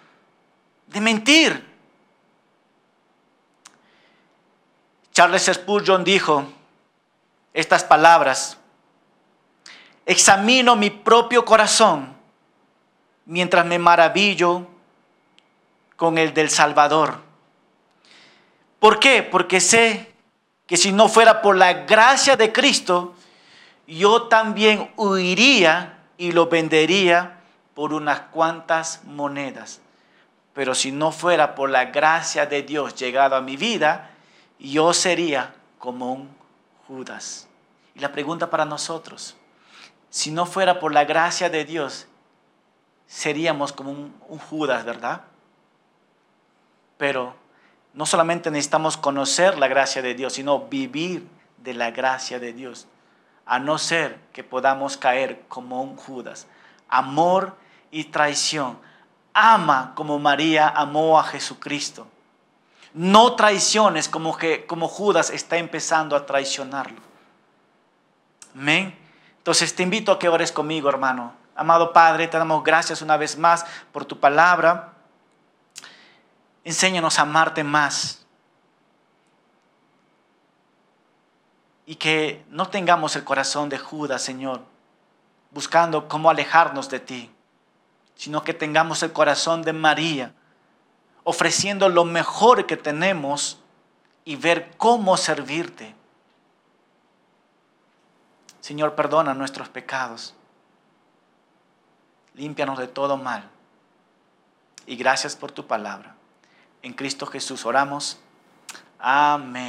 de 0.88 1.02
mentir? 1.02 1.68
Charles 5.12 5.50
Spurgeon 5.52 6.04
dijo 6.04 6.46
estas 7.54 7.84
palabras 7.84 8.58
examino 10.06 10.76
mi 10.76 10.90
propio 10.90 11.44
corazón 11.44 12.16
mientras 13.26 13.66
me 13.66 13.78
maravillo 13.78 14.68
con 15.96 16.18
el 16.18 16.34
del 16.34 16.50
Salvador. 16.50 17.20
¿Por 18.80 19.00
qué? 19.00 19.22
Porque 19.24 19.60
sé 19.60 20.14
que 20.68 20.78
si 20.78 20.91
no 20.91 21.09
fuera 21.09 21.41
por 21.41 21.55
la 21.55 21.74
gracia 21.86 22.36
de 22.36 22.51
Cristo, 22.51 23.15
yo 23.88 24.24
también 24.24 24.91
huiría 24.97 25.97
y 26.18 26.34
lo 26.34 26.47
vendería 26.47 27.39
por 27.74 27.93
unas 27.93 28.20
cuantas 28.20 29.03
monedas. 29.05 29.80
Pero 30.53 30.76
si 30.76 30.91
no 30.91 31.11
fuera 31.11 31.55
por 31.55 31.70
la 31.70 31.86
gracia 31.86 32.45
de 32.45 32.63
Dios 32.63 32.95
llegado 32.95 33.36
a 33.36 33.41
mi 33.41 33.55
vida, 33.55 34.11
yo 34.59 34.93
sería 34.93 35.55
como 35.80 36.13
un 36.13 36.36
Judas. 36.88 37.47
Y 37.95 37.99
la 37.99 38.11
pregunta 38.11 38.49
para 38.49 38.65
nosotros, 38.65 39.36
si 40.09 40.32
no 40.32 40.45
fuera 40.45 40.80
por 40.80 40.93
la 40.93 41.05
gracia 41.05 41.49
de 41.49 41.65
Dios, 41.65 42.07
seríamos 43.07 43.72
como 43.74 43.91
un, 43.91 44.39
Judas, 44.49 44.86
¿verdad? 44.86 45.22
Pero 46.97 47.36
no 47.98 48.06
solamente 48.06 48.52
necesitamos 48.52 48.95
conocer 48.95 49.58
la 49.58 49.68
gracia 49.68 50.04
de 50.04 50.14
Dios, 50.14 50.34
sino 50.34 50.60
vivir 50.60 51.28
de 51.58 51.74
la 51.74 51.89
gracia 51.89 52.38
de 52.38 52.54
Dios, 52.54 52.86
a 53.43 53.58
no 53.58 53.80
ser 53.80 54.20
que 54.34 54.43
podamos 54.43 54.98
caer 54.98 55.41
como 55.48 55.82
un 55.82 55.95
Judas. 55.95 56.45
Amor 56.89 57.58
y 57.89 58.04
traición. 58.04 58.78
Ama 59.34 59.93
como 59.95 60.20
María 60.20 60.70
amó 60.70 61.18
a 61.20 61.24
Jesucristo. 61.24 62.06
No 62.93 63.36
traiciones 63.36 64.08
como, 64.08 64.38
que, 64.38 64.68
como 64.68 64.88
Judas 64.88 65.32
está 65.32 65.58
empezando 65.58 66.16
a 66.16 66.28
traicionarlo. 66.28 67.02
Amén. 68.54 68.95
Entonces 69.39 69.74
te 69.76 69.82
invito 69.82 70.12
a 70.12 70.20
que 70.20 70.30
ores 70.30 70.52
conmigo, 70.52 70.88
hermano. 70.88 71.34
Amado 71.56 71.93
Padre, 71.93 72.28
te 72.28 72.38
damos 72.38 72.64
gracias 72.64 73.02
una 73.02 73.18
vez 73.18 73.39
más 73.39 73.66
por 73.91 74.06
tu 74.06 74.20
palabra. 74.20 74.93
Enséñanos 76.68 77.18
a 77.18 77.22
amarte 77.22 77.63
más. 77.63 78.26
Y 81.86 81.95
que 81.95 82.43
no 82.49 82.68
tengamos 82.68 83.15
el 83.15 83.24
corazón 83.24 83.70
de 83.70 83.78
Judas, 83.78 84.22
Señor, 84.22 84.65
buscando 85.51 86.09
cómo 86.09 86.30
alejarnos 86.30 86.89
de 86.89 86.99
ti, 86.99 87.32
sino 88.15 88.43
que 88.43 88.53
tengamos 88.53 89.01
el 89.01 89.13
corazón 89.13 89.61
de 89.61 89.72
María, 89.72 90.34
ofreciendo 91.24 91.88
lo 91.88 92.03
mejor 92.03 92.65
que 92.65 92.76
tenemos 92.76 93.61
y 94.26 94.36
ver 94.36 94.76
cómo 94.76 95.15
servirte. 95.15 95.95
Señor, 98.59 98.93
perdona 98.93 99.34
nuestros 99.34 99.70
pecados. 99.70 100.36
Límpianos 102.34 102.78
de 102.78 102.89
todo 102.89 103.15
mal. 103.15 103.49
Y 104.86 104.97
gracias 104.97 105.34
por 105.34 105.53
tu 105.53 105.65
palabra. 105.65 106.16
En 106.82 106.94
Cristo 106.94 107.26
Jesús 107.26 107.66
oramos. 107.66 108.20
Amén. 109.00 109.66